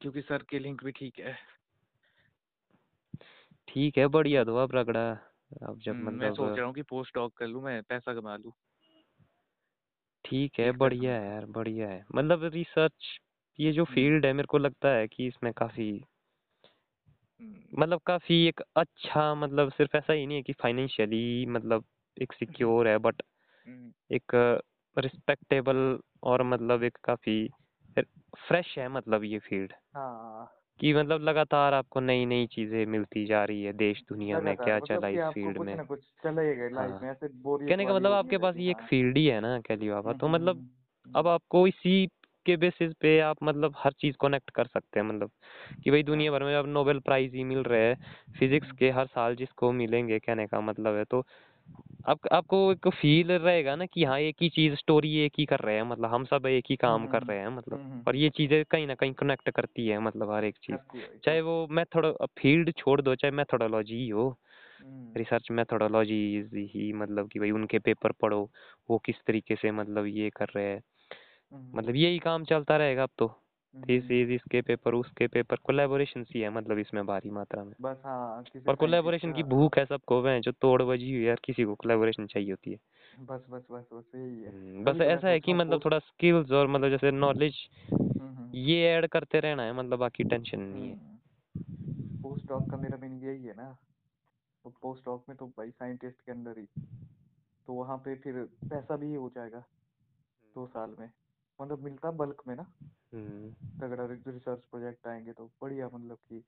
क्योंकि 0.00 0.22
सर 0.22 0.42
के 0.42 0.58
लिंक 0.58 0.84
भी 0.84 0.92
ठीक 0.92 1.18
है। 1.18 1.36
ठीक 3.68 3.98
है 3.98 4.06
बढ़िया 4.08 4.44
दो 4.44 4.56
आप 4.56 4.74
रगड़ा। 4.74 5.10
अब 5.62 5.78
जब 5.80 5.96
हम्म, 5.96 6.14
मैं 6.14 6.30
सोच 6.30 6.56
मतलब 6.56 6.56
रहा 6.58 6.66
हूँ 6.66 6.74
कि 6.74 6.82
पोस्ट 6.82 7.14
डॉक 7.14 7.36
कर 7.36 7.46
लूँ 7.46 7.62
मैं 7.62 7.82
पैसा 7.82 8.14
कमा 8.14 8.36
लूँ। 8.36 8.52
ठीक 10.24 10.58
है 10.60 10.70
बढ़िया 10.72 11.14
है 11.14 11.26
यार 11.26 11.46
बढ़िया 11.46 11.88
है। 11.88 12.04
मतलब 12.14 12.44
रिसर्च 12.44 13.18
ये 13.60 13.72
जो। 13.72 13.84
फ़ील्ड 13.84 14.26
है 14.26 14.32
मेरे 14.32 14.46
को 14.46 14.58
लगता 14.58 14.88
है 14.88 15.08
कि 15.08 15.26
इसमें 15.26 15.52
काफ़ी 15.52 16.04
हम्म, 17.40 17.54
मतलब 17.78 18.00
काफ़ी 18.06 18.46
एक 18.46 18.60
अच्छा 18.76 19.34
मतलब 19.34 19.70
सिर्फ़ 19.72 19.96
ऐसा 19.96 20.12
ही 20.12 20.26
नहीं 20.26 20.36
है 20.36 20.42
कि 20.42 20.52
फाइनेंशियली 20.52 21.46
मतलब 21.46 21.84
एक 22.22 22.32
सिक्योर 22.32 22.88
है 22.88 22.98
बट 22.98 23.22
हम्म, 23.66 23.92
एक 24.10 24.22
रिस्पेक्टेबल 24.98 25.98
और 26.22 26.42
मतलब 26.42 26.82
एक 26.82 26.98
काफ़ी 27.04 27.50
फ्रेश 28.48 28.78
है 28.78 28.88
मतलब 28.88 29.24
ये 29.24 29.38
फ़ील्ड। 29.38 29.72
हाँ। 29.94 30.56
कि 30.80 30.94
मतलब 30.94 31.20
लगातार 31.20 31.74
आपको 31.74 32.00
नई 32.00 32.26
नई 32.26 32.46
चीज़ें 32.46 32.86
मिलती 32.86 33.26
जा 33.26 33.44
रही 33.44 33.62
है 33.62 33.72
देश 33.72 34.02
दुनिया 34.08 34.40
में 34.40 34.56
क्या 34.56 34.76
मतलब 34.76 34.86
चला 34.86 35.08
इस 35.08 35.34
फ़ील्ड 35.34 35.58
में? 35.58 35.76
ही 35.76 37.68
कहने 37.68 37.86
का 37.86 37.94
मतलब 37.94 38.12
आपके 38.12 38.38
पास 38.38 38.56
ये 38.56 38.70
एक। 38.70 38.80
फ़ील्ड 38.80 39.16
ही 39.16 39.26
है 39.26 39.40
ना 39.40 39.60
कैली 39.60 39.90
बाबा 39.90 40.12
तो 40.12 40.26
हम्म, 40.26 40.36
मतलब 40.36 40.56
हम्म, 40.56 41.18
अब 41.18 41.28
आपको 41.28 41.66
इसी 41.66 42.08
के 42.50 42.56
बेसिस 42.56 42.92
पे 42.92 43.18
आप 43.20 43.36
मतलब 43.42 43.74
हर 43.78 43.92
चीज़ 43.92 44.16
कनेक्ट 44.20 44.50
कर 44.50 44.66
सकते 44.66 45.00
हैं 45.00 45.06
मतलब 45.06 45.30
कि 45.84 45.90
भाई 45.90 46.02
दुनिया 46.02 46.32
भर 46.32 46.44
में 46.44 46.54
अब 46.56 46.66
नोबेल 46.66 46.98
प्राइज 46.98 47.34
ही 47.34 47.44
मिल 47.44 47.58
रहे 47.58 47.80
हैं 47.80 47.96
फिजिक्स 48.38 48.66
हम्म। 48.66 48.76
के 48.76 48.90
हर 48.90 49.06
साल 49.06 49.36
जिसको 49.36 49.72
मिलेंगे 49.72 50.18
कहने 50.18 50.46
का 50.46 50.60
मतलब 50.60 50.96
है। 50.96 51.04
तो 51.04 51.24
आप 52.08 52.18
आपको 52.32 52.72
एक 52.72 52.88
फील 52.88 53.32
रहेगा 53.32 53.76
ना 53.76 53.86
कि 53.86 54.04
हाँ 54.04 54.18
एक 54.20 54.36
ही 54.42 54.48
चीज़ 54.48 54.74
स्टोरी 54.74 55.16
एक 55.16 55.32
ही 55.38 55.44
कर 55.44 55.58
रहे 55.58 55.74
हैं 55.74 55.82
मतलब 55.82 56.10
हम 56.10 56.24
सब 56.24 56.46
एक 56.46 56.64
ही 56.70 56.76
काम 56.76 57.06
कर 57.06 57.22
रहे 57.22 57.38
हैं 57.38 57.48
मतलब 57.48 57.78
हम्म, 57.78 58.02
और 58.06 58.16
ये 58.16 58.30
चीज़ें 58.30 58.64
कहीं 58.64 58.86
ना 58.86 58.94
कहीं 58.94 59.12
कनेक्ट 59.12 59.50
करती 59.50 59.88
है 59.88 59.98
मतलब 59.98 60.30
हर 60.30 60.44
एक 60.44 60.54
चीज़। 60.56 61.00
चाहे 61.24 61.40
वो 61.40 61.68
मेथड 61.70 62.14
फ़ील्ड 62.38 62.72
छोड़ 62.78 63.00
दो 63.00 63.14
चाहे 63.14 63.30
मेथोडोलॉजी 63.30 63.96
ही 63.96 64.10
हम्म, 64.10 65.12
रिसर्च 65.16 65.50
मेथोडोलॉजी 65.50 66.44
ही 66.54 66.92
मतलब 66.92 67.28
कि 67.28 67.38
भाई 67.38 67.50
उनके 67.50 67.78
पेपर 67.78 68.12
पढ़ो 68.12 68.50
वो 68.90 68.98
किस 68.98 69.16
तरीके 69.26 69.54
से 69.54 69.70
मतलब 69.70 70.06
ये 70.06 70.30
कर 70.30 70.46
रहे 70.56 70.64
हैं। 70.64 70.76
हम्म, 70.76 70.99
मतलब 71.52 71.96
यही 71.96 72.18
काम 72.18 72.44
चलता 72.44 72.76
रहेगा 72.76 73.02
अब 73.02 73.10
तो। 73.18 73.26
हम्म, 73.26 73.92
इस 73.92 74.10
इस 74.10 74.28
इसके 74.28 74.60
पेपर 74.62 74.94
उसके 74.94 75.26
पेपर 75.26 75.56
कोलैबोरेशन 75.56 76.24
ही 76.30 76.40
है 76.40 76.50
मतलब 76.50 76.78
इसमें 76.78 77.06
भारी 77.06 77.30
मात्रा 77.30 77.64
में। 77.64 77.72
बस 77.80 78.02
हाँ 78.04 78.44
और 78.68 78.74
कोलैबोरेशन 78.74 79.32
की 79.32 79.42
भूख 79.42 79.78
है 79.78 79.84
सबको 79.86 80.20
वह 80.22 80.38
जो 80.38 80.52
तोड़ 80.52 80.82
बजी 80.82 81.14
हुई 81.14 81.24
है 81.24 81.36
किसी 81.44 81.64
को 81.64 81.74
कोलैबोरेशन 81.74 82.26
चाहिए 82.26 82.50
होती 82.50 82.70
है। 82.70 82.78
बस 83.20 83.44
बस 83.50 83.66
बस 83.70 83.84
बस 83.92 84.14
यही 84.14 84.42
है। 84.42 84.48
हम्म, 84.48 84.84
बस 84.84 84.98
तो 84.98 85.04
ऐसा 85.04 85.28
है 85.28 85.40
कि 85.40 85.54
मतलब 85.54 85.84
थोड़ा 85.84 85.98
स्किल्स 85.98 86.52
और 86.52 86.66
मतलब 86.66 86.88
जैसे 86.88 87.10
नॉलेज 87.10 87.68
हम्म, 87.92 88.28
हम्म, 88.28 88.50
ये 88.54 88.82
ऐड 88.88 89.06
करते 89.06 89.40
रहना 89.40 89.62
है 89.62 89.72
मतलब 89.72 89.98
बाकी 89.98 90.24
टेंशन 90.24 90.60
नहीं 90.60 90.88
है। 90.88 90.94
हम्म। 90.94 92.22
पोस्ट 92.22 92.48
डॉक 92.48 92.70
का 92.70 92.76
मेरा 92.76 92.98
मीनिंग 93.02 93.24
यही 93.24 93.44
है 93.44 93.54
ना 93.56 93.76
तो 94.64 94.70
पोस्ट 94.82 95.04
डॉक 95.04 95.24
में 95.28 95.36
तो 95.38 95.46
भाई 95.46 95.70
साइंटिस्ट 95.70 96.20
के 96.26 96.32
अंदर 96.32 96.58
ही 96.58 96.66
तो 97.66 97.72
वहाँ 97.72 97.96
पे 97.98 98.14
फिर 98.14 98.42
पैसा 98.70 98.96
भी 98.96 99.14
हो 99.14 99.28
जाएगा 99.28 99.64
दो 100.54 100.66
साल 100.66 100.94
में। 101.00 101.10
मतलब 101.60 101.82
मिलता 101.84 102.10
बल्क 102.10 102.42
में 102.48 102.54
ना। 102.56 102.66
तगड़ा 103.80 104.04
रिसर्च 104.06 104.60
प्रोजेक्ट 104.70 105.06
आएँगे 105.06 105.32
तो 105.32 105.50
बढ़िया 105.62 105.88
मतलब 105.88 106.18
कि 106.32 106.42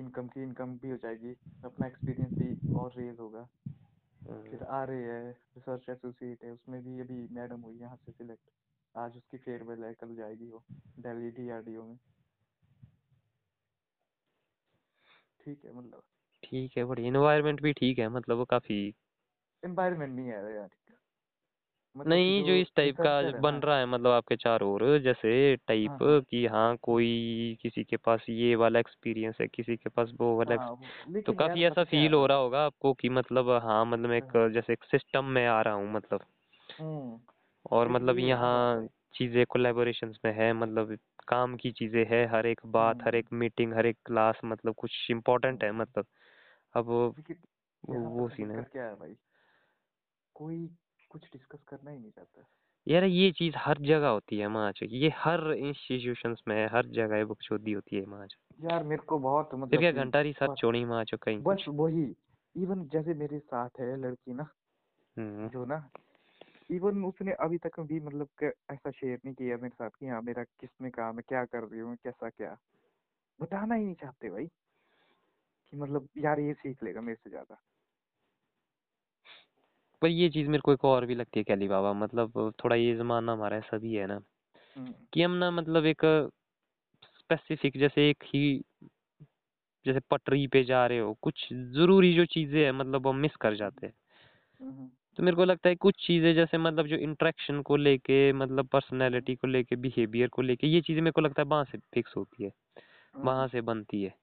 इनकम 0.00 0.26
की 0.28 0.42
इनकम 0.42 0.76
भी 0.78 0.90
हो 0.90 0.96
जाएगी 0.96 1.36
अपना 1.64 1.86
एक्सपीरियंस 1.86 2.32
भी 2.32 2.74
और 2.74 2.92
रेज 2.96 3.18
होगा। 3.20 3.48
फिर 4.50 4.62
आ 4.62 4.82
रहे 4.84 5.02
है 5.02 5.30
रिसर्च 5.30 5.88
एसोसिएट 5.88 6.44
है 6.44 6.50
उसमें 6.50 6.80
भी 6.84 7.00
अभी 7.00 7.26
मैडम 7.34 7.60
हुई 7.60 7.78
यहाँ 7.78 7.96
से 7.96 8.12
सिलेक्ट 8.12 8.50
आज 8.94 9.16
उसकी 9.16 9.38
फेयरवेल 9.38 9.84
है 9.84 9.92
कल 9.94 10.14
जाएगी 10.16 10.50
वो 10.50 10.62
दिल्ली 10.98 11.30
डीआरडीओ 11.30 11.84
में। 11.84 11.96
ठीक 15.40 15.64
है 15.64 15.72
मतलब। 15.72 16.02
ठीक 16.42 16.76
है 16.76 16.84
बढ़िया। 16.84 17.08
एनवायरनमेंट 17.08 17.62
भी 17.62 17.72
ठीक 17.72 17.98
है 17.98 18.08
मतलब 18.08 18.36
वो 18.36 18.44
काफ़ी 18.44 18.78
एनवायरनमेंट 19.62 20.14
नहीं 20.16 20.26
है 20.26 20.54
यार। 20.54 20.68
मतलब 21.96 22.12
नहीं 22.12 22.44
जो 22.44 22.52
इस 22.52 22.66
टाइप 22.76 22.96
का 23.00 23.40
बन 23.40 23.54
रहा 23.54 23.78
है 23.78 23.86
मतलब 23.86 24.10
आपके 24.10 24.36
चारों 24.36 24.72
ओर 24.72 24.98
जैसे 24.98 25.56
टाइप 25.56 25.90
हाँ 25.90 25.98
हाँ। 25.98 26.20
कि 26.20 26.46
हाँ 26.46 26.76
कोई 26.76 27.58
किसी 27.62 27.84
के 27.84 27.96
पास 27.96 28.24
ये 28.28 28.54
वाला 28.56 28.78
एक्सपीरियंस 28.78 29.36
है 29.40 29.46
किसी 29.46 29.76
के 29.76 29.88
पास 29.88 30.12
वो 30.20 30.36
वाला 30.36 30.54
हाँ 30.54 31.22
तो 31.22 31.32
काफ़ी 31.32 31.64
ऐसा 31.64 31.80
है 31.80 31.84
फील 31.84 32.14
हो 32.14 32.26
रहा 32.26 32.36
होगा 32.36 32.64
आपको 32.64 32.92
कि 32.92 33.08
मतलब 33.08 33.50
हाँ 33.50 33.84
मतलब 33.86 34.12
एक 34.12 34.36
हाँ, 34.36 34.48
जैसे 34.48 34.72
एक 34.72 34.84
सिस्टम 34.84 35.24
में 35.24 35.46
आ 35.46 35.62
रहा 35.62 35.74
हूँ 35.74 35.92
मतलब। 35.92 36.20
हम्म 36.80 37.18
और 37.70 37.88
मतलब 37.88 38.18
है 38.18 38.22
यहाँ 38.22 38.86
चीज़ें 39.14 39.46
कोलेबोरेशंस 39.46 40.18
में 40.24 40.32
है 40.32 40.52
मतलब 40.52 40.98
काम 41.28 41.56
की 41.56 41.70
चीज़ें 41.72 42.06
है 42.06 42.26
हर 42.26 42.46
एक 42.46 42.60
बात 42.66 42.96
हर 42.96 43.08
हम्म। 43.08 43.16
एक 43.16 43.26
मीटिंग 43.32 43.74
हर 43.74 43.86
एक 43.86 43.96
क्लास 44.06 44.40
मतलब 44.44 44.74
कुछ 44.74 45.06
इम्पोर्टेंट 45.10 45.64
है 45.64 45.70
हम्म। 45.70 45.80
मतलब। 45.80 46.06
अब 46.74 46.84
वो 46.84 48.28
सीन 48.28 48.50
है। 48.50 48.62
क्या 48.62 48.84
है 48.84 48.94
भाई? 48.94 49.16
कोई 50.34 50.70
कुछ 51.12 51.24
डिस्कस 51.24 51.62
करना 51.68 51.90
ही 51.90 51.98
नहीं 51.98 52.10
चाहता। 52.10 52.44
यार 52.86 53.04
ये 53.04 53.30
चीज़ 53.32 53.54
हर 53.58 53.78
जगह 53.78 54.08
होती 54.08 54.38
है 54.38 54.48
माच 54.48 54.82
ये 54.82 55.12
हर 55.16 55.52
इंस्टीट्यूशंस 55.52 56.42
में 56.48 56.56
है 56.56 56.66
हर 56.68 56.86
जगह 56.86 57.16
ये 57.16 57.24
बकचोदी 57.24 57.72
होती 57.72 57.96
है 57.96 58.06
माच 58.06 58.36
यार 58.62 58.82
मेरे 58.82 59.02
को 59.02 59.18
बहुत 59.18 59.50
फिर 59.50 59.58
मतलब 59.60 59.80
क्या 59.80 59.92
घंटा 59.92 60.20
रिसर्च 60.20 60.50
बस 60.50 60.58
छोड़ी 60.58 60.84
माच 60.84 61.14
कहीं 61.14 61.42
बस 61.42 61.64
वही 61.68 62.14
इवन 62.56 62.88
जैसे 62.88 63.14
मेरे 63.14 63.38
साथ 63.38 63.80
है 63.80 63.96
लड़की 63.96 64.34
ना 64.34 64.48
हम्म। 65.16 65.48
जो 65.48 65.64
ना 65.64 65.88
इवन 66.70 67.04
उसने 67.04 67.32
अभी 67.32 67.58
तक 67.58 67.80
भी 67.80 68.00
मतलब 68.00 68.28
कि 68.38 68.46
ऐसा 68.46 68.90
शेयर 68.90 69.18
नहीं 69.24 69.34
किया 69.34 69.56
मेरे 69.56 69.74
साथ 69.74 69.90
कि 69.90 70.06
हाँ 70.06 70.20
मेरा 70.22 70.42
किसमें 70.60 70.90
काम 70.90 71.16
है 71.16 71.22
क्या 71.28 71.44
कर 71.44 71.64
रही 71.64 71.80
हूँ 71.80 71.96
कैसा 71.96 72.28
क्या। 72.28 72.56
बताना 73.40 73.74
ही 73.74 73.84
नहीं 73.84 73.94
चाहते 73.94 74.30
भाई 74.30 74.46
कि 74.46 75.76
मतलब 75.76 76.08
यार 76.18 76.40
ये 76.40 76.54
सीख 76.54 76.82
लेगा 76.82 77.00
मेरे 77.00 77.16
से 77.16 77.30
ज़्यादा। 77.30 77.60
पर 80.02 80.08
ये 80.08 80.28
चीज़ 80.30 80.48
मेरे 80.48 80.60
को 80.62 80.72
एक 80.72 80.84
और 80.86 81.06
भी 81.06 81.14
लगती 81.14 81.40
है 81.40 81.44
कैली 81.44 81.68
बाबा 81.68 81.92
मतलब 81.94 82.52
थोड़ा 82.64 82.76
ये 82.76 82.94
जमाना 82.96 83.32
हमारा 83.32 83.56
ऐसा 83.58 83.78
भी 83.78 83.94
है 83.94 84.06
ना 84.06 84.20
कि 85.12 85.22
हम 85.22 85.32
ना 85.36 85.50
मतलब 85.52 85.86
एक 85.86 86.04
स्पेसिफिक 87.10 87.78
जैसे 87.78 88.08
एक 88.10 88.24
ही 88.26 88.42
जैसे 89.86 90.00
पटरी 90.10 90.46
पे 90.48 90.62
जा 90.64 90.84
रहे 90.86 90.98
हो 90.98 91.12
कुछ 91.22 91.46
ज़रूरी 91.74 92.12
जो 92.14 92.24
चीज़ें 92.28 92.62
हैं 92.64 92.72
मतलब 92.74 93.06
हम 93.08 93.16
मिस 93.18 93.36
कर 93.40 93.54
जाते 93.56 93.86
हैं। 93.86 93.94
तो 95.18 95.22
मेरे 95.22 95.36
को 95.36 95.44
लगता 95.44 95.68
है 95.68 95.74
कुछ 95.76 95.94
चीज़ें 95.98 96.34
जैसे 96.34 96.58
मतलब 96.58 96.86
जो 96.86 96.96
इंटरेक्शन 96.98 97.60
को 97.62 97.76
लेके 97.76 98.32
मतलब 98.34 98.68
पर्सनैलिटी 98.68 99.34
को 99.36 99.46
लेके 99.46 99.76
बिहेवियर 99.78 100.28
को 100.30 100.42
लेके 100.42 100.66
ये 100.68 100.80
चीज़ें 100.82 101.00
मेरे 101.02 101.12
को 101.12 101.20
लगता 101.20 101.42
है 101.42 101.48
वहाँ 101.48 101.64
से 101.64 101.78
फिक्स 101.94 102.16
होती 102.16 102.44
है 102.44 102.50
वहाँ 103.20 103.48
से 103.48 103.60
बनती 103.62 104.02
है। 104.02 104.14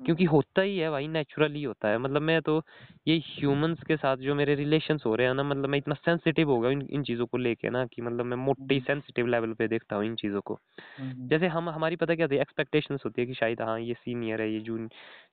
क्योंकि 0.00 0.24
होता 0.24 0.62
ही 0.62 0.78
है 0.78 0.90
भाई 0.90 1.06
नेचुरली 1.08 1.62
होता 1.62 1.88
है। 1.88 1.98
मतलब 1.98 2.22
मैं 2.22 2.40
तो 2.42 2.62
ये 3.06 3.16
ह्यूमंस 3.26 3.82
के 3.82 3.96
साथ 3.96 4.16
जो 4.16 4.34
मेरे 4.34 4.54
रिलेशंस 4.54 5.02
हो 5.06 5.14
रहे 5.14 5.26
हैं 5.26 5.34
ना 5.34 5.42
मतलब 5.42 5.68
मैं 5.68 5.78
इतना 5.78 5.94
सेंसिटिव 5.94 6.50
हो 6.50 6.58
गया 6.60 6.70
इन 6.70 6.82
इन 6.90 7.02
चीज़ों 7.02 7.26
को 7.26 7.38
लेके 7.38 7.70
ना 7.70 7.84
कि 7.86 8.02
मतलब 8.02 8.24
मैं 8.24 8.36
मोटी 8.36 8.80
सेंसिटिव 8.80 9.26
लेवल 9.26 9.52
पे 9.52 9.68
देखता 9.68 9.96
हूँ 9.96 10.04
इन 10.04 10.14
चीज़ों 10.14 10.40
को। 10.40 10.58
हम्म। 11.00 11.28
जैसे 11.28 11.46
हम 11.46 11.68
हमारी 11.68 11.96
पता 11.96 12.14
क्या 12.14 12.26
होती 12.26 12.36
है 12.36 12.42
एक्सपेक्टेशंस 12.42 13.02
होती 13.04 13.22
है 13.22 13.26
कि 13.26 13.34
शायद 13.34 13.62
हाँ 13.62 13.80
ये 13.80 13.94
सीनियर 13.94 14.40
है 14.40 14.52
ये 14.52 14.60
जून 14.60 14.88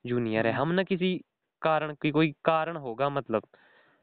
जूनियर 0.06 0.46
है। 0.46 0.52
हम्म। 0.52 0.62
हम 0.62 0.74
ना 0.74 0.82
किसी 0.82 1.20
कारण 1.62 1.94
की 2.02 2.10
कोई 2.10 2.30
कारण 2.44 2.76
होगा 2.76 3.08
मतलब 3.08 3.42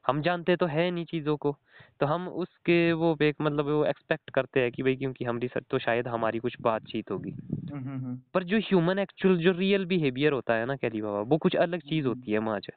हम 0.08 0.22
जानते 0.22 0.56
तो 0.56 0.66
है 0.66 0.90
नहीं 0.92 1.06
चीज़ों 1.06 1.38
को 1.38 1.56
तो 2.00 2.06
हम 2.06 2.28
उसके 2.28 2.94
वो 2.94 3.18
एक 3.22 3.36
मतलब 3.42 3.66
वो 3.66 3.86
एक्सपेक्ट 3.86 4.30
करते 4.30 4.60
हैं 4.60 4.72
कि 4.72 4.84
भाई 4.84 4.96
क्योंकि 4.96 5.26
हम 5.26 5.40
रिसर्च 5.40 5.66
तो 5.70 5.80
शायद 5.80 6.08
हमारी 6.08 6.40
कुछ 6.40 6.56
बातचीत 6.62 7.12
होगी। 7.12 7.32
हम्म 7.32 7.84
हम्म 7.84 8.20
पर 8.34 8.44
जो 8.44 8.58
ह्यूमन 8.58 9.00
एक्चुअल 9.00 9.38
जो 9.38 9.52
रियल 9.52 9.86
बिहेवियर 9.86 10.32
होता 10.32 10.54
है 10.54 10.66
ना 10.66 10.76
कैली 10.76 11.02
बाबा 11.02 11.22
वो 11.22 11.38
कुछ 11.38 11.56
अलग 11.56 11.80
चीज़ 11.80 12.06
हम्म। 12.08 12.18
होती 12.18 12.32
है 12.32 12.40
माज 12.40 12.68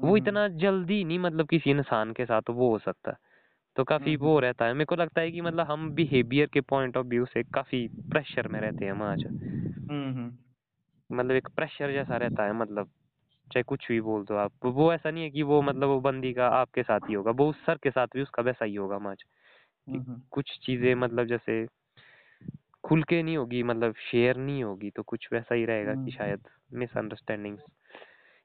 वो 0.00 0.08
हम्म 0.08 0.16
इतना 0.16 0.48
जल्दी 0.48 1.04
नहीं 1.04 1.18
मतलब 1.18 1.48
किसी 1.48 1.70
इंसान 1.70 2.12
के 2.12 2.24
साथ 2.24 2.50
वो 2.50 2.70
हो 2.70 2.78
सकता। 2.78 3.16
तो 3.76 3.84
काफ़ी 3.84 4.14
हम्म 4.14 4.24
वो 4.24 4.38
रहता 4.40 4.64
है। 4.64 4.72
मेरे 4.72 4.84
को 4.84 4.96
लगता 4.96 5.20
है 5.20 5.30
कि 5.30 5.40
मतलब 5.40 5.66
हम 5.66 5.90
बिहेवियर 5.90 6.46
के 6.46 6.60
पॉइंट 6.60 6.96
ऑफ़ 6.96 7.06
व्यू 7.06 7.24
से 7.26 7.42
काफ़ी 7.42 7.86
प्रेशर 8.10 8.48
में 8.48 8.60
रहते 8.60 8.84
हैं 8.84 8.92
माज 8.92 9.24
हम्म 9.90 10.32
मतलब 11.10 11.30
एक 11.30 11.48
प्रेशर 11.56 11.92
जैसा 11.92 12.16
रहता 12.16 12.44
है 12.44 12.52
मतलब। 12.52 12.90
चाहे 13.46 13.62
कुछ 13.64 13.88
भी 13.88 14.00
बोल 14.02 14.24
दो 14.24 14.36
आप। 14.36 14.52
वो 14.66 14.92
ऐसा 14.94 15.10
नहीं 15.10 15.24
है 15.24 15.30
कि 15.30 15.42
वो 15.44 15.60
मतलब 15.62 15.88
वो 15.88 16.00
बंदी 16.00 16.32
का 16.34 16.48
आपके 16.52 16.82
साथ 16.82 17.08
ही 17.08 17.14
होगा 17.14 17.30
वो 17.34 17.48
उस 17.50 17.64
सर 17.66 17.78
के 17.82 17.90
साथ 17.90 18.06
भी 18.14 18.22
उसका 18.22 18.42
वैसा 18.42 18.64
ही 18.64 18.74
होगा 18.76 18.98
माज 19.00 19.22
कि 19.88 20.00
हम्म 20.00 20.20
कुछ 20.32 20.58
चीज़ें 20.64 20.94
मतलब 20.96 21.26
जैसे 21.26 21.66
खुल 22.84 23.02
के 23.02 23.22
नहीं 23.22 23.36
होगी 23.36 23.62
मतलब 23.62 23.94
शेयर 24.02 24.36
नहीं 24.36 24.62
होगी 24.64 24.90
तो 24.90 25.02
कुछ 25.04 25.28
वैसा 25.32 25.54
ही 25.54 25.64
रहेगा 25.64 25.94
कि 25.94 26.10
हम्म 26.10 26.12
शायद 26.12 26.48
मिसअंडरस्टैंडिंग 26.74 27.58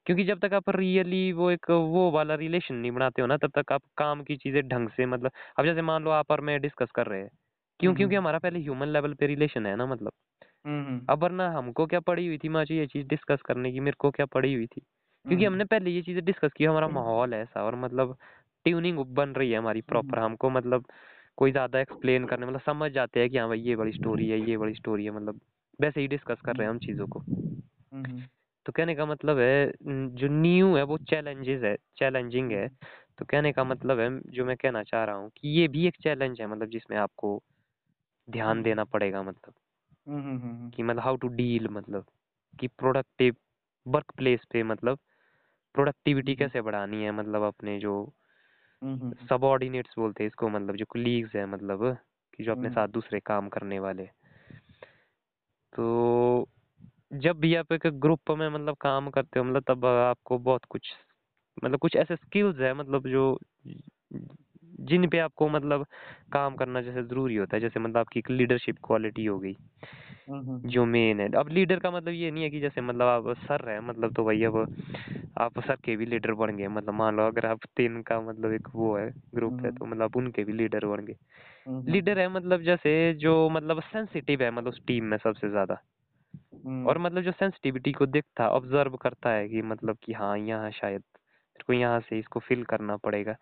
क्योंकि 0.05 0.23
जब 0.23 0.39
तक 0.39 0.53
आप 0.53 0.69
रियली 0.71 1.31
वो 1.33 1.49
एक 1.51 1.69
वो 1.71 2.09
वाला 2.11 2.35
रिलेशन 2.35 2.75
नहीं 2.75 2.91
बनाते 2.91 3.21
हो 3.21 3.27
ना 3.27 3.37
तब 3.37 3.51
तक 3.55 3.71
आप 3.73 3.83
काम 3.97 4.23
की 4.23 4.37
चीज़ें 4.37 4.61
ढंग 4.69 4.89
से 4.89 5.05
मतलब 5.07 5.31
अब 5.59 5.65
जैसे 5.65 5.81
मान 5.83 6.03
लो 6.03 6.11
आप 6.13 6.31
और 6.31 6.41
मैं 6.43 6.59
डिस्कस 6.61 6.91
कर 6.95 7.07
रहे 7.07 7.21
हैं 7.21 7.29
क्यों? 7.79 7.95
क्योंकि 7.95 8.15
हमारा 8.15 8.39
पहले 8.39 8.59
ह्यूमन 8.59 8.87
लेवल 8.89 9.13
पे 9.15 9.27
रिलेशन 9.27 9.65
है 9.65 9.75
ना 9.75 9.85
मतलब। 9.87 10.11
हम्म 10.11 10.30
अब 11.07 11.19
वरना 11.19 11.49
हमको 11.51 11.85
क्या 11.87 11.99
पड़ी 12.01 12.25
हुई 12.27 12.37
थी 12.39 12.49
माची 12.49 12.77
ये 12.77 12.85
चीज़ 12.87 13.07
डिस्कस 13.07 13.41
करने 13.45 13.71
की? 13.71 13.79
मेरे 13.79 13.95
को 13.99 14.11
क्या 14.11 14.25
पड़ी 14.27 14.53
हुई 14.53 14.67
थी? 14.67 14.81
क्योंकि 15.25 15.45
हमने 15.45 15.65
पहले 15.65 15.91
ये 15.91 16.01
चीज़ें 16.01 16.23
डिस्कस 16.25 16.51
की 16.55 16.65
हमारा 16.65 16.87
माहौल 16.89 17.33
ऐसा 17.33 17.63
और 17.63 17.75
मतलब 17.77 18.17
ट्यूनिंग 18.65 18.99
बन 19.15 19.33
रही 19.35 19.51
है 19.51 19.57
हमारी 19.57 19.81
प्रॉपर 19.83 20.19
हमको 20.19 20.49
मतलब 20.51 20.85
कोई 21.37 21.51
ज़्यादा 21.51 21.79
एक्सप्लेन 21.79 22.25
करने 22.27 22.45
मतलब 22.47 22.61
समझ 22.63 22.91
जाते 22.93 23.19
हैं 23.19 23.29
कि 23.29 23.37
हाँ 23.37 23.47
भाई 23.47 23.59
ये 23.61 23.75
बड़ी 23.77 23.91
स्टोरी 23.93 24.29
है 24.29 24.39
ये 24.41 24.57
बड़ी 24.57 24.73
स्टोरी 24.75 25.05
है 25.05 25.11
मतलब 25.11 25.39
वैसे 25.79 26.01
ही 26.01 26.07
डिस्कस 26.09 26.41
कर 26.41 26.55
रहे 26.55 26.65
हैं 26.65 26.71
हम 26.71 26.79
चीज़ों 26.81 27.07
को। 27.07 27.23
तो 28.65 28.71
कहने 28.71 28.93
का 28.95 29.05
मतलब 29.05 29.37
है 29.39 29.71
जो 30.15 30.27
न्यू 30.31 30.75
है 30.75 30.83
वो 30.85 30.97
चैलेंजेस 31.05 31.63
है 31.63 31.75
चैलेंजिंग 31.97 32.51
है। 32.51 32.67
तो 33.17 33.25
कहने 33.25 33.51
का 33.53 33.63
मतलब 33.65 33.99
है 33.99 34.09
जो 34.31 34.45
मैं 34.45 34.55
कहना 34.57 34.83
चाह 34.85 35.03
रहा 35.05 35.15
हूँ 35.15 35.29
कि 35.31 35.47
ये 35.51 35.67
भी 35.69 35.87
एक 35.87 35.97
चैलेंज 36.03 36.41
है 36.41 36.47
मतलब 36.47 36.69
जिसमें 36.69 36.97
आपको 36.99 37.41
ध्यान 38.27 38.63
देना 38.63 38.83
पड़ेगा 38.87 39.23
मतलब। 39.23 39.53
कि 40.07 40.83
मतलब 40.83 41.01
हाउ 41.01 41.15
टू 41.15 41.27
डील 41.27 41.67
मतलब 41.67 42.05
कि 42.59 42.67
प्रोडक्टिव 42.67 43.35
वर्क 43.87 44.11
प्लेस 44.17 44.39
पे 44.51 44.63
मतलब 44.63 44.99
प्रोडक्टिविटी 45.73 46.35
कैसे 46.35 46.61
बढ़ानी 46.61 47.03
है 47.03 47.11
मतलब 47.11 47.41
अपने 47.41 47.79
जो 47.79 48.13
हम्म 48.81 49.13
सबऑर्डिनेट्स 49.29 49.93
बोलते 49.97 50.23
हैं 50.23 50.27
इसको 50.27 50.49
मतलब 50.49 50.75
जो 50.75 50.85
कुलीग्स 50.85 51.35
है 51.35 51.45
मतलब 51.45 51.97
कि 52.33 52.43
जो 52.43 52.51
अपने 52.51 52.63
हम्म। 52.63 52.75
साथ 52.75 52.87
दूसरे 52.87 53.19
काम 53.19 53.49
करने 53.49 53.79
वाले। 53.79 54.05
तो 55.73 56.49
जब 57.13 57.39
भी 57.39 57.55
आप 57.55 57.71
एक 57.71 57.87
ग्रुप 57.87 58.31
में 58.31 58.49
मतलब 58.49 58.75
काम 58.75 59.09
करते 59.09 59.39
हो 59.39 59.45
मतलब 59.45 59.63
तब 59.67 59.85
आपको 59.85 60.37
बहुत 60.37 60.65
कुछ 60.65 60.91
मतलब 61.63 61.79
कुछ 61.79 61.95
ऐसे 61.95 62.15
स्किल्स 62.15 62.59
है 62.59 62.73
मतलब 62.73 63.07
जो 63.07 63.39
जिन 64.81 65.07
पे 65.09 65.19
आपको 65.19 65.47
मतलब 65.49 65.85
काम 66.33 66.55
करना 66.55 66.81
जैसे 66.81 67.03
ज़रूरी 67.03 67.35
होता 67.35 67.55
है 67.57 67.61
जैसे 67.61 67.79
मतलब 67.79 67.97
आपकी 67.97 68.19
एक 68.19 68.29
लीडरशिप 68.31 68.77
क्वालिटी 68.83 69.25
हो 69.25 69.37
गई 69.39 69.55
जो 70.65 70.85
मेन 70.85 71.19
है। 71.19 71.29
अब 71.31 71.49
लीडर 71.49 71.79
का 71.79 71.91
मतलब 71.91 72.13
ये 72.13 72.31
नहीं 72.31 72.43
है 72.43 72.49
कि 72.49 72.59
जैसे 72.59 72.81
मतलब 72.81 73.07
आप 73.07 73.29
सर 73.39 73.69
है 73.69 73.79
मतलब 73.81 74.13
तो 74.15 74.23
भाई 74.25 74.43
अब 74.43 74.57
आप 75.37 75.59
सर 75.59 75.75
के 75.75 75.95
भी 75.95 76.05
लीडर 76.05 76.33
बन 76.33 76.55
गए 76.57 76.67
मतलब 76.67 76.93
मान 76.93 77.15
लो 77.17 77.27
अगर 77.27 77.45
आप 77.45 77.65
तीन 77.77 78.01
का 78.01 78.19
मतलब 78.21 78.53
एक 78.53 78.67
वो 78.75 78.95
है 78.97 79.09
ग्रुप 79.35 79.65
है 79.65 79.71
तो 79.71 79.85
मतलब 79.85 80.15
उनके 80.17 80.43
भी 80.43 80.53
लीडर 80.53 80.85
बन 80.85 81.05
गए। 81.05 81.15
लीडर 81.87 82.19
है 82.19 82.27
मतलब 82.29 82.61
जैसे 82.61 82.91
जो 83.15 83.49
मतलब 83.49 83.81
सेंसिटिव 83.83 84.43
है 84.43 84.51
मतलब 84.51 84.67
उस 84.67 84.81
टीम 84.87 85.05
में 85.05 85.17
सबसे 85.17 85.49
ज़्यादा। 85.49 85.77
और 86.85 86.97
मतलब 86.97 87.21
जो 87.21 87.31
सेंसिटिविटी 87.31 87.91
को 87.91 88.05
देखता 88.05 88.47
ऑब्ज़र्व 88.49 88.95
करता 88.97 89.29
है 89.29 89.47
कि 89.49 89.61
मतलब 89.63 89.97
कि 90.03 90.13
हाँ 90.13 90.37
यहाँ 90.39 90.71
शायद 90.71 91.03
मेरे 91.51 91.63
को 91.67 91.73
यहाँ 91.73 91.99
से 91.99 92.19
इसको 92.19 92.39
फिल 92.39 92.63
करना 92.63 92.97
पड़ेगा। 92.97 93.35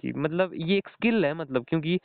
कि 0.00 0.12
मतलब 0.12 0.52
ये 0.54 0.76
एक 0.78 0.88
स्किल 0.88 1.24
है 1.24 1.34
मतलब 1.34 1.64
क्योंकि 1.68 2.00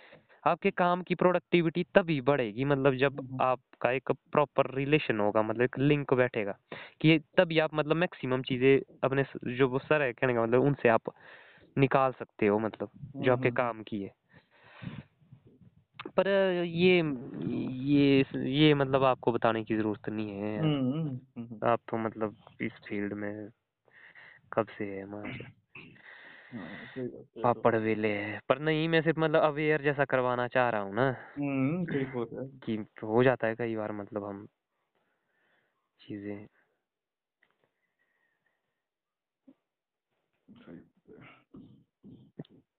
आपके 0.46 0.72
काम 0.72 1.02
की 1.04 1.16
प्रोडक्टिविटी 1.16 1.84
तभी 1.96 2.22
बढ़ेगी 2.22 2.66
मतलब 2.66 2.96
जब 2.96 3.22
आपका 3.42 3.92
एक 3.92 4.12
प्रॉपर 4.32 4.74
रिलेशन 4.76 5.20
होगा 5.20 5.42
मतलब 5.42 5.62
एक 5.62 5.80
लिंक 5.80 6.14
बैठेगा। 6.14 6.58
कि 7.02 7.20
तभी 7.38 7.60
आप 7.60 7.74
मतलब 7.76 7.96
मैक्सिमम 7.96 8.42
चीज़ें 8.42 8.80
अपने 9.04 9.26
जो 9.58 9.70
वो 9.70 9.80
सर 9.80 10.02
है 10.02 10.14
कहने 10.14 10.34
का 10.34 10.44
मतलब 10.44 10.64
उनसे 10.64 10.90
आप 10.90 11.12
निकाल 11.78 12.12
सकते 12.12 12.48
हो 12.48 12.60
मतलब 12.60 12.90
जो 13.22 13.32
आपके 13.34 13.50
काम 13.52 13.84
की 13.84 14.02
है। 14.04 14.14
पर 16.18 16.28
ये 16.66 16.98
ये 17.84 18.26
ये 18.50 18.74
मतलब 18.74 19.04
आपको 19.04 19.32
बताने 19.32 19.64
की 19.64 19.76
ज़रूरत 19.78 20.10
नहीं 20.10 20.40
है। 20.40 20.60
आप 21.64 21.80
तो 21.92 21.98
मतलब 21.98 22.36
इस 22.62 22.72
फ़ील्ड 22.90 23.14
में 23.14 23.50
कब 24.54 24.68
से 24.78 24.86
है 24.86 25.06
है 25.06 25.32
तो। 27.44 27.44
पापड़ 27.44 27.76
वेले 27.76 28.08
है 28.08 28.40
पर 28.50 28.60
नहीं 28.60 28.90
मैं 28.90 29.02
सिर्फ़ 29.02 29.20
मतलब 29.20 29.42
अवेयर 29.42 29.82
जैसा 29.82 30.06
करवाना 30.06 30.48
चाह 30.48 30.70
रहा 30.70 30.82
हूँ 30.82 30.94
ना। 30.96 31.10
हम्म 31.38 31.86
सही 31.86 32.06
बोल 32.06 32.28
रहा 32.34 32.44
है। 32.44 32.50
कि 32.60 32.86
हो 33.04 33.24
जाता 33.24 33.48
है 33.48 33.56
कई 33.56 33.76
बार 33.76 33.92
मतलब 33.92 34.24
हम 34.24 34.48
चीज़ें। 36.00 36.48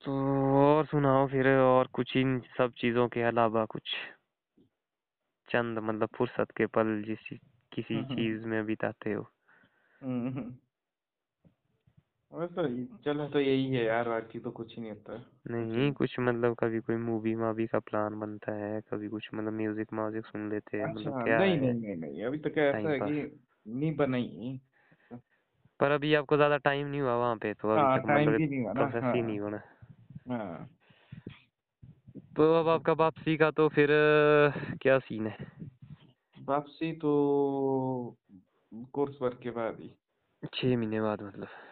तो 0.04 0.12
और 0.56 0.86
सुनाओ 0.86 1.26
फिर 1.26 1.48
और 1.48 1.86
कुछ 1.86 2.16
इन 2.16 2.40
सब 2.58 2.72
चीज़ों 2.78 3.08
के 3.08 3.22
अलावा 3.22 3.64
कुछ? 3.64 3.82
चंद 5.48 5.78
मतलब 5.78 6.08
फुर्सत 6.16 6.50
के 6.56 6.66
पल 6.66 7.02
जिस 7.06 7.18
किसी 7.72 7.94
हम्म, 7.94 8.04
चीज़ 8.04 8.46
में 8.46 8.66
बिताते 8.66 9.12
हो। 9.12 9.30
हम्म। 10.02 10.54
चलो 12.30 13.26
तो 13.28 13.40
यही 13.40 13.64
है 13.70 13.84
यार 13.84 14.08
बाकी 14.08 14.38
तो 14.38 14.50
कुछ 14.50 14.74
ही 14.76 14.82
नहीं 14.82 14.90
होता। 14.92 15.14
नहीं 15.50 15.90
कुछ 15.92 16.18
मतलब 16.20 16.54
कभी 16.54 16.80
कोई 16.80 16.96
मूवी 16.96 17.34
मावी 17.34 17.66
का 17.66 17.78
प्लान 17.80 18.18
बनता 18.20 18.52
है 18.54 18.80
कभी 18.80 19.08
कुछ 19.08 19.28
मतलब 19.34 19.52
म्यूज़िक 19.52 19.92
म्यूज़िक 19.94 20.26
सुन 20.26 20.48
लेते 20.50 20.78
हैं 20.78 20.86
अच्छा 20.86 20.88
मतलब 20.88 21.14
क्या 21.22 21.38
नहीं 21.38 21.58
है? 21.58 21.72
नहीं 21.72 21.74
नहीं 21.74 21.96
नहीं 21.96 22.24
अभी 22.24 22.38
तक 22.38 22.58
ऐसा 22.58 22.90
है 22.90 23.00
कि 23.00 23.20
नहीं 23.66 23.94
बनाई 23.96 24.58
पर 25.80 25.90
अभी 25.90 26.14
आपको 26.14 26.36
ज़्यादा 26.36 26.56
टाइम 26.56 26.86
नहीं 26.86 27.00
हुआ 27.00 27.14
वहाँ 27.16 27.36
पे 27.36 27.52
तो 27.54 27.70
अभी 27.70 27.86
हाँ 27.86 27.98
तक 27.98 28.06
मतलब 28.08 28.38
नहीं 28.40 28.62
हुआ 28.62 28.72
प्रोसेस 28.74 29.04
हाँ 29.04 29.14
ही 29.14 29.22
नहीं 29.22 29.38
हुआ 29.40 29.60
हाँ। 30.28 30.68
तो 32.36 32.52
अब 32.54 32.68
आपका 32.68 32.92
वापसी 32.94 33.36
का 33.36 33.50
तो 33.50 33.68
फिर 33.68 33.88
क्या 34.82 34.98
सीन 34.98 35.26
है? 35.26 35.36
वापसी 36.48 36.92
तो 36.96 37.12
कोर्स 38.92 39.22
वर्क 39.22 39.40
के 39.42 39.50
बाद 39.50 39.80
ही। 39.80 39.90
छह 40.52 40.76
महीने 40.76 41.00
बाद 41.00 41.22
मतलब। 41.22 41.48
अच्छा। 41.48 41.69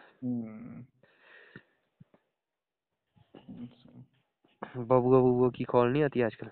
बबुआ 4.77 5.19
बबुआ 5.19 5.49
की 5.49 5.63
कॉल 5.63 5.91
नहीं 5.91 6.03
आती 6.03 6.21
आजकल? 6.21 6.47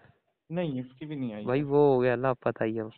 नहीं 0.51 0.79
इसकी 0.79 1.05
भी 1.05 1.15
नहीं 1.15 1.33
आई 1.33 1.45
भाई 1.45 1.61
वो 1.61 1.93
हो 1.93 1.99
गया 1.99 2.15
लापता 2.15 2.65
ही 2.65 2.79
अब 2.79 2.91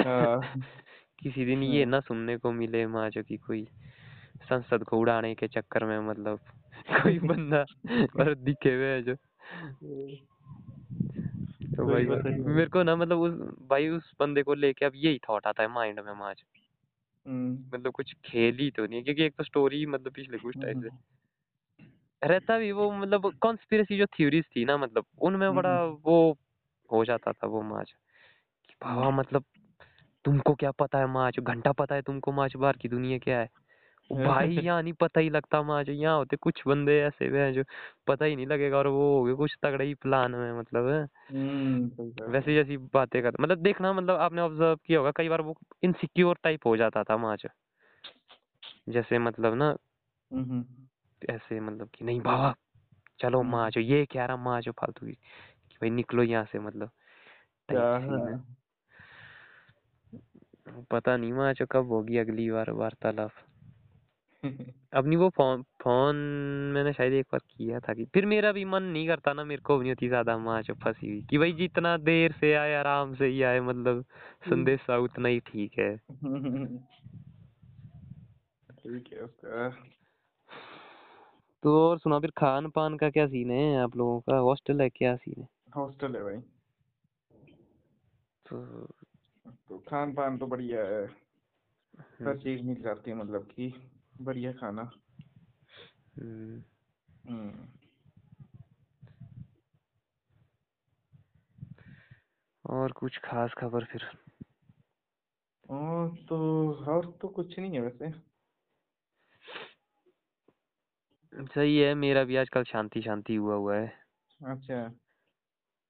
हाँ, 0.00 0.40
किसी 1.18 1.44
दिन 1.44 1.62
ये। 1.62 1.84
ना 1.84 2.00
सुनने 2.00 2.36
को 2.36 2.52
मिले 2.52 2.86
माँ 2.86 3.10
जो 3.10 3.22
कि 3.22 3.36
कोई 3.36 3.64
संसद 4.48 4.84
को 4.84 4.98
उड़ाने 4.98 5.34
के 5.34 5.48
चक्कर 5.48 5.84
में 5.84 5.98
मतलब 6.00 6.38
कोई 7.02 7.18
बंदा 7.18 7.64
और 8.20 8.34
दिखे 8.34 8.74
हुए 8.74 8.86
है 8.86 9.02
जो। 9.02 9.14
तो 11.76 11.86
भाई 11.86 12.06
मेरे 12.06 12.66
को 12.66 12.82
ना 12.82 12.96
मतलब 12.96 13.18
उस 13.18 13.32
भाई 13.68 13.88
उस 13.88 14.14
बंदे 14.20 14.42
को 14.42 14.54
लेके 14.54 14.84
अब 14.84 14.92
यही 14.94 15.18
थॉट 15.18 15.46
आता 15.46 15.62
है 15.62 15.68
माइंड 15.68 16.00
में 16.00 16.12
माज 16.12 16.42
हम्म, 16.56 16.63
मतलब 17.28 17.92
कुछ 17.92 18.14
खेल 18.24 18.56
ही 18.56 18.70
तो 18.70 18.86
नहीं 18.86 18.96
है 18.96 19.02
क्योंकि 19.02 19.22
एक 19.22 19.34
तो 19.38 19.44
स्टोरी 19.44 19.86
मतलब 19.86 20.12
पिछले 20.12 20.38
कुछ 20.38 20.54
टाइम 20.62 20.80
से। 20.82 20.88
हम्म, 20.88 20.98
रहता 22.24 22.58
भी 22.58 22.72
वो 22.72 22.92
मतलब 22.92 23.32
कॉन्स्पिरसी 23.40 23.98
जो 23.98 24.06
थ्योरीज 24.06 24.44
थी 24.56 24.64
ना 24.64 24.76
मतलब 24.76 25.04
उनमें 25.18 25.54
बड़ा 25.54 25.80
हम्म। 25.80 25.98
वो 26.04 26.38
हो 26.92 27.04
जाता 27.04 27.32
था 27.32 27.46
वो 27.46 27.62
माच 27.62 27.94
कि 28.68 28.74
बाबा 28.82 29.10
मतलब 29.10 29.44
तुमको 30.24 30.54
क्या 30.54 30.70
पता 30.70 30.98
है 30.98 31.06
माच 31.06 31.40
घंटा 31.40 31.72
पता 31.72 31.94
है 31.94 32.02
तुमको 32.02 32.32
माच 32.32 32.56
बाहर 32.56 32.76
की 32.76 32.88
दुनिया 32.88 33.18
क्या 33.18 33.38
है। 33.38 33.48
भाई 34.10 34.56
यहाँ 34.64 34.82
नहीं 34.82 34.92
पता 34.92 35.20
ही 35.20 35.30
लगता 35.30 35.62
माज 35.62 35.88
यहाँ 35.90 36.16
होते 36.16 36.36
कुछ 36.36 36.62
बंदे 36.66 37.00
ऐसे 37.00 37.26
हुए 37.26 37.40
हैं 37.40 37.52
जो 37.54 37.62
पता 38.06 38.24
ही 38.24 38.36
नहीं 38.36 38.46
लगेगा 38.46 38.78
और 38.78 38.86
वो 38.86 39.18
हो 39.18 39.24
गए 39.24 39.34
कुछ 39.34 39.56
तगड़े 39.62 39.84
ही 39.84 39.94
प्लान 39.94 40.34
में 40.34 40.58
मतलब 40.58 40.88
है 40.88 41.02
हम्म। 41.30 42.32
वैसे 42.32 42.54
जैसी 42.54 42.76
बातें 42.76 43.22
करते 43.22 43.42
मतलब 43.42 43.58
देखना 43.58 43.92
मतलब 43.92 44.16
आपने 44.16 44.40
ऑब्ज़र्व 44.40 44.76
किया 44.86 44.98
होगा 44.98 45.10
कई 45.10 45.28
बार 45.28 45.40
वो 45.40 45.56
इनसिक्योर 45.82 46.38
टाइप 46.42 46.66
हो 46.66 46.76
जाता 46.76 47.04
था 47.04 47.16
माज 47.16 47.46
जैसे 48.88 49.18
मतलब 49.18 49.54
ना 49.54 49.76
हम्म, 50.30 50.44
हम्म। 50.44 51.34
ऐसे 51.34 51.60
मतलब 51.60 51.88
कि 51.94 52.04
नहीं 52.04 52.20
बाबा 52.20 52.54
चलो। 53.20 53.42
माँ 53.42 53.70
जो 53.70 53.80
ये 53.80 54.04
कह 54.04 54.24
रहा 54.24 54.36
माँ 54.36 54.60
जो 54.60 54.72
फालतू 54.72 55.06
की 55.06 55.12
कि 55.12 55.76
भाई 55.80 55.90
निकलो 55.90 56.22
यहाँ 56.22 56.44
से 56.44 56.58
मतलब 56.58 56.90
पता 60.90 61.16
नहीं 61.16 61.32
माँ 61.32 61.52
जो 61.54 61.66
कब 61.66 61.88
होगी 61.88 62.16
अगली 62.16 62.50
बार 62.50 62.70
वार्तालाप 62.70 63.30
अपनी 64.94 65.16
वो 65.16 65.28
फ़ोन 65.28 65.62
फ़ोन 65.62 66.16
मैंने 66.74 66.92
शायद 66.92 67.12
एक 67.12 67.26
बार 67.32 67.40
किया 67.50 67.80
था 67.80 67.94
कि 67.94 68.04
फिर 68.04 68.26
मेरा 68.26 68.52
भी 68.52 68.64
मन 68.64 68.82
नहीं 68.82 69.06
करता 69.08 69.32
ना 69.32 69.44
मेरे 69.44 69.62
को 69.62 69.76
भी 69.78 69.82
नहीं 69.82 69.92
होती 69.92 70.08
ज़्यादा 70.08 70.60
जो 70.60 70.74
फंसी 70.74 71.08
हुई 71.10 71.22
कि 71.30 71.38
भाई 71.38 71.52
जितना 71.52 71.96
देर 71.96 72.32
से 72.32 72.54
आए 72.54 72.74
आराम 72.74 73.14
से 73.14 73.26
ही 73.26 73.42
आए 73.42 73.60
मतलब 73.60 74.04
संदेशा 74.50 74.98
उतना 74.98 75.28
ही 75.28 75.40
ठीक 75.40 75.78
है। 75.78 75.96
ठीक 78.70 79.12
है 79.12 79.20
उसका। 79.20 79.68
तो 81.62 81.88
और 81.88 81.98
सुना 81.98 82.18
फिर 82.18 82.30
खान 82.30 82.70
पान 82.70 82.96
का 82.96 83.10
क्या 83.10 83.26
सीन 83.26 83.50
है 83.50 83.76
आप 83.76 83.96
लोगों 83.96 84.20
का? 84.20 84.36
हॉस्टल 84.36 84.80
है 84.80 84.88
क्या 84.88 85.16
सीन 85.16 85.42
है? 85.42 85.48
हॉस्टल 85.76 86.16
है 86.16 86.22
भाई। 86.22 86.36
तो 88.46 88.86
तो 89.68 89.78
खान 89.78 90.12
पान 90.12 90.38
तो 90.38 90.46
बढ़िया 90.46 90.80
है। 90.80 91.04
हम्म, 91.04 92.28
हर 92.28 92.36
चीज़ 92.36 92.62
मिल 92.62 92.82
जाती 92.82 93.10
है 93.10 93.16
मतलब 93.16 93.42
कि। 93.42 93.93
बढ़िया 94.20 94.52
खाना। 94.52 94.90
हम्म, 96.18 96.62
हम्म। 97.28 97.68
और 102.66 102.92
कुछ 102.92 103.18
खास 103.18 103.54
खबर 103.58 103.84
फिर? 103.84 104.04
और 105.70 106.16
तो 106.28 106.38
और 106.74 107.18
तो 107.22 107.28
कुछ 107.28 107.58
नहीं 107.58 107.72
है 107.72 107.80
वैसे। 107.80 108.34
सही 111.46 111.78
है 111.78 111.94
मेरा 111.94 112.24
भी 112.24 112.36
आजकल 112.36 112.62
शांति 112.62 113.02
शांति 113.02 113.34
हुआ 113.34 113.54
हुआ 113.54 113.76
है। 113.76 113.98
अच्छा। 114.46 114.94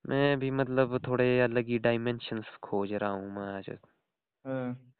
मैं 0.07 0.39
भी 0.39 0.51
मतलब 0.51 1.07
थोड़े 1.07 1.41
अलग 1.41 1.67
ही 1.67 1.79
डायमेंशंस 1.79 2.45
खोज 2.63 2.93
रहा 2.93 3.11
हूँ 3.11 3.31
मैं 3.31 3.55
आज। 3.55 3.71
हाँ, 4.47 4.94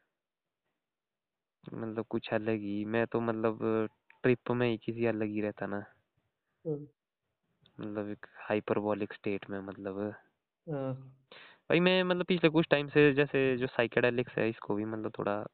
मतलब 1.73 2.05
कुछ 2.09 2.29
अलग 2.33 2.59
ही 2.59 2.85
मैं 2.85 3.05
तो 3.07 3.19
मतलब 3.21 3.59
ट्रिप 4.23 4.51
में 4.51 4.67
ही 4.69 4.77
किसी 4.77 5.05
अलग 5.05 5.27
ही 5.27 5.41
रहता 5.41 5.65
ना। 5.65 5.85
मतलब 7.79 8.09
एक 8.09 8.25
हाइपरबोलिक 8.49 9.13
स्टेट 9.13 9.49
में 9.49 9.59
मतलब। 9.59 9.99
हाँ, 10.67 10.93
भाई 11.69 11.79
मैं 11.79 12.03
मतलब 12.03 12.25
पिछले 12.25 12.49
कुछ 12.49 12.67
टाइम 12.69 12.87
से 12.87 13.13
जैसे 13.13 13.57
जो 13.57 13.67
साइकेडेलिक्स 13.67 14.37
है 14.37 14.49
इसको 14.49 14.75
भी 14.75 14.85
मतलब 14.85 15.11
थोड़ा 15.19 15.45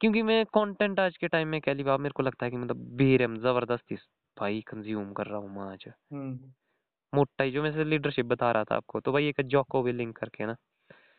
क्योंकि 0.00 0.22
मैं 0.22 0.44
कंटेंट 0.46 1.00
आज 1.00 1.16
के 1.16 1.28
टाइम 1.28 1.48
में 1.48 1.60
कह 1.60 1.74
ली 1.74 1.82
बात 1.82 2.00
मेरे 2.00 2.12
को 2.12 2.22
लगता 2.22 2.44
है 2.44 2.50
कि 2.50 2.56
मतलब 2.56 2.76
बेरहम 2.76 3.36
ज़बरदस्ती 3.38 3.94
भाई 4.36 4.60
कंज्यूम 4.60 5.12
कर 5.12 5.26
रहा 5.26 5.38
हूँ 5.38 5.50
मैं 5.50 5.62
आज। 5.62 5.84
हम्म। 6.12 6.52
मोटा 7.14 7.44
ही 7.44 7.50
जो 7.50 7.62
मैं 7.62 7.84
लीडरशिप 7.84 8.26
बता 8.26 8.50
रहा 8.52 8.64
था 8.64 8.76
आपको 8.76 9.00
तो 9.00 9.12
भाई 9.12 9.28
एक 9.28 9.40
जॉको 9.40 9.82
भी 9.82 9.92
लिंक 9.92 10.16
करके 10.16 10.46
ना। 10.46 10.56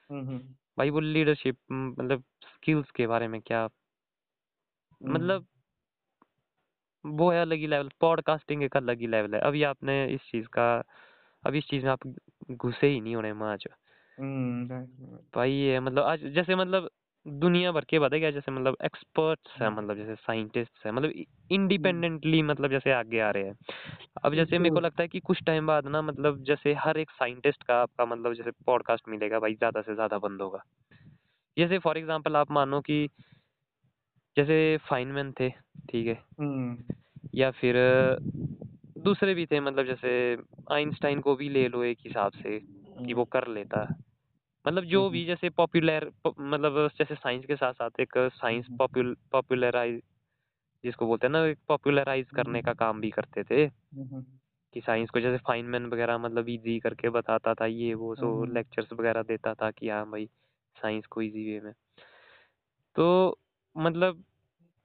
हम्म 0.10 0.28
हम्म, 0.28 0.40
भाई 0.78 0.90
वो 0.90 1.00
लीडरशिप 1.00 1.58
मतलब 1.72 2.24
स्किल्स 2.62 2.92
के 2.92 3.08
बारे 3.08 3.28
में 3.28 3.40
क्या? 3.42 3.62
हम्म, 3.62 5.14
मतलब 5.14 5.46
वो 7.06 7.30
है 7.32 7.42
अलग 7.42 7.58
ही 7.58 7.68
लेवल 7.68 7.90
पॉडकास्टिंग 8.02 8.64
एक 8.64 8.76
अलग 8.78 9.00
ही 9.00 9.08
लेवल 9.08 9.34
है। 9.36 9.40
अभी 9.42 9.64
आपने 9.64 10.06
इस 10.06 10.22
चीज़ 10.22 10.48
का 10.48 10.66
अभी 11.44 11.58
इस 11.58 11.68
चीज़ 11.70 11.86
में 11.86 11.92
आप 11.92 12.08
घुसे 12.52 12.88
ही 12.88 13.00
नहीं 13.02 13.16
होने 13.16 13.34
में 13.34 13.46
आज। 13.48 13.64
हम्म, 14.18 14.78
भाई 15.36 15.52
ये 15.52 15.74
है 15.74 15.80
मतलब 15.80 16.04
आज 16.04 16.26
जैसे 16.26 16.56
मतलब 16.56 16.90
दुनिया 17.26 17.72
भर 17.72 17.86
के 17.86 18.00
बात 18.00 18.14
है 18.14 18.20
क्या 18.20 18.32
जैसे 18.32 18.52
मतलब 18.52 18.78
एक्सपर्ट्स 18.86 19.52
है 19.62 19.68
हम्म। 19.68 19.78
मतलब 19.78 19.98
जैसे 19.98 20.16
साइंटिस्ट 20.16 20.86
है 20.86 20.92
मतलब 20.92 21.12
इंडिपेंडेंटली 21.52 22.42
मतलब 22.42 22.72
जैसे 22.72 22.92
आगे 22.92 23.20
आ 23.20 23.30
रहे 23.32 23.44
हैं। 23.44 23.56
अब 24.24 24.36
जैसे 24.36 24.60
मेरे 24.60 24.74
को 24.76 24.80
लगता 24.80 25.04
है 25.04 25.08
कि 25.08 25.20
कुछ 25.20 25.44
टाइम 25.44 25.68
बाद 25.68 25.88
ना 25.88 26.02
मतलब 26.02 26.44
जैसे 26.44 26.74
हर 26.74 26.98
एक 26.98 27.10
साइंटिस्ट 27.10 27.64
का 27.64 27.82
आपका 27.82 28.06
मतलब 28.06 28.34
जैसे 28.34 28.52
पॉडकास्ट 28.66 29.10
मिलेगा 29.10 29.40
भाई 29.40 29.54
ज़्यादा 29.54 29.82
से 29.82 29.96
ज़्यादा 29.96 30.18
बंदों 30.18 30.50
का। 30.50 30.64
जैसे 31.58 31.80
फॉर 31.80 31.98
एग्जांपल 31.98 32.36
आप 32.36 32.52
मानो 32.52 32.82
कि 32.82 33.10
जैसे 34.38 34.78
फाइनमैन 34.78 35.32
थे 35.32 35.50
ठीक 35.90 36.08
है? 36.08 36.24
हम्म। 36.40 36.84
या 37.36 37.52
फिर 37.52 37.76
दूसरे 38.98 39.34
भी 39.34 39.46
थे 39.46 39.60
मतलब 39.60 39.86
जैसे 39.86 40.38
आइंस्टाइन 40.72 41.20
को 41.20 41.36
भी 41.36 41.50
ले 41.50 41.68
लो 41.68 41.84
एक 41.84 41.98
हिसाब 42.06 42.32
से 42.32 42.60
कि 43.06 43.14
वो 43.14 43.26
कर 43.26 43.48
लेता। 43.48 43.98
मतलब 44.68 44.84
जो 44.84 45.10
भी 45.10 45.26
जैसे 45.26 45.50
पॉपुलर 45.50 46.12
मतलब 46.40 46.90
जैसे 46.98 47.16
साइंस 47.16 47.46
के 47.46 47.56
साथ 47.56 47.74
साथ 47.74 47.90
एक 48.00 48.14
साइंस 48.18 48.68
हम्म, 48.72 49.14
पॉपुलराइज 49.32 50.02
जिसको 50.84 51.08
बोलते 51.08 51.28
हैं 51.28 51.32
ना 51.32 51.46
एक 51.46 51.58
पॉपुलराइज 51.68 52.30
करने 52.36 52.62
का 52.62 52.74
काम 52.74 53.02
भी 53.02 53.10
करते 53.10 53.44
थे। 53.44 53.66
हम्म, 53.66 54.26
कि 54.74 54.82
साइंस 54.82 55.10
को 55.10 55.20
जैसे 55.20 55.38
फाइनमैन 55.38 55.86
वगैरह 55.86 56.18
मतलब 56.18 56.50
इजी 56.50 56.80
करके 56.80 57.10
बताता 57.10 57.54
था 57.54 57.66
ये 57.66 57.94
वो 57.94 58.16
सो 58.16 58.44
हम्म, 58.44 58.54
लेक्चर्स 58.54 58.94
वगैरह 58.94 59.24
देता 59.24 59.54
था 59.54 59.72
कि 59.72 59.90
हाँ 59.90 60.06
भाई 60.12 60.30
साइंस 60.82 61.06
को 61.08 61.22
इजी 61.22 61.50
वे 61.52 61.60
में। 61.62 61.74
तो 62.96 63.06
मतलब 63.76 64.24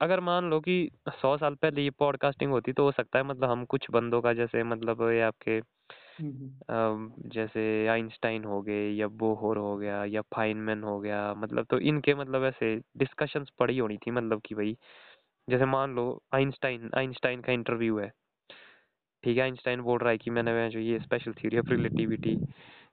अगर 0.01 0.19
मान 0.19 0.49
लो 0.49 0.59
कि 0.59 0.75
सौ 1.11 1.35
साल 1.37 1.55
पहले 1.55 1.83
ये 1.83 1.89
पॉडकास्टिंग 1.99 2.51
होती 2.51 2.73
तो 2.73 2.83
हो 2.83 2.91
सकता 2.91 3.19
है 3.19 3.25
मतलब 3.25 3.49
हम 3.49 3.65
कुछ 3.65 3.87
बंदों 3.91 4.21
का 4.21 4.33
जैसे 4.33 4.63
मतलब 4.65 5.01
ये 5.11 5.21
आपके 5.21 5.61
जैसे 7.29 7.61
आइंस्टाइन 7.87 8.43
हो 8.43 8.61
गए 8.61 8.89
या 8.91 9.07
बोहोर 9.17 9.57
हो 9.57 9.75
गया 9.77 10.03
या 10.05 10.21
फाइनमैन 10.35 10.83
हो 10.83 10.99
गया 10.99 11.33
मतलब 11.33 11.65
तो 11.69 11.79
इनके 11.91 12.13
मतलब 12.15 12.43
ऐसे 12.43 12.75
डिस्कशंस 12.97 13.49
पड़ी 13.59 13.77
होनी 13.77 13.97
थी 13.97 14.11
मतलब 14.11 14.41
कि 14.45 14.55
भाई 14.55 14.75
जैसे 15.47 15.65
मान 15.67 15.95
लो 15.95 16.07
आइंस्टाइन 16.35 16.89
आइंस्टाइन 16.97 17.41
का 17.41 17.53
इंटरव्यू 17.53 17.99
है। 17.99 18.11
ठीक 19.23 19.37
है 19.37 19.43
आइंस्टाइन 19.43 19.81
बोल 19.81 19.99
रहा 19.99 20.11
है 20.11 20.17
कि 20.17 20.31
मैंने 20.31 20.69
जो 20.69 20.79
ये 20.79 20.99
स्पेशल 20.99 21.33
थ्योरी 21.33 21.57
ऑफ़ 21.57 21.69
रिलेटिविटी 21.69 22.35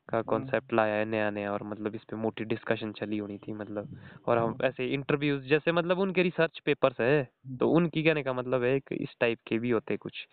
का 0.09 0.20
कॉन्सेप्ट 0.24 0.72
लाया 0.72 0.94
है 0.94 1.05
नया 1.05 1.30
नया 1.30 1.52
और 1.52 1.62
मतलब 1.62 1.94
इस 1.94 2.05
पे 2.05 2.16
मोटी 2.16 2.44
डिस्कशन 2.44 2.92
चली 2.92 3.18
होनी 3.18 3.38
थी 3.38 3.52
मतलब। 3.52 3.88
और 4.26 4.38
हम 4.38 4.55
ऐसे 4.64 4.86
इंटरव्यूज़ 4.94 5.44
जैसे 5.48 5.72
मतलब 5.72 5.98
उनके 5.98 6.22
रिसर्च 6.22 6.59
पेपर्स 6.66 7.00
है 7.00 7.22
तो 7.61 7.70
उनकी 7.70 8.02
कहने 8.02 8.22
का 8.22 8.32
मतलब 8.32 8.64
है 8.64 8.78
कि 8.80 8.94
इस 8.96 9.16
टाइप 9.20 9.38
के 9.46 9.59
भी 9.59 9.70
होते 9.70 9.96
कुछ 9.96 10.26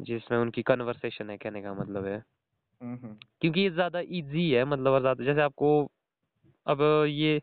जिसमें 0.00 0.38
उनकी 0.38 0.62
कन्वर्सेशन 0.62 1.30
है 1.30 1.36
कहने 1.36 1.62
का 1.62 1.74
मतलब 1.74 2.06
है। 2.06 2.22
हम्म, 2.80 3.14
क्योंकि 3.42 3.60
ये 3.60 3.70
ज़्यादा 3.70 4.00
इजी 4.00 4.50
है 4.50 4.64
मतलब 4.64 4.92
और 4.92 5.00
ज़्यादा 5.00 5.24
जैसे 5.24 5.40
आपको 5.40 5.70
अब 6.66 6.80
ये 7.08 7.40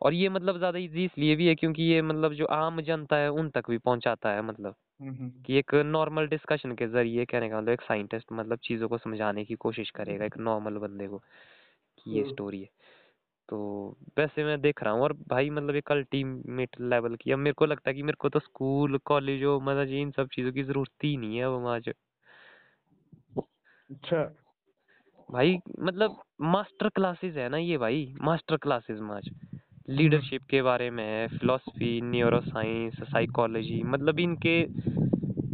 और 0.00 0.14
ये 0.14 0.28
मतलब 0.28 0.58
ज़्यादा 0.58 0.78
इजी 0.78 1.04
इसलिए 1.04 1.36
भी 1.36 1.46
है 1.48 1.54
क्योंकि 1.54 1.82
ये 1.82 2.02
मतलब 2.02 2.32
जो 2.34 2.46
आम 2.54 2.80
जनता 2.82 3.16
है 3.16 3.30
उन 3.32 3.50
तक 3.50 3.70
भी 3.70 3.78
पहुंचाता 3.80 4.32
है 4.32 4.42
मतलब। 4.42 4.66
हम्म, 4.66 4.74
हम्म, 4.74 4.85
कि 5.02 5.58
एक 5.58 5.74
नॉर्मल 5.74 6.26
डिस्कशन 6.26 6.74
के 6.74 6.86
ज़रिए 6.86 7.24
कहने 7.24 7.48
का 7.50 7.56
मतलब 7.56 7.68
एक 7.68 7.80
साइंटिस्ट 7.80 8.26
मतलब 8.32 8.58
चीज़ों 8.58 8.88
को 8.88 8.98
समझाने 8.98 9.44
की 9.44 9.54
कोशिश 9.54 9.90
करेगा 9.90 10.24
एक 10.24 10.38
नॉर्मल 10.38 10.78
बंदे 10.78 11.08
को 11.08 11.18
कि 11.98 12.10
ये 12.10 12.20
हम्म। 12.20 12.32
स्टोरी 12.32 12.60
है। 12.60 12.68
तो 13.48 13.96
वैसे 14.18 14.44
मैं 14.44 14.60
देख 14.60 14.82
रहा 14.82 14.92
हूँ 14.92 15.02
और 15.02 15.12
भाई 15.12 15.50
मतलब 15.50 15.74
एक 15.74 15.92
अल्टीमेट 15.92 16.80
लेवल 16.80 17.16
की 17.16 17.32
अब 17.32 17.38
मेरे 17.38 17.54
को 17.54 17.66
लगता 17.66 17.90
है 17.90 17.94
कि 17.94 18.02
मेरे 18.02 18.16
को 18.18 18.28
तो 18.28 18.38
स्कूल 18.38 18.98
कॉलेजों 18.98 19.60
मतलब 19.60 19.88
इन 19.88 20.10
सब 20.10 20.28
चीज़ों 20.28 20.52
की 20.52 20.62
ज़रूरत 20.62 21.04
ही 21.04 21.16
नहीं 21.16 21.36
है 21.36 21.44
अब 21.44 21.66
आज। 21.66 21.88
अच्छा। 23.90 24.36
भाई 25.30 25.58
मतलब 25.80 26.22
मास्टर 26.40 26.88
क्लासेस 26.88 27.36
है 27.36 27.48
ना 27.48 27.56
ये 27.56 27.78
भाई 27.78 28.14
मास्टर 28.22 28.56
क्लासेस 28.56 29.00
में 29.00 29.16
आज। 29.16 29.30
लीडरशिप 29.88 30.42
के 30.50 30.62
बारे 30.62 30.90
में 30.90 31.04
है 31.04 31.26
फिलोसफी 31.28 32.00
न्यूरो 32.00 32.40
साइंस 32.40 33.02
साइकोलॉजी 33.02 33.82
मतलब 33.82 34.20
इनके 34.20 34.60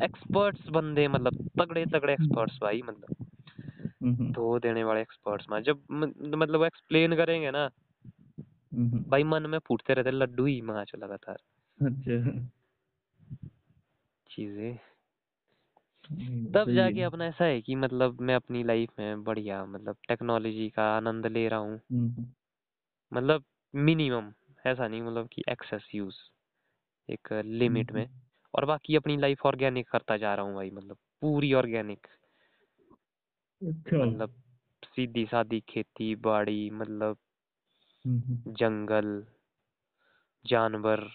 एक्सपर्ट्स 0.05 0.69
बंदे 0.69 1.09
मतलब 1.09 1.49
तगड़े 1.61 1.85
तगड़े 1.87 2.13
एक्सपर्ट्स 2.13 2.59
भाई 2.63 2.83
मतलब। 2.83 3.27
धो 4.33 4.59
देने 4.59 4.85
वाले 4.85 5.01
एक्सपर्ट्स 5.01 5.47
में 5.51 5.63
जब 5.63 5.83
म- 5.91 6.13
मतलब 6.37 6.65
एक्सप्लेन 6.65 7.17
करेंगे 7.17 7.51
ना 7.51 7.69
भाई 9.11 9.25
मन 9.25 9.47
में 9.47 9.59
फूटते 9.59 9.95
रहते 9.95 10.11
लड्डू 10.11 10.47
ही 10.47 10.61
माच 10.61 10.93
लगातार। 10.97 11.39
अच्छा। 11.81 12.49
चीज़ें। 14.31 14.79
तब 16.55 16.71
जाके 16.71 17.03
अपना 17.03 17.27
ऐसा 17.27 17.45
है 17.45 17.61
कि 17.61 17.75
मतलब 17.75 18.21
मैं 18.21 18.35
अपनी 18.35 18.63
लाइफ 18.65 18.91
में 18.99 19.25
बढ़िया 19.25 19.65
मतलब 19.67 19.97
टेक्नोलॉजी 20.09 20.69
का 20.71 20.97
आनंद 20.97 21.27
ले 21.27 21.49
रहा 21.49 21.61
हूँ। 21.61 21.81
मतलब 23.13 23.45
मिनिमम 23.75 24.33
ऐसा 24.65 24.87
नहीं 24.89 25.03
मतलब 25.03 25.29
कि 25.33 25.43
एक्सेस 25.49 25.89
यूज़ 25.95 26.17
एक 27.09 27.33
लिमिट 27.45 27.93
में। 27.93 28.07
और 28.55 28.65
बाकी 28.65 28.97
अपनी 28.97 29.17
लाइफ 29.17 29.47
ऑर्गेनिक 29.47 29.89
करता 29.91 30.17
जा 30.17 30.35
रहा 30.35 30.45
हूँ 30.47 30.55
भाई 30.55 30.71
मतलब 30.71 30.97
पूरी 31.23 31.53
ऑर्गेनिक 31.55 32.07
अच्छा। 33.63 33.99
मतलब 33.99 34.31
सीधी 34.87 35.25
सादी 35.27 35.61
खेती 35.69 36.15
बाड़ी 36.21 36.71
मतलब 36.73 37.17
हम्म, 38.05 38.39
जंगल 38.51 39.09
जानवर 40.45 41.09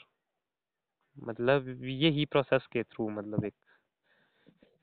मतलब 1.18 1.68
यही 1.84 2.26
प्रोसेस 2.26 2.68
के 2.72 2.84
थ्रू 2.84 3.10
मतलब 3.10 3.46
एक 3.46 3.54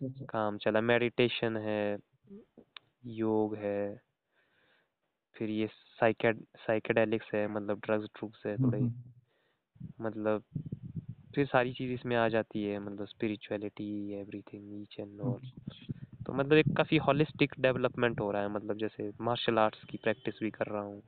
अच्छा। 0.01 0.27
काम 0.29 0.59
चला। 0.59 0.81
मेडिटेशन 0.81 1.57
है 1.57 1.99
योग 3.14 3.55
है। 3.57 3.79
फिर 5.37 5.51
ये 5.51 5.66
साइकेड 6.01 6.45
साइकेडेलिक्स 6.57 7.30
है 7.35 7.47
मतलब 7.49 7.78
ड्रग्स 7.78 8.05
ड्रुग्स 8.05 8.47
है 8.47 8.57
थोड़े। 8.57 8.78
हम्म, 8.78 8.93
मतलब 10.01 10.43
फिर 11.35 11.47
सारी 11.47 11.72
चीज़ 11.72 11.93
इसमें 11.93 12.16
आ 12.16 12.28
जाती 12.28 12.64
है 12.64 12.78
मतलब 12.78 13.07
spirituality 13.07 14.12
everything 14.12 14.82
each 14.82 14.97
and 15.01 15.20
all 15.20 15.41
तो 16.26 16.32
मतलब 16.32 16.53
एक 16.53 16.76
काफ़ी 16.76 16.97
होलिस्टिक 16.97 17.55
डेवलपमेंट 17.61 18.20
हो 18.20 18.30
रहा 18.30 18.43
है 18.43 18.49
मतलब 18.49 18.76
जैसे 18.76 19.12
मार्शल 19.20 19.59
आर्ट्स 19.59 19.85
की 19.85 19.99
प्रैक्टिस 20.03 20.35
भी 20.43 20.51
कर 20.51 20.66
रहा 20.66 20.82
हूँ। 20.82 21.03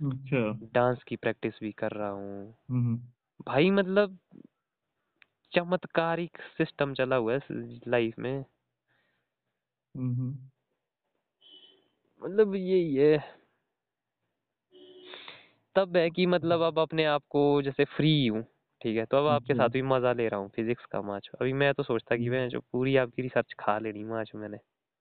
अच्छा। 0.00 0.58
डांस 0.74 1.02
की 1.02 1.16
प्रैक्टिस 1.16 1.54
भी 1.60 1.72
कर 1.72 1.90
रहा 1.90 2.08
हूँ। 2.08 2.54
हम्म, 2.70 2.96
भाई 3.46 3.70
मतलब 3.70 4.18
चमत्कारिक 5.52 6.38
सिस्टम 6.58 6.94
चला 6.94 7.16
हुआ 7.16 7.34
है 7.34 7.40
लाइफ 7.88 8.18
में। 8.18 8.44
हम्म, 9.94 10.38
मतलब 12.22 12.54
यही 12.54 12.94
है। 12.94 13.43
तब 15.76 15.96
है 15.96 16.08
कि 16.10 16.24
मतलब 16.26 16.60
अब 16.62 16.78
अपने 16.78 17.04
आप 17.06 17.22
को 17.30 17.42
जैसे 17.62 17.84
फ्री 17.86 18.26
हूँ 18.26 18.42
ठीक 18.80 18.96
है? 18.96 19.04
तो 19.04 19.16
अब 19.16 19.26
आपके 19.28 19.54
साथ 19.54 19.68
भी 19.70 19.82
मज़ा 19.84 20.12
ले 20.12 20.28
रहा 20.28 20.40
हूँ 20.40 20.50
फिजिक्स 20.56 20.84
का 20.86 21.02
मैच 21.04 21.28
अभी 21.40 21.52
मैं 21.54 21.72
तो 21.74 21.82
सोचता 21.82 22.16
कि 22.16 22.28
मैं 22.30 22.48
जो 22.48 22.60
पूरी 22.72 22.96
आपकी 22.98 23.22
रिसर्च 23.22 23.54
खा 23.60 23.78
लेनी 23.78 24.04
मैच 24.06 24.32
मैंने। 24.34 24.58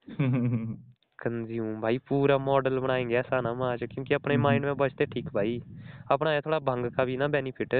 कंज्यूम 1.19 1.79
भाई 1.81 1.97
पूरा 2.09 2.37
मॉडल 2.39 2.77
बनाएँगे 2.79 3.15
ऐसा 3.17 3.39
ना 3.41 3.53
मैच 3.55 3.83
क्योंकि 3.85 4.13
अपने 4.13 4.37
माइंड 4.37 4.65
में 4.65 4.75
बचते 4.77 5.05
ठीक 5.07 5.29
भाई। 5.33 5.59
अपना 6.11 6.29
है 6.29 6.41
थोड़ा 6.41 6.59
भंग 6.63 6.91
का 6.91 7.05
भी 7.05 7.17
ना 7.17 7.27
बेनिफिट 7.29 7.73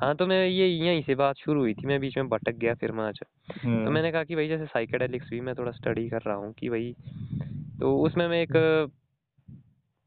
हाँ 0.00 0.14
तो 0.16 0.26
मैं 0.26 0.36
ये 0.46 0.66
यहीं 0.68 1.02
से 1.02 1.14
बात 1.14 1.36
शुरू 1.36 1.60
हुई 1.60 1.74
थी 1.74 1.86
मैं 1.86 1.98
बीच 2.00 2.16
में 2.16 2.28
भटक 2.28 2.54
गया 2.54 2.74
फिर 2.74 2.92
माच 2.92 3.18
तो 3.84 3.90
मैंने 3.90 4.12
कहा 4.12 4.24
कि 4.24 4.34
भाई 4.34 4.48
जैसे 4.48 4.66
साइकेडेलिक्स 4.66 5.28
भी 5.30 5.40
मैं 5.40 5.54
थोड़ा 5.54 5.72
स्टडी 5.72 6.08
कर 6.08 6.22
रहा 6.22 6.36
हूँ 6.36 6.52
कि 6.52 6.68
भाई 6.68 6.94
तो 7.80 7.96
उसमें 8.00 8.26
मैं 8.28 8.42
एक 8.42 8.52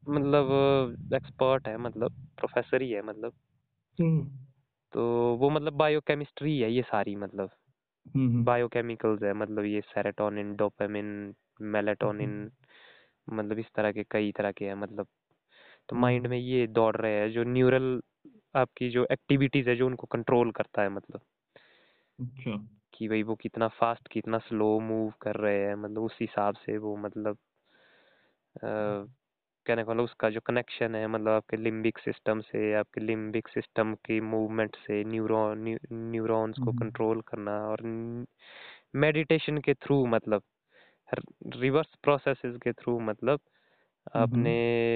मतलब 0.02 1.14
एक्सपर्ट 1.14 1.68
है 1.68 1.76
मतलब 1.78 2.12
प्रोफेसर 2.38 2.82
ही 2.82 2.90
है 2.90 3.02
मतलब। 3.02 3.32
तो 4.92 5.02
वो 5.36 5.50
मतलब 5.50 5.72
बायोकेमिस्ट्री 5.72 6.58
है 6.60 6.70
ये 6.72 6.82
सारी 6.82 7.14
मतलब। 7.16 7.50
बायोकेमिकल्स 8.44 9.22
है 9.22 9.32
मतलब 9.34 9.64
ये 9.64 9.80
सेरोटोनिन 9.80 10.54
डोपामिन 10.56 11.34
मेलाटोनिन 11.62 12.50
मतलब 13.28 13.58
इस 13.58 13.66
तरह 13.76 13.92
के 13.92 14.04
कई 14.10 14.32
तरह 14.32 14.52
के 14.52 14.64
हैं 14.64 14.74
मतलब। 14.74 15.06
तो 15.88 15.96
माइंड 15.96 16.26
में 16.26 16.38
ये 16.38 16.66
दौड़ 16.68 16.96
रहे 16.96 17.12
हैं 17.12 17.30
जो 17.32 17.44
न्यूरल 17.44 18.00
आपकी 18.56 18.90
जो 18.90 19.06
एक्टिविटीज़ 19.12 19.68
है 19.70 19.76
जो 19.76 19.86
उनको 19.86 20.06
कंट्रोल 20.06 20.50
करता 20.52 20.82
है 20.82 20.88
मतलब। 20.90 21.20
अच्छा। 22.18 22.56
कि 22.94 23.08
भाई 23.08 23.22
वो 23.22 23.34
कितना 23.34 23.68
फास्ट 23.68 24.08
कितना 24.08 24.38
स्लो 24.38 24.78
मूव 24.80 25.12
कर 25.22 25.36
रहे 25.36 25.58
हैं 25.66 25.74
मतलब 25.74 26.02
उस 26.02 26.18
हिसाब 26.20 26.54
से 26.56 26.76
वो 26.78 26.96
मतलब 26.96 27.38
कहने 29.66 29.84
का 29.84 29.92
मतलब 29.92 30.04
उसका 30.04 30.28
जो 30.30 30.40
कनेक्शन 30.42 30.94
है 30.94 31.06
मतलब 31.08 31.30
आपके 31.32 31.56
लिम्बिक 31.58 31.98
सिस्टम 32.00 32.40
से 32.42 32.72
आपके 32.74 33.00
लिम्बिक 33.00 33.48
सिस्टम 33.48 33.94
की 34.06 34.20
मूवमेंट 34.22 34.76
से 34.78 35.02
न्यूरॉन 35.06 35.64
न्यूरॉन्स 35.92 36.58
को 36.60 36.72
कंट्रोल 36.74 37.20
करना 37.28 37.52
और 37.68 37.82
मेडिटेशन 38.96 39.58
के 39.60 39.74
थ्रू 39.76 40.04
मतलब 40.08 40.42
रिवर्स 41.56 41.94
प्रोसेसेस 42.02 42.56
के 42.62 42.72
थ्रू 42.74 42.98
मतलब 43.02 43.40
अपने 44.16 44.52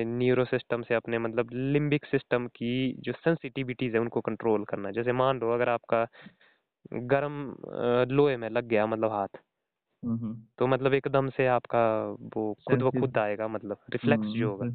न्यूरो 0.08 0.44
सिस्टम 0.46 0.82
से 0.82 0.94
अपने 0.94 1.18
मतलब 1.20 1.50
लिम्बिक 1.54 2.04
सिस्टम 2.06 2.46
की 2.56 2.72
जो 3.00 3.12
सेंसिटिविटीज 3.14 3.94
है 3.94 4.00
उनको 4.00 4.20
कंट्रोल 4.22 4.64
करना। 4.66 4.90
जैसे 4.92 5.12
मान 5.14 5.40
लो 5.40 5.52
अगर 5.54 5.68
आपका 5.70 6.06
गर्म 7.06 7.34
लोहे 8.10 8.36
में 8.38 8.48
लग 8.50 8.68
गया 8.68 8.86
मतलब 8.88 9.12
हाथ। 9.12 9.38
तो 10.58 10.66
मतलब 10.66 10.94
एकदम 10.94 11.28
से 11.30 11.46
आपका 11.48 11.82
वो 12.36 12.52
खुद 12.68 12.82
व 12.82 12.90
खुद 12.92 13.18
आएगा 13.18 13.48
मतलब 13.48 13.78
रिफ्लेक्स 13.92 14.32
जो 14.36 14.50
होगा। 14.50 14.66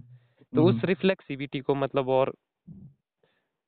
तो 0.54 0.66
उस 0.66 0.82
रिफ्लेक्सिविटी 0.86 1.60
को 1.62 1.76
मतलब 1.76 2.10
और 2.12 2.34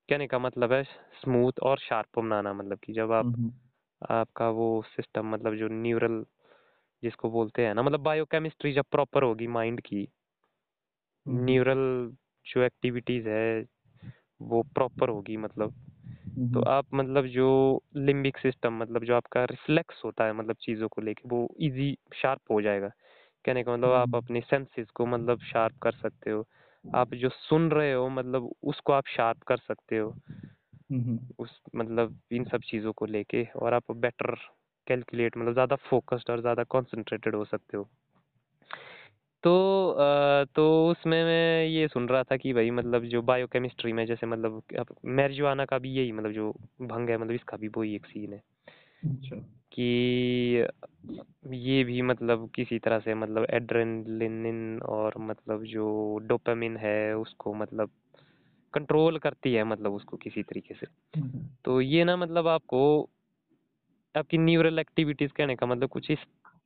कहने 0.09 0.26
का 0.28 0.39
मतलब 0.39 0.74
है 0.74 0.84
स्मूथ 1.22 1.59
और 1.64 1.80
शार्प 1.80 2.20
बनाना 2.20 2.53
मतलब 2.53 2.80
कि 2.84 2.93
जब 2.93 3.12
आप 3.12 3.28
आपका 4.01 4.49
वो 4.51 4.68
सिस्टम 4.88 5.30
मतलब 5.30 5.55
जो 5.55 5.68
न्यूरल 5.74 6.24
जिसको 7.03 7.32
बोलते 7.32 7.66
हैं 7.66 7.74
ना 7.76 7.84
मतलब 7.84 7.99
बायोकेमिस्ट्री 8.01 8.74
जब 8.74 8.86
प्रॉपर 8.91 9.24
होगी 9.24 9.47
माइंड 9.49 9.82
की 9.82 10.07
न्यूरल 11.26 11.80
जो 12.45 12.62
एक्टिविटीज़ 12.62 13.28
है 13.30 13.66
वो 14.41 14.62
प्रॉपर 14.76 15.09
होगी 15.09 15.38
मतलब। 15.38 15.74
तो 16.47 16.61
आप 16.69 16.87
मतलब 16.93 17.25
जो 17.29 17.47
लिम्बिक 17.97 18.37
सिस्टम 18.37 18.73
मतलब 18.75 19.03
जो 19.05 19.15
आपका 19.15 19.43
रिफ्लेक्स 19.45 20.01
होता 20.05 20.25
है 20.25 20.33
मतलब 20.33 20.55
चीज़ों 20.61 20.87
को 20.89 21.01
लेके 21.01 21.29
वो 21.29 21.47
इजी 21.61 21.95
शार्प 22.15 22.51
हो 22.51 22.61
जाएगा। 22.61 22.87
कहने 23.45 23.63
का 23.63 23.73
मतलब 23.73 23.93
आप 23.93 24.15
अपने 24.15 24.41
सेंसेस 24.43 24.89
को 24.91 25.05
मतलब 25.07 25.39
शार्प 25.45 25.75
कर 25.81 25.91
सकते 25.93 26.31
हो। 26.31 26.45
आप 26.85 27.13
जो 27.15 27.29
सुन 27.31 27.69
रहे 27.71 27.93
हो 27.93 28.07
मतलब 28.11 28.51
उसको 28.65 28.93
आप 28.93 29.07
शार्प 29.09 29.43
कर 29.47 29.57
सकते 29.59 29.97
हो। 29.97 30.15
उस 31.39 31.59
मतलब 31.75 32.15
इन 32.31 32.43
सब 32.45 32.61
चीज़ों 32.63 32.91
को 32.93 33.05
लेके 33.07 33.43
और 33.57 33.73
आप 33.73 33.91
बेटर 33.97 34.35
कैलकुलेट 34.87 35.37
मतलब 35.37 35.53
ज़्यादा 35.53 35.75
फोकस्ड 35.89 36.29
और 36.29 36.41
ज़्यादा 36.41 36.63
कंसंट्रेटेड 36.71 37.35
हो 37.35 37.45
सकते 37.45 37.77
हो। 37.77 37.89
तो 39.43 39.95
तो 40.55 40.87
उसमें 40.91 41.23
मैं 41.23 41.65
ये 41.65 41.87
सुन 41.87 42.07
रहा 42.09 42.23
था 42.23 42.37
कि 42.37 42.53
भाई 42.53 42.71
मतलब 42.71 43.03
जो 43.03 43.21
बायोकेमिस्ट्री 43.21 43.93
में 43.93 44.05
जैसे 44.05 44.27
मतलब 44.27 44.61
अब 44.79 44.95
मैरिजुआना 45.05 45.65
का 45.65 45.77
भी 45.77 45.89
यही 45.89 46.11
मतलब 46.11 46.31
जो 46.31 46.51
भंग 46.81 47.09
है 47.09 47.17
मतलब 47.17 47.31
इसका 47.31 47.57
भी 47.57 47.67
वही 47.67 47.95
एक 47.95 48.05
सीन 48.05 48.33
है। 48.33 48.41
अच्छा। 49.03 49.35
कि 49.71 50.67
ये 51.53 51.83
भी 51.83 52.01
मतलब 52.01 52.49
किसी 52.55 52.79
तरह 52.79 52.99
से 52.99 53.13
मतलब 53.13 53.45
एड्रेनलिन 53.49 54.81
और 54.81 55.13
मतलब 55.17 55.63
जो 55.63 56.17
डोपामिन 56.21 56.77
है 56.77 57.17
उसको 57.17 57.53
मतलब 57.53 57.89
कंट्रोल 58.73 59.17
करती 59.17 59.53
है 59.53 59.63
मतलब 59.63 59.93
उसको 59.93 60.17
किसी 60.17 60.43
तरीके 60.43 60.73
से। 60.73 60.87
तो 61.65 61.81
ये 61.81 62.03
ना 62.03 62.17
मतलब 62.17 62.47
आपको 62.47 63.09
आपकी 64.17 64.37
न्यूरल 64.37 64.79
एक्टिविटीज़ 64.79 65.31
कहने 65.31 65.55
का 65.55 65.65
मतलब 65.65 65.89
कुछ 65.89 66.11
इस 66.11 66.19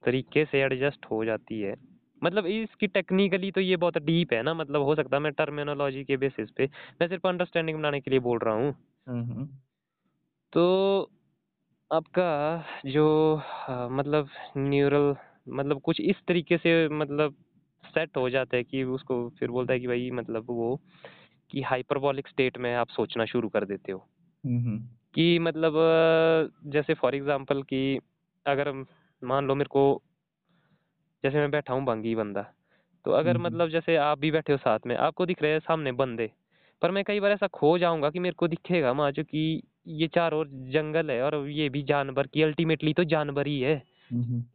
तरीके 0.05 0.45
से 0.45 0.61
एडजस्ट 0.61 1.05
हो 1.11 1.25
जाती 1.25 1.61
है। 1.61 1.94
मतलब 2.23 2.45
इसकी 2.45 2.87
टेक्निकली 2.87 3.51
तो 3.51 3.61
ये 3.61 3.75
बहुत 3.75 3.97
डीप 3.97 4.33
है 4.33 4.43
ना 4.43 4.53
मतलब 4.53 4.81
हो 4.81 4.95
सकता 4.95 5.17
है 5.17 5.23
मैं 5.23 5.31
टर्मिनोलॉजी 5.31 6.03
के 6.03 6.17
बेसिस 6.17 6.49
पे 6.49 6.65
मैं 7.01 7.07
सिर्फ़ 7.07 7.27
अंडरस्टैंडिंग 7.27 7.77
बनाने 7.77 8.01
के 8.01 8.11
लिए 8.11 8.19
बोल 8.19 8.39
रहा 8.39 8.55
हूँ। 8.55 8.75
तो 10.53 11.11
आपका 11.93 12.65
जो 12.85 13.35
हाँ, 13.45 13.89
मतलब 13.89 14.29
न्यूरल 14.57 15.15
मतलब 15.49 15.81
कुछ 15.81 16.01
इस 16.01 16.15
तरीके 16.27 16.57
से 16.57 16.89
मतलब 16.89 17.35
सेट 17.85 18.17
हो 18.17 18.29
जाता 18.29 18.57
है 18.57 18.63
कि 18.63 18.83
उसको 18.83 19.29
फिर 19.29 19.49
बोलता 19.49 19.73
है 19.73 19.79
कि 19.79 19.87
भाई 19.87 20.11
मतलब 20.11 20.45
वो 20.49 20.81
कि 21.51 21.61
हाइपरबॉलिक 21.61 22.27
स्टेट 22.27 22.57
में 22.57 22.75
आप 22.75 22.87
सोचना 22.89 23.25
शुरू 23.25 23.49
कर 23.49 23.65
देते 23.65 23.91
हो। 23.91 24.07
हम्म 24.45 24.79
कि 25.13 25.39
मतलब 25.39 25.73
जैसे 26.65 26.93
फॉर 26.93 27.15
एग्जांपल 27.15 27.63
कि 27.63 27.99
अगर 28.47 28.85
मान 29.23 29.47
लो 29.47 29.55
मेरे 29.55 29.67
को 29.67 30.01
जैसे 31.25 31.37
मैं 31.37 31.51
बैठा 31.51 31.73
हूँ 31.73 31.85
भंगी 31.85 32.15
बंदा 32.15 32.45
तो 33.05 33.11
अगर। 33.11 33.37
मतलब 33.37 33.69
जैसे 33.69 33.95
आप 33.95 34.19
भी 34.19 34.31
बैठे 34.31 34.53
हो 34.53 34.57
साथ 34.57 34.79
में 34.85 34.95
आपको 34.95 35.25
दिख 35.25 35.41
रहे 35.41 35.51
हैं 35.51 35.59
सामने 35.59 35.91
बंदे 35.91 36.31
पर 36.81 36.91
मैं 36.91 37.03
कई 37.03 37.19
बार 37.19 37.31
ऐसा 37.31 37.47
खो 37.47 37.77
जाऊँगा 37.77 38.09
कि 38.09 38.19
मेरे 38.19 38.35
को 38.37 38.47
दिखेगा 38.47 39.11
जो 39.11 39.23
कि 39.23 39.61
ये 39.87 40.07
चार 40.07 40.33
और 40.33 40.47
जंगल 40.47 41.11
है 41.11 41.21
और 41.21 41.35
ये 41.49 41.69
भी 41.69 41.83
जानवर 41.83 42.27
की 42.27 42.43
अल्टीमेटली 42.43 42.93
तो 42.93 43.03
जानवर 43.03 43.47
ही 43.47 43.59
है। 43.61 43.81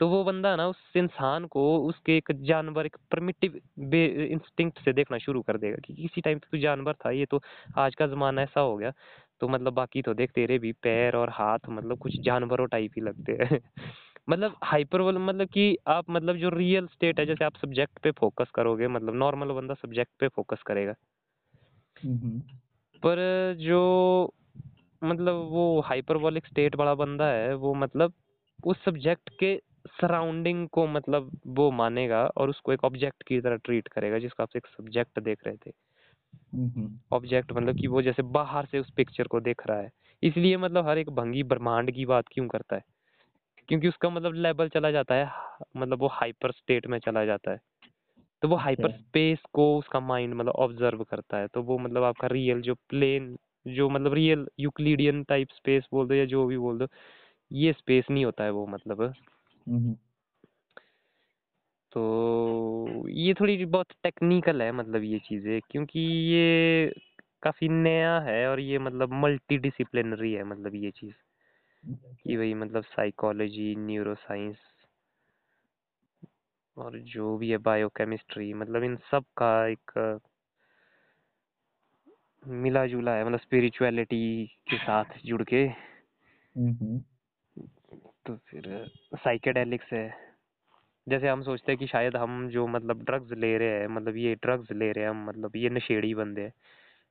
तो 0.01 0.09
वो 0.09 0.25
बंदा 0.25 0.57
ना 0.57 0.67
उस 0.69 0.77
इंसान 0.97 1.45
को 1.47 1.63
उसके 1.79 2.17
एक 2.17 2.33
जानवर 2.33 2.87
एक 2.87 2.97
प्रिमिटिव 3.11 3.61
इंस्टिंक्ट 3.95 4.79
से 4.85 4.93
देखना 4.93 5.19
शुरू 5.19 5.43
कर 5.43 5.59
देगा 5.59 5.77
कि 5.77 5.95
किसी 5.95 6.21
टाइम 6.21 6.39
तो 6.39 6.59
जानवर 6.59 6.93
था 6.93 7.11
ये 7.11 7.27
तो 7.27 7.41
आज 7.79 7.95
का 7.95 8.07
जमाना 8.07 8.43
ऐसा 8.43 8.61
हो 8.61 8.77
गया 8.77 8.93
तो 9.41 9.49
मतलब 9.49 9.73
बाकी 9.73 10.03
तो 10.03 10.15
देख 10.15 10.31
तेरे 10.31 10.59
भी 10.59 10.73
पैर 10.73 11.17
और 11.17 11.31
हाथ 11.31 11.59
मतलब 11.71 11.99
कुछ 11.99 12.21
जानवरों 12.21 12.67
टाइप 12.67 12.93
ही 12.97 13.03
लगते 13.03 13.33
हैं। 13.33 13.61
मतलब 14.31 14.57
हाइपर 14.65 15.03
मतलब 15.03 15.49
कि 15.49 15.77
आप 15.87 16.11
मतलब 16.11 16.37
जो 16.37 16.49
रियल 16.49 16.87
स्टेट 16.87 17.21
है 17.21 17.27
जैसे 17.27 17.45
आप 17.45 17.57
सब्जेक्ट 17.57 17.99
पे 17.99 18.11
फोकस 18.11 18.51
करोगे 18.55 18.89
मतलब 18.89 19.15
नॉर्मल 19.15 19.53
बंदा 19.53 19.75
सब्जेक्ट 19.75 20.13
पे 20.21 20.29
फोकस 20.29 20.63
करेगा। 20.67 20.95
पर 23.03 23.17
जो 23.61 23.81
मतलब 25.05 25.35
वो 25.35 25.81
हाइपरबॉलिक 25.81 26.47
स्टेट 26.47 26.77
वाला 26.77 26.95
बंदा 26.95 27.27
है 27.27 27.55
वो 27.55 27.75
मतलब 27.75 28.13
उस 28.65 28.85
सब्जेक्ट 28.85 29.31
के 29.41 29.57
सराउंडिंग 29.89 30.69
को 30.69 30.87
मतलब 30.87 31.41
वो 31.47 31.71
मानेगा 31.71 32.27
और 32.37 32.51
उसको 32.51 32.73
एक 32.73 32.85
ऑब्जेक्ट 32.85 33.23
की 33.23 33.41
तरह 33.41 33.57
ट्रीट 33.57 33.89
करेगा 33.89 34.19
जिसको 34.19 34.43
आप 34.43 34.57
एक 34.57 34.67
सब्जेक्ट 34.67 35.21
देख 35.21 35.39
रहे 35.47 35.57
थे। 35.57 35.73
ऑब्जेक्ट 37.13 37.53
मतलब 37.53 37.77
कि 37.81 37.87
वो 37.87 38.03
जैसे 38.03 38.23
बाहर 38.23 38.67
से 38.67 38.79
उस 38.79 38.91
पिक्चर 38.91 39.27
को 39.27 39.41
देख 39.41 39.63
रहा 39.67 39.79
है। 39.79 39.91
इसलिए 40.23 40.57
मतलब 40.57 40.89
हर 40.89 40.99
एक 40.99 41.11
भंगी 41.11 41.43
ब्रह्मांड 41.43 41.91
की 41.93 42.07
बात 42.07 42.25
क्यों 42.33 42.49
करता 42.49 42.77
है? 42.77 42.83
क्योंकि 43.71 43.89
उसका 43.89 44.11
मतलब 44.11 44.35
लेवल 44.37 44.69
चला 44.69 44.91
जाता 44.91 45.15
है 45.15 45.31
मतलब 45.77 46.01
वो 46.01 46.09
हाइपर 46.13 46.53
स्टेट 46.53 46.87
में 46.87 46.99
चला 46.99 47.25
जाता 47.25 47.51
है। 47.51 47.59
तो 48.43 48.49
वो 48.49 48.57
हाइपर 48.57 48.89
अच्छा। 48.89 48.99
स्पेस 48.99 49.43
को 49.53 49.79
उसका 49.79 50.01
माइंड 50.01 50.35
मतलब 50.35 50.53
ऑब्ज़र्व 50.57 51.05
करता 51.05 51.39
है 51.39 51.47
तो 51.49 51.63
वो 51.63 51.79
मतलब 51.79 52.03
आपका 52.03 52.29
रियल 52.29 52.61
जो 52.63 52.75
प्लेन 52.89 53.37
जो 53.67 53.89
मतलब 53.91 54.15
रियल 54.15 54.47
यूक्लिडियन 54.61 55.23
टाइप 55.25 55.49
स्पेस 55.53 55.87
बोल 55.93 56.09
दो 56.09 56.15
या 56.15 56.25
जो 56.27 56.47
भी 56.47 56.59
बोल 56.59 56.79
दो 56.79 56.87
ये 57.51 57.73
स्पेस 57.73 58.07
नहीं 58.11 58.25
होता 58.25 58.45
है 58.45 58.51
वो 58.51 58.67
मतलब। 58.67 59.13
तो 61.93 63.09
ये 63.09 63.35
थोड़ी 63.35 63.65
बहुत 63.67 63.87
टेक्निकल 64.03 64.63
है 64.63 64.73
मतलब 64.73 65.03
ये 65.05 65.19
चीज़ें 65.19 65.61
क्योंकि 65.71 66.01
ये 66.01 66.93
काफ़ी 67.43 67.69
नया 67.69 68.19
है 68.21 68.47
और 68.49 68.61
ये 68.61 68.79
मतलब 68.79 69.13
मल्टी 69.15 69.59
डिसिप्लिनरी 69.59 70.33
है 70.33 70.45
मतलब 70.45 70.75
ये 70.75 70.91
चीज़। 70.91 71.15
कि 71.85 72.37
वही 72.37 72.55
मतलब 72.55 72.85
साइकोलॉजी 72.85 73.75
न्यूरो 73.77 74.15
साइंस 74.15 74.57
और 76.77 76.99
जो 76.99 77.37
भी 77.39 77.51
है 77.51 77.59
बायोकेमिस्ट्री 77.59 78.53
मतलब 78.55 78.85
इन 78.85 78.97
सब 79.11 79.25
का 79.37 79.67
एक 79.67 80.21
मिला 82.47 82.87
जुला 82.87 83.15
है 83.15 83.25
मतलब 83.25 83.41
स्पिरिचुअलिटी 83.41 84.47
के 84.71 84.77
साथ 84.79 85.05
जुड़ 85.27 85.43
के। 85.43 85.65
हम्म 86.57 86.99
तो 88.27 88.37
फिर 88.37 88.91
साइकेडेलिक्स 89.15 89.93
है। 89.93 90.31
जैसे 91.09 91.29
हम 91.29 91.43
सोचते 91.43 91.73
हैं 91.73 91.79
कि 91.79 91.87
शायद 91.87 92.17
हम 92.17 92.49
जो 92.49 92.67
मतलब 92.67 93.03
ड्रग्स 93.03 93.33
ले 93.33 93.59
रहे 93.59 93.81
हैं 93.81 93.87
मतलब 93.87 94.17
ये 94.17 94.35
ड्रग्स 94.35 94.73
ले 94.73 94.91
रहे 94.93 95.05
हैं 95.05 95.11
हम 95.11 95.25
मतलब 95.27 95.57
ये 95.57 95.71
नशेड़ी 95.71 96.15
बंदे 96.15 96.43
हैं। 96.43 96.53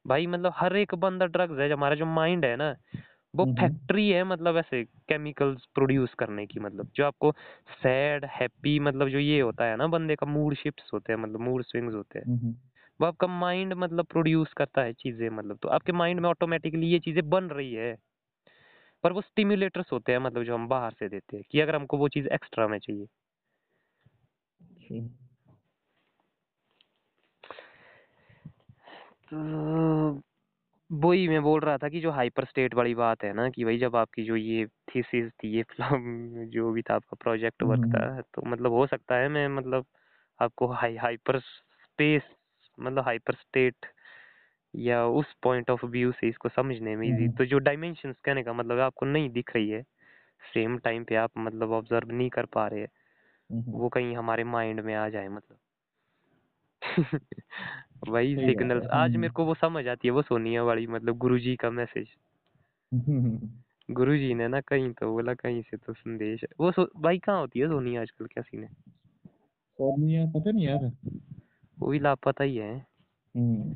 भाई 0.05 0.28
मतलब 0.28 0.53
हर 0.55 0.76
एक 0.78 0.95
बंदा 0.95 1.26
ड्रग्स 1.26 1.59
है 1.59 1.72
हमारा 1.72 1.95
जो 1.95 2.05
माइंड 2.05 2.45
है 2.45 2.55
ना 2.55 2.76
वो 3.34 3.44
हम्म। 3.46 3.56
फैक्ट्री 3.56 4.10
है 4.10 4.24
मतलब 4.24 4.58
ऐसे 4.58 4.84
केमिकल्स 4.84 5.66
प्रोड्यूस 5.76 6.14
करने 6.14 6.46
की 6.46 6.60
मतलब 6.60 6.90
जो 6.96 7.06
आपको 7.06 7.32
सैड 7.84 8.26
हैप्पी 8.26 8.80
मतलब 8.80 9.10
जो 9.10 9.20
ये 9.20 9.40
होता 9.40 9.66
है 9.66 9.76
ना 9.76 9.88
बंदे 9.88 10.16
का 10.16 10.26
मूड 10.26 10.56
शिफ्ट्स 10.56 10.90
होते 10.94 11.14
हैं 11.14 11.20
मतलब 11.20 11.40
मूड 11.40 11.64
स्विंग्स 11.64 11.94
होते 11.96 12.20
हैं 12.20 12.26
हम्म 12.26 12.56
वो 13.00 13.08
आपका 13.08 13.28
माइंड 13.28 13.74
मतलब 13.74 14.06
प्रोड्यूस 14.06 14.54
करता 14.54 14.82
है 14.82 14.94
चीज़ें 14.94 15.30
मतलब 15.30 15.58
तो 15.62 15.70
आपके 15.70 15.92
माइंड 15.92 16.20
में 16.20 16.30
ऑटोमेटिकली 16.30 16.88
ये 16.88 17.00
चीज़ें 17.00 17.30
बन 17.30 17.44
रही 17.50 17.74
है 17.74 17.96
पर 19.04 19.12
वो 19.12 19.22
स्टिम्युलेटर्स 19.22 19.92
होते 19.92 20.12
हैं 20.12 20.20
मतलब 20.20 20.44
जो 20.44 20.54
हम 20.54 20.68
बाहर 20.68 20.92
से 20.92 21.10
देते 21.10 21.38
हैं 21.38 21.46
कि 21.52 21.60
अगर 21.60 21.76
हमको 21.76 21.98
वो 21.98 22.08
चीज़ 22.08 22.28
एक्स्ट्रा 22.28 22.68
में 22.68 22.78
चाहिए। 22.80 23.08
तो 29.32 29.38
वही 31.00 31.28
मैं 31.28 31.41
बोल 31.41 31.60
रहा 31.62 31.78
था 31.78 31.89
कि 31.89 32.00
जो 32.00 32.12
हाइपर 32.12 32.45
स्टेट 32.45 32.74
वाली 32.74 32.95
बात 32.95 33.24
है 33.24 33.32
ना 33.34 33.50
कि 33.50 33.66
भाई 33.66 33.78
जब 33.78 33.95
आपकी 33.95 34.24
जो 34.24 34.36
ये 34.36 34.66
थीसिस 34.89 35.32
थी 35.34 35.50
ये 35.50 35.64
फ़िल्म 35.66 36.45
जो 36.50 36.72
भी 36.72 36.82
था 36.82 36.95
आपका 36.95 37.18
प्रोजेक्ट 37.20 37.64
वर्क 37.64 37.80
हम्म। 37.80 37.93
था 37.93 38.22
तो 38.34 38.41
मतलब 38.45 38.72
हो 38.72 38.86
सकता 38.88 39.16
है 39.16 39.30
मैं 39.30 39.47
मतलब 39.47 39.86
आपको 40.39 40.68
हाई 40.74 40.95
हाइपर 40.95 41.39
स्पेस 41.39 42.24
मतलब 42.78 43.04
हाइपर 43.04 43.34
स्टेट 43.36 43.86
या 44.74 45.06
उस 45.14 45.34
पॉइंट 45.43 45.70
ऑफ़ 45.70 45.86
व्यू 45.86 46.12
से 46.12 46.28
इसको 46.28 46.50
समझने 46.50 46.95
में 46.95 47.08
इजी 47.08 47.26
हम्म। 47.26 47.36
तो 47.36 47.45
जो 47.45 47.60
डायमेंशन 47.60 48.14
कहने 48.26 48.43
का 48.43 48.54
मतलब 48.54 48.80
आपको 48.80 49.06
नहीं 49.06 49.30
दिख 49.30 49.56
रही 49.56 49.70
है 49.70 49.82
सेम 50.43 50.78
टाइम 50.80 51.04
पे 51.04 51.16
आप 51.16 51.32
मतलब 51.38 51.72
ऑब्ज़र्व 51.72 52.12
नहीं 52.12 52.30
कर 52.30 52.45
पा 52.45 52.68
रहे 52.68 52.82
हम्म। 52.82 53.72
वो 53.72 53.89
कहीं 53.89 54.16
हमारे 54.16 54.43
माइंड 54.45 54.80
में 54.80 54.93
आ 54.95 55.08
जाए 55.10 55.28
मतलब 55.30 55.58
वही 58.08 58.34
है। 58.34 58.88
आज 58.88 59.10
हम्म। 59.10 59.20
मेरे 59.20 59.34
को 59.34 59.45
वो 59.45 59.54
समझ 59.54 59.88
आती 59.88 60.08
है 60.08 60.12
वो 60.12 60.22
सोनिया 60.22 60.64
वाली 60.64 60.88
मतलब 60.88 61.18
गुरुजी 61.18 61.56
का 61.56 61.70
मैसेज 61.70 62.08
हम्म। 62.93 63.50
गुरुजी 63.91 64.34
ने 64.34 64.47
ना 64.47 64.62
कहीं 64.62 64.93
तो 64.93 65.12
बोला 65.12 65.34
कहीं 65.34 65.62
से 65.62 65.78
तो 65.78 65.93
संदेश 65.93 66.45
वो 66.60 66.72
सो, 66.72 66.89
भाई 66.97 67.18
कहाँ 67.18 67.39
होती 67.39 67.60
है 67.60 67.68
सोनिया 67.68 68.02
आजकल 68.02 68.26
क्या 68.26 68.43
सीन 68.43 68.64
है 68.64 68.70
सोनिया 69.80 70.26
पता 70.26 70.52
नहीं 70.52 70.66
यार 70.66 70.91
वो 71.80 71.88
भी 71.88 72.00
लापता 72.00 72.43
ही 72.43 72.56
है 72.56 72.86
हम्म 73.38 73.76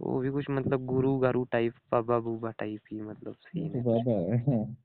वो 0.00 0.20
भी 0.20 0.30
कुछ 0.30 0.50
मतलब 0.50 0.84
गुरु 0.84 1.18
गारू 1.18 1.44
टाइप 1.44 1.72
बाबा 1.92 2.18
बूबा 2.18 2.50
टाइप 2.50 2.80
ही 2.92 3.00
मतलब 3.00 3.34
सीन 3.34 3.78
हाँ। 4.48 4.76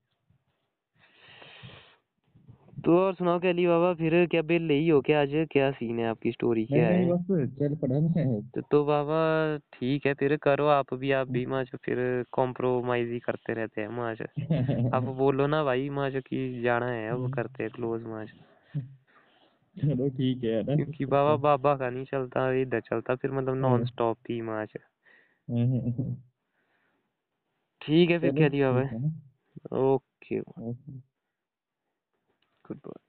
तो 2.77 2.97
और 2.99 3.13
सुनाओ 3.15 3.39
कैली 3.39 3.65
बाबा 3.67 3.93
फिर 3.93 4.25
क्या 4.27 4.41
बिल 4.41 4.69
ही 4.69 4.87
हो 4.89 5.01
क्या 5.01 5.21
आज? 5.21 5.29
क्या 5.51 5.71
सीन 5.71 5.99
है 5.99 6.05
आपकी 6.05 6.31
स्टोरी 6.31 6.65
क्या 6.65 6.87
है? 6.87 7.05
चल 7.49 7.75
पड़ा 7.75 7.99
तो, 8.55 8.61
तो 8.61 8.83
बाबा 8.85 9.57
ठीक 9.73 10.05
है 10.05 10.13
फिर 10.13 10.35
करो 10.37 10.67
आप 10.67 10.93
भी 10.93 11.11
आप 11.11 11.27
भी 11.27 11.45
माँ 11.45 11.63
जो 11.63 11.77
फिर 11.77 11.97
कॉम्प्रोमाइज 12.31 13.09
ही 13.09 13.19
करते 13.19 13.53
रहते 13.53 13.81
हैं 13.81 13.87
माँ 13.89 14.13
आप 14.93 15.03
बोलो 15.17 15.47
ना 15.47 15.63
भाई 15.63 15.89
माँ 15.89 16.09
कि 16.11 16.61
जाना 16.63 16.89
है 16.91 17.09
अब 17.09 17.29
करते 17.29 17.63
हैं 17.63 17.71
क्लोज 17.71 18.03
माँ 18.03 18.25
चलो 19.75 20.09
ठीक 20.09 20.43
है 20.43 20.61
ना? 20.63 20.75
क्योंकि 20.75 21.05
बाबा 21.05 21.35
बाबा 21.37 21.75
का 21.75 21.89
नहीं 21.89 22.05
चलता 22.05 22.51
इधर 22.51 22.81
चलता 22.81 23.15
फिर 23.15 23.31
मतलब 23.31 23.55
नॉन 23.55 23.79
हाँ। 23.79 23.85
स्टॉप 23.85 24.17
ही 24.29 24.41
माँ 24.41 24.65
हम्म। 25.47 26.15
ठीक 27.81 28.09
है 28.09 28.19
फिर 28.19 28.31
क्या 28.31 28.49
दिया 28.49 28.71
ना? 28.71 28.83
ओके। 29.77 30.41
Okay 32.65 32.73
good 32.73 32.79
bye 32.87 33.04